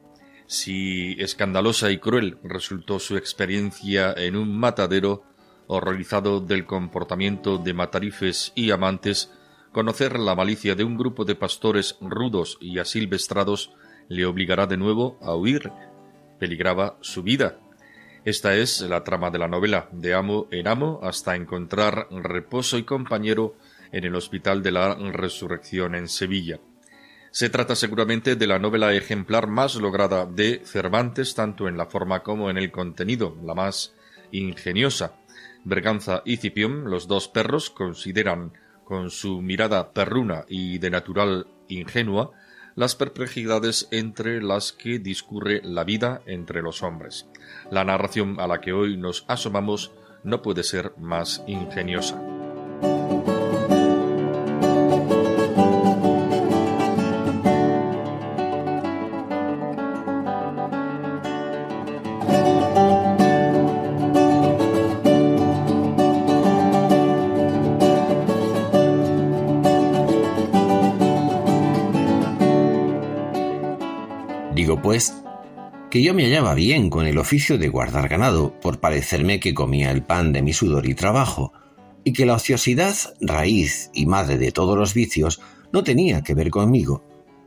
Si 0.46 1.16
escandalosa 1.20 1.90
y 1.90 1.98
cruel 1.98 2.38
resultó 2.42 2.98
su 2.98 3.16
experiencia 3.16 4.12
en 4.16 4.36
un 4.36 4.56
matadero, 4.56 5.22
horrorizado 5.66 6.40
del 6.40 6.66
comportamiento 6.66 7.58
de 7.58 7.72
matarifes 7.72 8.52
y 8.54 8.70
amantes, 8.70 9.30
conocer 9.72 10.18
la 10.18 10.34
malicia 10.34 10.74
de 10.74 10.84
un 10.84 10.96
grupo 10.96 11.24
de 11.24 11.34
pastores 11.34 11.96
rudos 12.00 12.58
y 12.60 12.78
asilvestrados 12.78 13.72
le 14.08 14.26
obligará 14.26 14.66
de 14.66 14.76
nuevo 14.76 15.18
a 15.22 15.34
huir. 15.34 15.72
Peligraba 16.38 16.96
su 17.00 17.22
vida. 17.22 17.58
Esta 18.24 18.54
es 18.54 18.80
la 18.82 19.04
trama 19.04 19.30
de 19.30 19.38
la 19.38 19.48
novela, 19.48 19.88
de 19.92 20.14
amo 20.14 20.46
en 20.50 20.68
amo, 20.68 21.00
hasta 21.02 21.36
encontrar 21.36 22.08
reposo 22.10 22.78
y 22.78 22.84
compañero 22.84 23.56
en 23.92 24.04
el 24.04 24.14
Hospital 24.14 24.62
de 24.62 24.72
la 24.72 24.94
Resurrección 24.94 25.94
en 25.94 26.08
Sevilla. 26.08 26.60
Se 27.30 27.50
trata 27.50 27.74
seguramente 27.74 28.36
de 28.36 28.46
la 28.46 28.60
novela 28.60 28.94
ejemplar 28.94 29.48
más 29.48 29.74
lograda 29.74 30.24
de 30.24 30.62
Cervantes, 30.64 31.34
tanto 31.34 31.66
en 31.66 31.76
la 31.76 31.86
forma 31.86 32.22
como 32.22 32.48
en 32.48 32.56
el 32.56 32.70
contenido, 32.70 33.36
la 33.42 33.54
más 33.54 33.94
ingeniosa. 34.30 35.16
Berganza 35.64 36.22
y 36.24 36.36
Cipión, 36.36 36.90
los 36.90 37.08
dos 37.08 37.28
perros, 37.28 37.70
consideran, 37.70 38.52
con 38.84 39.10
su 39.10 39.42
mirada 39.42 39.92
perruna 39.92 40.44
y 40.48 40.78
de 40.78 40.90
natural 40.90 41.48
ingenua, 41.68 42.30
las 42.76 42.94
perplejidades 42.94 43.88
entre 43.90 44.42
las 44.42 44.72
que 44.72 44.98
discurre 44.98 45.60
la 45.64 45.84
vida 45.84 46.22
entre 46.26 46.62
los 46.62 46.82
hombres. 46.82 47.26
La 47.70 47.84
narración 47.84 48.38
a 48.40 48.46
la 48.46 48.60
que 48.60 48.72
hoy 48.72 48.96
nos 48.96 49.24
asomamos 49.28 49.92
no 50.22 50.42
puede 50.42 50.62
ser 50.62 50.92
más 50.98 51.42
ingeniosa. 51.46 52.33
Que 75.90 76.02
yo 76.02 76.14
me 76.14 76.24
hallaba 76.24 76.54
bien 76.54 76.90
con 76.90 77.06
el 77.06 77.18
oficio 77.18 77.58
de 77.58 77.68
guardar 77.68 78.08
ganado, 78.08 78.58
por 78.60 78.80
parecerme 78.80 79.40
que 79.40 79.54
comía 79.54 79.90
el 79.90 80.02
pan 80.02 80.32
de 80.32 80.42
mi 80.42 80.52
sudor 80.52 80.86
y 80.86 80.94
trabajo, 80.94 81.52
y 82.04 82.12
que 82.12 82.26
la 82.26 82.34
ociosidad, 82.34 82.94
raíz 83.20 83.90
y 83.92 84.06
madre 84.06 84.38
de 84.38 84.52
todos 84.52 84.78
los 84.78 84.94
vicios, 84.94 85.40
no 85.72 85.82
tenía 85.82 86.22
que 86.22 86.34
ver 86.34 86.50
conmigo, 86.50 87.02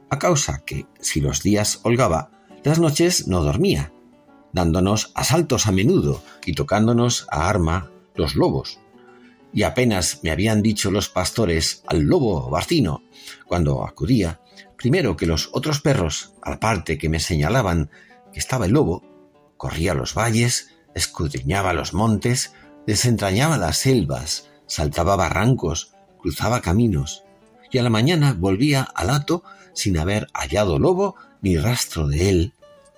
a 0.10 0.20
causa 0.20 0.64
que, 0.66 0.86
si 1.00 1.22
los 1.22 1.42
días 1.42 1.80
holgaba, 1.84 2.32
las 2.64 2.80
noches 2.80 3.28
no 3.28 3.44
dormía, 3.44 3.94
dándonos 4.52 5.12
asaltos 5.16 5.68
a 5.68 5.72
menudo 5.72 6.22
y 6.46 6.54
tocándonos 6.54 7.28
a 7.32 7.48
arma 7.48 7.92
los 8.16 8.36
lobos. 8.36 8.80
Y 9.54 9.64
apenas 9.64 10.20
me 10.24 10.32
habían 10.32 10.62
dicho 10.62 10.92
los 10.92 11.08
pastores 11.08 11.84
al 11.88 12.02
lobo 12.02 12.50
barcino, 12.50 13.04
cuando 13.46 13.86
acudía, 13.86 14.42
Primero 14.78 15.18
que 15.18 15.26
los 15.26 15.50
otros 15.54 15.82
perros, 15.82 16.34
a 16.42 16.52
la 16.52 16.60
parte 16.60 16.98
que 16.98 17.10
me 17.10 17.20
señalaban 17.20 17.90
que 18.32 18.40
estaba 18.40 18.66
el 18.66 18.74
lobo, 18.74 19.04
corría 19.58 19.96
los 19.96 20.14
valles, 20.14 20.70
escudriñaba 20.94 21.74
los 21.74 21.94
montes, 21.94 22.54
desentrañaba 22.86 23.58
las 23.58 23.78
selvas, 23.78 24.50
saltaba 24.68 25.16
barrancos, 25.16 25.96
cruzaba 26.20 26.62
caminos, 26.62 27.24
y 27.72 27.80
a 27.80 27.84
la 27.84 27.90
mañana 27.90 28.36
volvía 28.38 28.84
al 28.84 29.10
hato 29.10 29.44
sin 29.74 29.98
haber 29.98 30.28
hallado 30.34 30.80
lobo 30.80 31.16
ni 31.42 31.58
rastro 31.58 32.08
de 32.08 32.30
él, 32.30 32.54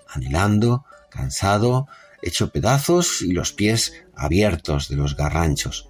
anhelando, 0.07 0.85
cansado, 1.09 1.87
hecho 2.21 2.51
pedazos 2.51 3.21
y 3.21 3.31
los 3.31 3.53
pies 3.53 3.93
abiertos 4.15 4.89
de 4.89 4.95
los 4.95 5.15
garranchos. 5.15 5.89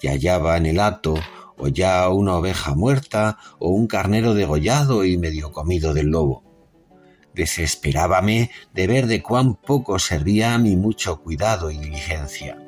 Y 0.00 0.08
hallaba 0.08 0.56
en 0.56 0.66
el 0.66 0.80
hato 0.80 1.14
o 1.58 1.68
ya 1.68 2.08
una 2.08 2.36
oveja 2.36 2.74
muerta 2.74 3.38
o 3.58 3.70
un 3.70 3.86
carnero 3.86 4.34
degollado 4.34 5.04
y 5.04 5.18
medio 5.18 5.52
comido 5.52 5.94
del 5.94 6.06
lobo. 6.06 6.44
Desesperábame 7.34 8.50
de 8.72 8.86
ver 8.86 9.06
de 9.06 9.22
cuán 9.22 9.54
poco 9.54 9.98
servía 9.98 10.56
mi 10.58 10.76
mucho 10.76 11.20
cuidado 11.20 11.70
y 11.70 11.78
diligencia. 11.78 12.58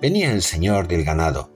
Venía 0.00 0.32
el 0.32 0.42
señor 0.42 0.88
del 0.88 1.04
ganado. 1.04 1.52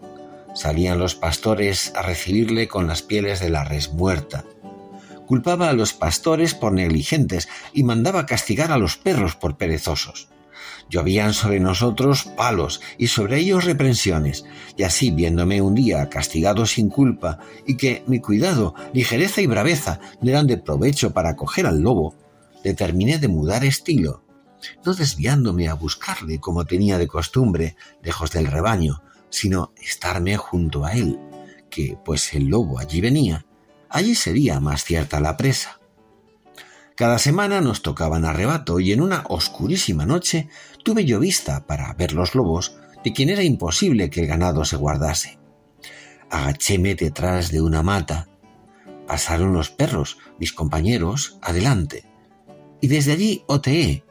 Salían 0.55 0.99
los 0.99 1.15
pastores 1.15 1.93
a 1.97 2.03
recibirle 2.03 2.69
con 2.69 2.87
las 2.87 3.03
pieles 3.03 3.41
de 3.41 3.51
la 3.51 3.65
res 3.65 3.93
muerta. 3.93 4.45
Culpaba 5.27 5.71
a 5.71 5.73
los 5.73 5.95
pastores 5.95 6.55
por 6.55 6.73
negligentes 6.73 7.49
y 7.73 7.85
mandaba 7.85 8.27
castigar 8.27 8.71
a 8.71 8.79
los 8.79 8.99
perros 8.99 9.35
por 9.35 9.57
perezosos. 9.57 10.29
Llovían 10.93 11.33
sobre 11.33 11.59
nosotros 11.59 12.25
palos 12.37 12.83
y 12.99 13.07
sobre 13.07 13.39
ellos 13.39 13.65
reprensiones, 13.65 14.45
y 14.77 14.83
así 14.83 15.11
viéndome 15.11 15.63
un 15.63 15.75
día 15.75 16.11
castigado 16.11 16.67
sin 16.67 16.91
culpa 16.91 17.39
y 17.67 17.79
que 17.79 18.05
mi 18.07 18.21
cuidado, 18.21 18.75
ligereza 18.93 19.41
y 19.41 19.47
braveza 19.47 20.01
no 20.21 20.29
eran 20.29 20.47
de 20.47 20.59
provecho 20.59 21.15
para 21.15 21.35
coger 21.35 21.67
al 21.67 21.81
lobo, 21.81 22.15
determiné 22.63 23.19
de 23.19 23.29
mudar 23.29 23.65
estilo, 23.65 24.23
no 24.85 24.93
desviándome 24.93 25.71
a 25.71 25.75
buscarle 25.75 26.41
como 26.41 26.67
tenía 26.67 26.99
de 26.99 27.09
costumbre, 27.09 27.75
lejos 28.03 28.31
del 28.31 28.49
rebaño, 28.49 29.03
sino 29.31 29.73
estarme 29.81 30.37
junto 30.37 30.85
a 30.85 30.93
él, 30.93 31.19
que, 31.71 31.97
pues 32.05 32.35
el 32.35 32.49
lobo 32.49 32.79
allí 32.79 33.01
venía, 33.01 33.47
allí 33.89 34.15
sería 34.15 34.61
más 34.61 34.85
cierta 34.85 35.21
la 35.21 35.39
presa. 35.39 35.79
Cada 36.95 37.19
semana 37.19 37.61
nos 37.63 37.83
tocaban 37.83 38.25
arrebato 38.27 38.79
y 38.79 38.93
en 38.93 39.01
una 39.01 39.25
oscurísima 39.29 40.05
noche 40.05 40.49
tuve 40.83 41.05
yo 41.05 41.21
vista 41.21 41.67
para 41.67 41.93
ver 41.95 42.13
los 42.13 42.35
lobos 42.35 42.77
de 43.05 43.13
quien 43.13 43.31
era 43.31 43.43
imposible 43.43 44.11
que 44.11 44.21
el 44.21 44.27
ganado 44.27 44.65
se 44.65 44.77
guardase. 44.77 45.39
Agachéme 46.31 46.95
detrás 46.95 47.51
de 47.51 47.61
una 47.61 47.83
mata. 47.83 48.29
Pasaron 49.07 49.53
los 49.53 49.71
perros, 49.71 50.19
mis 50.39 50.53
compañeros, 50.53 51.39
adelante. 51.43 52.05
Y 52.81 52.89
desde 52.89 53.13
allí 53.13 53.45
oteé 53.47 54.05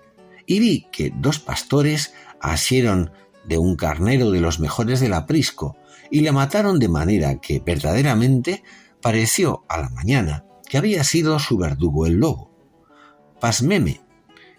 y 0.46 0.60
vi 0.60 0.88
que 0.92 1.14
dos 1.16 1.40
pastores 1.40 2.14
asieron 2.40 3.12
de 3.46 3.58
un 3.58 3.76
carnero 3.76 4.32
de 4.32 4.42
los 4.42 4.60
mejores 4.60 5.00
del 5.00 5.14
aprisco 5.14 5.78
y 6.10 6.22
le 6.22 6.32
mataron 6.32 6.80
de 6.80 6.90
manera 6.90 7.40
que 7.40 7.60
verdaderamente 7.60 8.64
pareció 9.02 9.64
a 9.68 9.80
la 9.80 9.90
mañana 9.90 10.46
que 10.68 10.78
había 10.78 11.04
sido 11.04 11.40
su 11.40 11.58
verdugo 11.58 12.06
el 12.06 12.16
lobo. 12.16 12.52
Pasméme. 13.40 14.02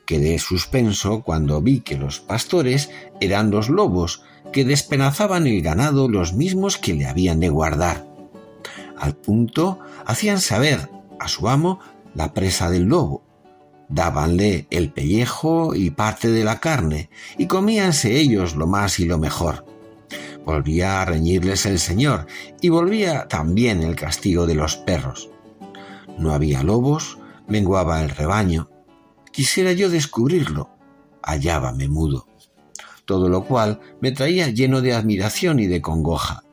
Quedé 0.07 0.39
suspenso 0.39 1.23
cuando 1.23 1.63
vi 1.63 1.81
que 1.81 1.97
los 1.97 2.21
pastores 2.21 2.91
eran 3.21 3.51
los 3.51 3.69
lobos 3.69 4.23
que 4.53 4.65
despenazaban 4.65 5.47
el 5.47 5.63
ganado 5.63 6.09
los 6.09 6.35
mismos 6.35 6.77
que 6.77 6.95
le 6.95 7.07
habían 7.07 7.41
de 7.41 7.49
guardar. 7.49 8.07
Al 8.99 9.15
punto 9.15 9.79
hacían 10.05 10.41
saber 10.41 10.89
a 11.19 11.29
su 11.29 11.49
amo 11.49 11.81
la 12.15 12.35
presa 12.35 12.71
del 12.71 12.85
lobo, 12.85 13.23
dábanle 13.89 14.67
el 14.71 14.91
pellejo 14.91 15.75
y 15.75 15.91
parte 15.91 16.31
de 16.31 16.45
la 16.45 16.61
carne, 16.61 17.11
y 17.39 17.47
comíanse 17.47 18.17
ellos 18.17 18.57
lo 18.57 18.67
más 18.67 18.99
y 18.99 19.05
lo 19.05 19.19
mejor. 19.19 19.65
Volvía 20.45 21.01
a 21.01 21.05
reñirles 21.05 21.67
el 21.67 21.79
Señor, 21.79 22.27
y 22.61 22.69
volvía 22.69 23.29
también 23.29 23.83
el 23.83 23.97
castigo 23.97 24.47
de 24.47 24.55
los 24.55 24.77
perros. 24.77 25.31
No 26.19 26.33
había 26.33 26.63
lobos, 26.63 27.19
menguaba 27.47 28.03
el 28.03 28.11
rebaño, 28.11 28.69
Quisiera 29.33 29.73
yo 29.73 29.89
descubrirlo. 29.89 30.71
Hallábame 31.23 31.89
mudo. 31.89 32.29
Todo 33.07 33.29
lo 33.29 33.45
cual 33.45 33.81
me 34.01 34.13
traía 34.13 34.49
lleno 34.49 34.81
de 34.81 34.93
admiración 34.93 35.59
y 35.59 35.67
de 35.67 35.81
congoja. 35.81 36.45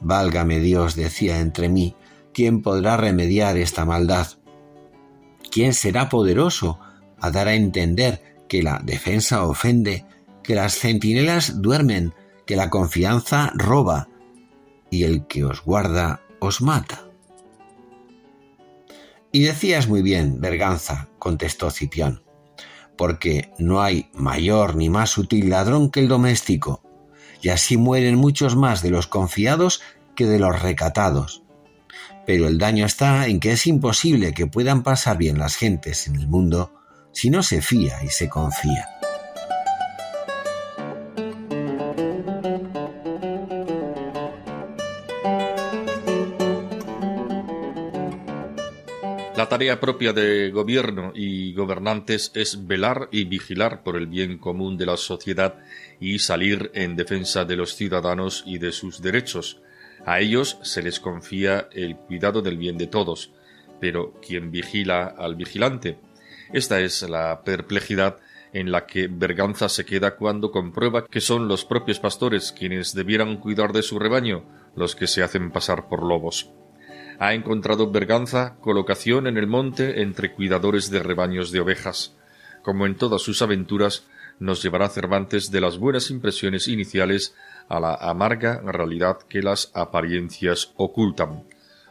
Válgame 0.00 0.58
Dios, 0.58 0.96
decía 0.96 1.38
entre 1.38 1.68
mí, 1.68 1.94
¿quién 2.34 2.60
podrá 2.60 2.96
remediar 2.96 3.56
esta 3.56 3.84
maldad? 3.84 4.26
¿Quién 5.50 5.74
será 5.74 6.08
poderoso 6.08 6.80
a 7.20 7.30
dar 7.30 7.46
a 7.46 7.54
entender 7.54 8.36
que 8.48 8.62
la 8.62 8.80
defensa 8.82 9.44
ofende, 9.46 10.04
que 10.42 10.56
las 10.56 10.74
centinelas 10.74 11.62
duermen, 11.62 12.14
que 12.46 12.56
la 12.56 12.68
confianza 12.68 13.52
roba 13.54 14.08
y 14.90 15.04
el 15.04 15.26
que 15.26 15.44
os 15.44 15.62
guarda 15.62 16.20
os 16.40 16.60
mata? 16.60 17.01
Y 19.32 19.44
decías 19.44 19.88
muy 19.88 20.02
bien, 20.02 20.42
Berganza, 20.42 21.08
contestó 21.18 21.70
Cipión, 21.70 22.22
porque 22.98 23.50
no 23.58 23.80
hay 23.80 24.10
mayor 24.12 24.76
ni 24.76 24.90
más 24.90 25.08
sutil 25.08 25.48
ladrón 25.48 25.90
que 25.90 26.00
el 26.00 26.08
doméstico, 26.08 26.82
y 27.40 27.48
así 27.48 27.78
mueren 27.78 28.16
muchos 28.16 28.56
más 28.56 28.82
de 28.82 28.90
los 28.90 29.06
confiados 29.06 29.80
que 30.14 30.26
de 30.26 30.38
los 30.38 30.60
recatados. 30.60 31.42
Pero 32.26 32.46
el 32.46 32.58
daño 32.58 32.84
está 32.84 33.26
en 33.26 33.40
que 33.40 33.52
es 33.52 33.66
imposible 33.66 34.34
que 34.34 34.46
puedan 34.46 34.82
pasar 34.82 35.16
bien 35.16 35.38
las 35.38 35.56
gentes 35.56 36.06
en 36.06 36.16
el 36.16 36.28
mundo 36.28 36.74
si 37.12 37.30
no 37.30 37.42
se 37.42 37.62
fía 37.62 38.04
y 38.04 38.08
se 38.08 38.28
confía. 38.28 39.01
Tarea 49.52 49.80
propia 49.80 50.14
de 50.14 50.50
gobierno 50.50 51.12
y 51.14 51.52
gobernantes 51.52 52.32
es 52.34 52.66
velar 52.66 53.10
y 53.12 53.24
vigilar 53.24 53.82
por 53.82 53.96
el 53.96 54.06
bien 54.06 54.38
común 54.38 54.78
de 54.78 54.86
la 54.86 54.96
sociedad 54.96 55.58
y 56.00 56.20
salir 56.20 56.70
en 56.72 56.96
defensa 56.96 57.44
de 57.44 57.56
los 57.56 57.76
ciudadanos 57.76 58.44
y 58.46 58.56
de 58.56 58.72
sus 58.72 59.02
derechos. 59.02 59.60
A 60.06 60.20
ellos 60.20 60.56
se 60.62 60.80
les 60.80 61.00
confía 61.00 61.68
el 61.70 61.96
cuidado 61.96 62.40
del 62.40 62.56
bien 62.56 62.78
de 62.78 62.86
todos, 62.86 63.30
pero 63.78 64.18
¿quién 64.26 64.50
vigila 64.50 65.04
al 65.18 65.36
vigilante? 65.36 65.98
Esta 66.54 66.80
es 66.80 67.02
la 67.02 67.42
perplejidad 67.44 68.20
en 68.54 68.72
la 68.72 68.86
que 68.86 69.06
Berganza 69.06 69.68
se 69.68 69.84
queda 69.84 70.16
cuando 70.16 70.50
comprueba 70.50 71.04
que 71.06 71.20
son 71.20 71.46
los 71.46 71.66
propios 71.66 72.00
pastores 72.00 72.52
quienes 72.52 72.94
debieran 72.94 73.36
cuidar 73.36 73.74
de 73.74 73.82
su 73.82 73.98
rebaño 73.98 74.46
los 74.76 74.96
que 74.96 75.06
se 75.06 75.22
hacen 75.22 75.50
pasar 75.50 75.90
por 75.90 76.02
lobos 76.02 76.50
ha 77.18 77.34
encontrado 77.34 77.90
Berganza 77.90 78.56
colocación 78.60 79.26
en 79.26 79.36
el 79.36 79.46
monte 79.46 80.02
entre 80.02 80.32
cuidadores 80.32 80.90
de 80.90 81.02
rebaños 81.02 81.52
de 81.52 81.60
ovejas. 81.60 82.14
Como 82.62 82.86
en 82.86 82.96
todas 82.96 83.22
sus 83.22 83.42
aventuras, 83.42 84.04
nos 84.38 84.62
llevará 84.62 84.88
Cervantes 84.88 85.50
de 85.50 85.60
las 85.60 85.78
buenas 85.78 86.10
impresiones 86.10 86.68
iniciales 86.68 87.34
a 87.68 87.80
la 87.80 87.94
amarga 87.94 88.60
realidad 88.60 89.18
que 89.28 89.42
las 89.42 89.70
apariencias 89.74 90.72
ocultan. 90.76 91.44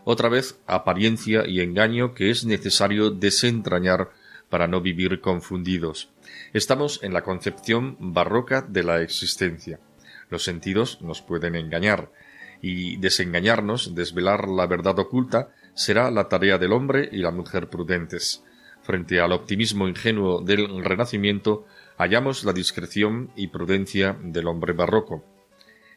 Otra 0.04 0.30
vez, 0.30 0.60
apariencia 0.68 1.48
y 1.48 1.62
engaño 1.62 2.14
que 2.14 2.30
es 2.30 2.46
necesario 2.46 3.12
desentrañar 3.12 4.10
para 4.50 4.68
no 4.68 4.82
vivir 4.82 5.22
confundidos. 5.22 6.10
Estamos 6.54 7.00
en 7.04 7.14
la 7.14 7.24
concepción 7.24 7.96
barroca 8.00 8.62
de 8.62 8.84
la 8.84 9.02
existencia. 9.02 9.80
Los 10.30 10.44
sentidos 10.44 11.02
nos 11.02 11.22
pueden 11.22 11.56
engañar, 11.56 12.12
y 12.62 12.98
desengañarnos, 12.98 13.96
desvelar 13.96 14.48
la 14.48 14.68
verdad 14.68 15.00
oculta, 15.00 15.50
será 15.74 16.12
la 16.12 16.30
tarea 16.30 16.58
del 16.58 16.74
hombre 16.74 17.10
y 17.12 17.18
la 17.18 17.32
mujer 17.32 17.70
prudentes. 17.70 18.44
Frente 18.84 19.20
al 19.20 19.32
optimismo 19.32 19.88
ingenuo 19.88 20.42
del 20.42 20.84
Renacimiento, 20.84 21.66
hallamos 21.98 22.44
la 22.44 22.54
discreción 22.54 23.32
y 23.36 23.48
prudencia 23.48 24.18
del 24.22 24.48
hombre 24.48 24.74
barroco. 24.74 25.24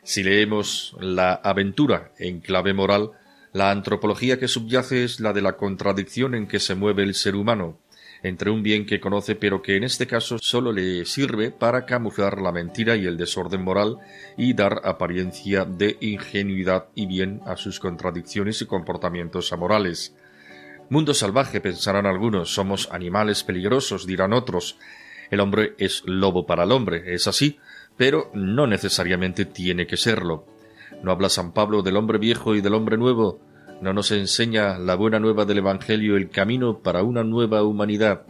Si 0.03 0.23
leemos 0.23 0.95
la 1.01 1.33
aventura 1.33 2.13
en 2.19 2.41
clave 2.41 2.75
moral, 2.75 3.13
la 3.53 3.71
antropología 3.71 4.39
que 4.39 4.49
subyace 4.49 5.05
es 5.05 5.21
la 5.21 5.33
de 5.33 5.41
la 5.41 5.57
contradicción 5.57 6.35
en 6.35 6.47
que 6.47 6.61
se 6.61 6.75
mueve 6.75 7.05
el 7.05 7.15
ser 7.15 7.37
humano, 7.37 7.79
entre 8.25 8.51
un 8.51 8.63
bien 8.63 8.87
que 8.87 9.01
conoce 9.01 9.37
pero 9.37 9.63
que 9.63 9.77
en 9.77 9.85
este 9.85 10.07
caso 10.09 10.39
sólo 10.41 10.73
le 10.73 11.05
sirve 11.05 11.51
para 11.51 11.85
camuflar 11.85 12.41
la 12.41 12.51
mentira 12.51 12.97
y 12.97 13.05
el 13.05 13.19
desorden 13.19 13.63
moral 13.63 13.99
y 14.37 14.55
dar 14.55 14.81
apariencia 14.85 15.67
de 15.67 15.99
ingenuidad 16.01 16.87
y 16.95 17.07
bien 17.07 17.43
a 17.47 17.57
sus 17.57 17.79
contradicciones 17.79 18.61
y 18.63 18.67
comportamientos 18.67 19.53
amorales. 19.53 20.17
Mundo 20.89 21.13
salvaje, 21.13 21.61
pensarán 21.61 22.07
algunos, 22.07 22.53
somos 22.53 22.89
animales 22.91 23.45
peligrosos, 23.45 24.07
dirán 24.07 24.33
otros. 24.33 24.79
El 25.31 25.41
hombre 25.41 25.75
es 25.79 26.03
lobo 26.07 26.47
para 26.47 26.65
el 26.65 26.73
hombre, 26.73 27.15
es 27.15 27.27
así, 27.27 27.59
pero 27.97 28.31
no 28.35 28.67
necesariamente 28.67 29.45
tiene 29.45 29.87
que 29.87 29.99
serlo. 29.99 30.47
¿No 31.03 31.13
habla 31.13 31.29
San 31.29 31.53
Pablo 31.53 31.83
del 31.83 31.97
hombre 31.97 32.19
viejo 32.19 32.55
y 32.55 32.63
del 32.63 32.75
hombre 32.75 32.97
nuevo? 32.97 33.41
¿No 33.81 33.93
nos 33.93 34.11
enseña 34.13 34.79
la 34.79 34.95
buena 34.95 35.21
nueva 35.21 35.45
del 35.45 35.59
Evangelio 35.59 36.17
el 36.17 36.31
camino 36.31 36.79
para 36.79 37.03
una 37.03 37.25
nueva 37.25 37.63
humanidad? 37.63 38.23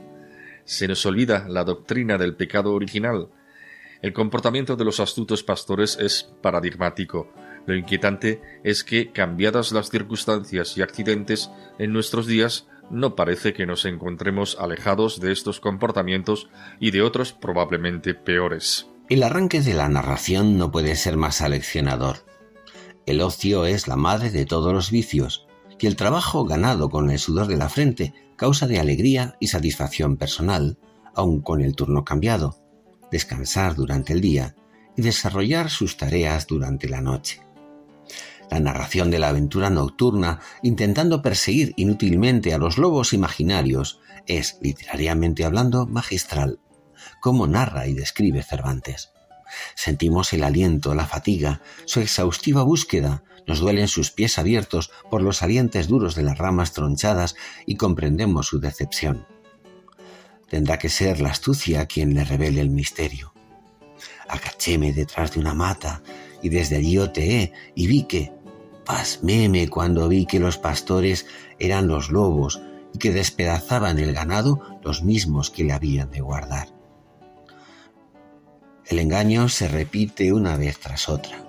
Se 0.65 0.89
nos 0.89 1.05
olvida 1.07 1.47
la 1.49 1.65
doctrina 1.65 2.19
del 2.19 2.35
pecado 2.35 2.73
original. 2.73 3.29
El 4.03 4.13
comportamiento 4.13 4.77
de 4.77 4.85
los 4.85 5.01
astutos 5.01 5.43
pastores 5.43 5.99
es 6.01 6.31
paradigmático. 6.43 7.33
Lo 7.67 7.75
inquietante 7.75 8.41
es 8.63 8.85
que, 8.85 9.13
cambiadas 9.13 9.73
las 9.73 9.91
circunstancias 9.91 10.77
y 10.77 10.83
accidentes 10.83 11.51
en 11.79 11.93
nuestros 11.93 12.27
días, 12.27 12.67
no 12.91 13.15
parece 13.15 13.53
que 13.53 13.67
nos 13.67 13.85
encontremos 13.85 14.57
alejados 14.61 15.21
de 15.21 15.33
estos 15.33 15.61
comportamientos 15.61 16.49
y 16.81 16.91
de 16.91 17.03
otros 17.03 17.33
probablemente 17.33 18.15
peores. 18.15 18.87
El 19.09 19.23
arranque 19.23 19.61
de 19.61 19.75
la 19.75 19.89
narración 19.89 20.59
no 20.59 20.71
puede 20.71 20.97
ser 20.97 21.17
más 21.17 21.41
aleccionador. 21.41 22.17
El 23.07 23.21
ocio 23.21 23.67
es 23.67 23.87
la 23.89 23.97
madre 23.97 24.31
de 24.31 24.47
todos 24.47 24.73
los 24.73 24.91
vicios, 24.91 25.47
y 25.79 25.87
el 25.87 25.97
trabajo 25.97 26.45
ganado 26.45 26.89
con 26.89 27.11
el 27.11 27.19
sudor 27.19 27.47
de 27.47 27.57
la 27.57 27.69
frente 27.69 28.15
causa 28.37 28.67
de 28.67 28.81
alegría 28.81 29.37
y 29.41 29.49
satisfacción 29.49 30.17
personal, 30.17 30.79
aun 31.15 31.41
con 31.41 31.61
el 31.61 31.75
turno 31.75 32.05
cambiado, 32.05 32.59
descansar 33.11 33.75
durante 33.75 34.13
el 34.13 34.21
día 34.21 34.57
y 34.97 35.03
desarrollar 35.03 35.71
sus 35.71 35.97
tareas 35.97 36.47
durante 36.47 36.89
la 36.89 37.01
noche. 37.01 37.43
La 38.51 38.61
narración 38.61 39.11
de 39.11 39.19
la 39.19 39.29
aventura 39.29 39.71
nocturna, 39.71 40.41
intentando 40.63 41.23
perseguir 41.23 41.75
inútilmente 41.77 42.55
a 42.55 42.59
los 42.59 42.79
lobos 42.79 43.13
imaginarios, 43.13 44.01
es, 44.27 44.59
literariamente 44.61 45.45
hablando, 45.45 45.87
magistral, 45.87 46.61
como 47.21 47.47
narra 47.47 47.87
y 47.87 47.95
describe 47.95 48.43
Cervantes. 48.43 49.14
Sentimos 49.75 50.33
el 50.33 50.45
aliento, 50.45 50.95
la 50.95 51.07
fatiga, 51.07 51.61
su 51.85 52.01
exhaustiva 52.01 52.63
búsqueda, 52.63 53.25
nos 53.47 53.61
duelen 53.61 53.89
sus 53.89 54.11
pies 54.11 54.39
abiertos 54.39 54.91
por 55.11 55.23
los 55.23 55.39
salientes 55.39 55.89
duros 55.89 56.15
de 56.15 56.23
las 56.23 56.39
ramas 56.39 56.73
tronchadas 56.73 57.37
y 57.67 57.77
comprendemos 57.77 58.47
su 58.47 58.61
decepción. 58.61 59.27
Tendrá 60.49 60.79
que 60.79 60.89
ser 60.89 61.21
la 61.21 61.31
astucia 61.31 61.87
quien 61.87 62.15
le 62.15 62.25
revele 62.25 62.61
el 62.61 62.71
misterio. 62.71 63.33
Agachéme 64.29 64.93
detrás 64.93 65.33
de 65.33 65.41
una 65.41 65.55
mata 65.55 66.03
y 66.43 66.49
desde 66.49 66.77
allí 66.77 66.99
oteé 66.99 67.53
y 67.75 67.87
vi 67.87 68.05
que, 68.05 68.33
pasméme 68.85 69.69
cuando 69.69 70.09
vi 70.09 70.27
que 70.27 70.41
los 70.41 70.59
pastores 70.59 71.27
eran 71.59 71.89
los 71.89 72.11
lobos 72.11 72.61
y 72.93 72.99
que 72.99 73.13
despedazaban 73.13 73.99
el 73.99 74.13
ganado 74.13 74.61
los 74.83 75.03
mismos 75.03 75.51
que 75.51 75.65
le 75.65 75.73
habían 75.73 76.11
de 76.11 76.21
guardar. 76.21 76.69
El 78.87 78.99
engaño 78.99 79.49
se 79.49 79.67
repite 79.67 80.33
una 80.33 80.57
vez 80.57 80.79
tras 80.79 81.09
otra. 81.09 81.43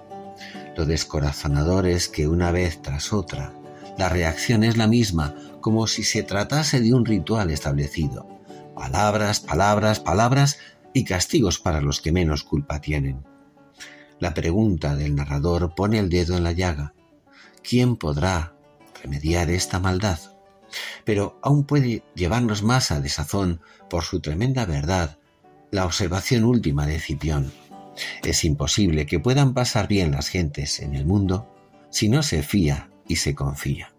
Lo 0.78 0.86
descorazonador 0.86 1.86
es 1.86 2.08
que 2.08 2.28
una 2.28 2.52
vez 2.52 2.82
tras 2.82 3.12
otra, 3.12 3.54
la 3.98 4.08
reacción 4.08 4.64
es 4.64 4.78
la 4.78 4.88
misma, 4.88 5.36
como 5.60 5.88
si 5.88 6.04
se 6.04 6.24
tratase 6.24 6.80
de 6.80 6.94
un 6.94 7.06
ritual 7.06 7.52
establecido. 7.52 8.28
Palabras, 8.74 9.42
palabras, 9.42 10.00
palabras 10.00 10.60
y 10.94 11.04
castigos 11.04 11.60
para 11.60 11.82
los 11.82 12.00
que 12.00 12.14
menos 12.14 12.44
culpa 12.44 12.80
tienen. 12.80 13.26
La 14.20 14.34
pregunta 14.34 14.96
del 14.96 15.16
narrador 15.16 15.76
pone 15.76 16.00
el 16.00 16.10
dedo 16.10 16.38
en 16.38 16.44
la 16.44 16.54
llaga. 16.54 16.94
¿Quién 17.64 17.98
podrá 17.98 18.54
remediar 19.02 19.50
esta 19.50 19.80
maldad? 19.80 20.20
Pero 21.04 21.38
aún 21.42 21.66
puede 21.66 22.04
llevarnos 22.16 22.64
más 22.64 22.92
a 22.92 23.02
desazón 23.02 23.60
por 23.90 24.04
su 24.04 24.22
tremenda 24.22 24.66
verdad 24.66 25.18
la 25.76 25.86
observación 25.86 26.46
última 26.46 26.88
de 26.88 27.00
Cipión. 27.00 27.52
Es 28.24 28.46
imposible 28.46 29.06
que 29.06 29.20
puedan 29.20 29.54
pasar 29.54 29.90
bien 29.90 30.12
las 30.12 30.30
gentes 30.30 30.80
en 30.80 30.96
el 30.96 31.06
mundo 31.06 31.54
si 31.90 32.08
no 32.08 32.24
se 32.24 32.44
fía 32.44 32.90
y 33.08 33.18
se 33.18 33.36
confía. 33.36 33.94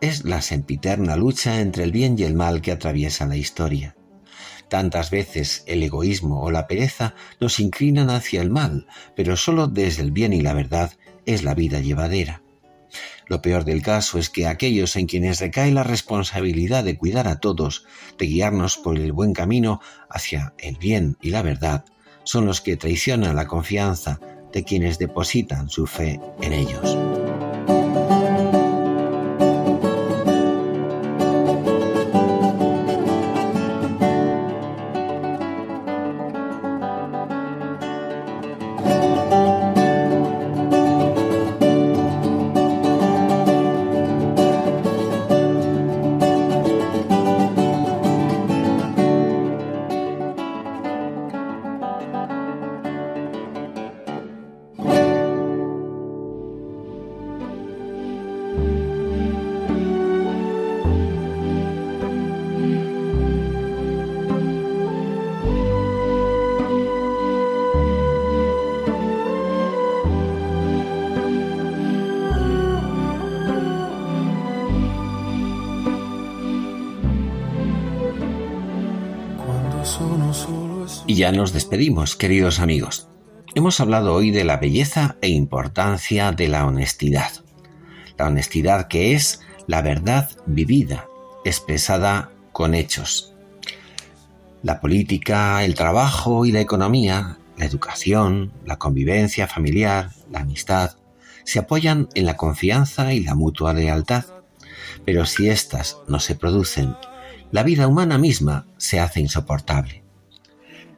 Es 0.00 0.24
la 0.24 0.42
sempiterna 0.42 1.16
lucha 1.16 1.60
entre 1.60 1.84
el 1.84 1.92
bien 1.92 2.18
y 2.18 2.24
el 2.24 2.34
mal 2.34 2.60
que 2.60 2.72
atraviesa 2.72 3.24
la 3.26 3.36
historia. 3.36 3.96
Tantas 4.68 5.10
veces 5.10 5.62
el 5.66 5.82
egoísmo 5.84 6.42
o 6.42 6.50
la 6.50 6.66
pereza 6.66 7.14
nos 7.40 7.60
inclinan 7.60 8.10
hacia 8.10 8.42
el 8.42 8.50
mal, 8.50 8.88
pero 9.14 9.36
sólo 9.36 9.68
desde 9.68 10.02
el 10.02 10.10
bien 10.10 10.32
y 10.32 10.40
la 10.40 10.54
verdad 10.54 10.92
es 11.24 11.44
la 11.44 11.54
vida 11.54 11.78
llevadera. 11.78 12.42
Lo 13.28 13.42
peor 13.42 13.64
del 13.64 13.82
caso 13.82 14.18
es 14.18 14.30
que 14.30 14.46
aquellos 14.46 14.96
en 14.96 15.06
quienes 15.06 15.40
recae 15.40 15.72
la 15.72 15.82
responsabilidad 15.82 16.84
de 16.84 16.96
cuidar 16.96 17.26
a 17.26 17.40
todos, 17.40 17.84
de 18.18 18.26
guiarnos 18.26 18.76
por 18.76 18.98
el 18.98 19.12
buen 19.12 19.32
camino 19.32 19.80
hacia 20.08 20.54
el 20.58 20.76
bien 20.76 21.16
y 21.20 21.30
la 21.30 21.42
verdad, 21.42 21.84
son 22.24 22.46
los 22.46 22.60
que 22.60 22.76
traicionan 22.76 23.36
la 23.36 23.46
confianza 23.46 24.20
de 24.52 24.64
quienes 24.64 24.98
depositan 24.98 25.68
su 25.68 25.86
fe 25.86 26.20
en 26.40 26.52
ellos. 26.52 26.96
Nos 81.36 81.52
despedimos, 81.52 82.16
queridos 82.16 82.60
amigos. 82.60 83.08
Hemos 83.54 83.78
hablado 83.80 84.14
hoy 84.14 84.30
de 84.30 84.42
la 84.42 84.56
belleza 84.56 85.16
e 85.20 85.28
importancia 85.28 86.32
de 86.32 86.48
la 86.48 86.64
honestidad. 86.64 87.30
La 88.16 88.28
honestidad 88.28 88.88
que 88.88 89.12
es 89.12 89.40
la 89.66 89.82
verdad 89.82 90.30
vivida, 90.46 91.08
expresada 91.44 92.30
con 92.52 92.74
hechos. 92.74 93.34
La 94.62 94.80
política, 94.80 95.62
el 95.62 95.74
trabajo 95.74 96.46
y 96.46 96.52
la 96.52 96.60
economía, 96.60 97.36
la 97.58 97.66
educación, 97.66 98.54
la 98.64 98.78
convivencia 98.78 99.46
familiar, 99.46 100.12
la 100.30 100.40
amistad, 100.40 100.96
se 101.44 101.58
apoyan 101.58 102.08
en 102.14 102.24
la 102.24 102.38
confianza 102.38 103.12
y 103.12 103.20
la 103.22 103.34
mutua 103.34 103.74
lealtad. 103.74 104.24
Pero 105.04 105.26
si 105.26 105.50
éstas 105.50 105.98
no 106.08 106.18
se 106.18 106.34
producen, 106.34 106.96
la 107.50 107.62
vida 107.62 107.88
humana 107.88 108.16
misma 108.16 108.66
se 108.78 109.00
hace 109.00 109.20
insoportable. 109.20 110.05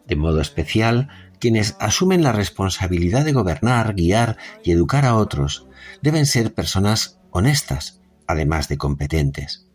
De 0.08 0.16
modo 0.16 0.40
especial, 0.40 1.08
quienes 1.38 1.76
asumen 1.78 2.22
la 2.22 2.32
responsabilidad 2.32 3.24
de 3.24 3.32
gobernar, 3.32 3.94
guiar 3.94 4.38
y 4.64 4.72
educar 4.72 5.04
a 5.04 5.14
otros 5.14 5.66
deben 6.02 6.26
ser 6.26 6.54
personas 6.54 7.20
honestas, 7.30 8.00
además 8.26 8.68
de 8.68 8.78
competentes. 8.78 9.66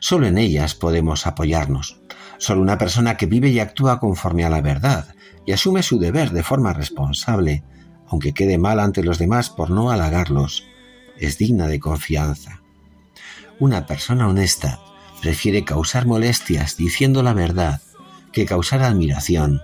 Solo 0.00 0.26
en 0.26 0.38
ellas 0.38 0.74
podemos 0.74 1.26
apoyarnos. 1.26 2.00
Solo 2.38 2.62
una 2.62 2.78
persona 2.78 3.16
que 3.16 3.26
vive 3.26 3.50
y 3.50 3.60
actúa 3.60 4.00
conforme 4.00 4.44
a 4.44 4.50
la 4.50 4.60
verdad 4.60 5.14
y 5.46 5.52
asume 5.52 5.82
su 5.82 5.98
deber 5.98 6.30
de 6.30 6.42
forma 6.42 6.72
responsable, 6.72 7.62
aunque 8.08 8.32
quede 8.32 8.58
mal 8.58 8.80
ante 8.80 9.04
los 9.04 9.18
demás 9.18 9.50
por 9.50 9.70
no 9.70 9.90
halagarlos, 9.90 10.66
es 11.18 11.38
digna 11.38 11.68
de 11.68 11.78
confianza. 11.78 12.62
Una 13.60 13.86
persona 13.86 14.28
honesta 14.28 14.80
prefiere 15.20 15.64
causar 15.64 16.06
molestias 16.06 16.76
diciendo 16.76 17.22
la 17.22 17.34
verdad 17.34 17.80
que 18.32 18.46
causar 18.46 18.82
admiración 18.82 19.60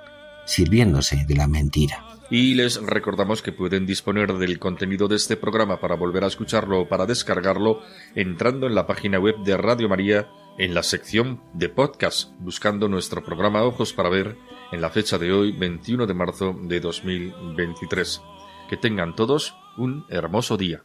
sirviéndose 0.51 1.25
de 1.27 1.37
la 1.37 1.47
mentira. 1.47 2.05
Y 2.29 2.55
les 2.55 2.81
recordamos 2.83 3.41
que 3.41 3.53
pueden 3.53 3.87
disponer 3.87 4.35
del 4.35 4.59
contenido 4.59 5.09
de 5.09 5.17
este 5.17 5.37
programa 5.37 5.81
para 5.81 5.97
volver 5.97 6.25
a 6.25 6.27
escucharlo 6.27 6.81
o 6.81 6.89
para 6.89 7.07
descargarlo 7.07 7.83
entrando 8.15 8.67
en 8.67 8.75
la 8.75 8.87
página 8.87 9.19
web 9.19 9.37
de 9.45 9.57
Radio 9.57 9.89
María 9.89 10.29
en 10.59 10.75
la 10.75 10.83
sección 10.83 11.41
de 11.55 11.69
podcast, 11.69 12.33
buscando 12.39 12.89
nuestro 12.89 13.25
programa 13.25 13.63
Ojos 13.63 13.93
para 13.93 14.11
Ver 14.11 14.37
en 14.73 14.81
la 14.81 14.91
fecha 14.91 15.19
de 15.19 15.33
hoy, 15.33 15.53
21 15.53 16.07
de 16.07 16.15
marzo 16.15 16.57
de 16.63 16.81
2023. 16.81 18.21
Que 18.69 18.77
tengan 18.77 19.17
todos 19.17 19.55
un 19.77 20.05
hermoso 20.09 20.57
día. 20.57 20.85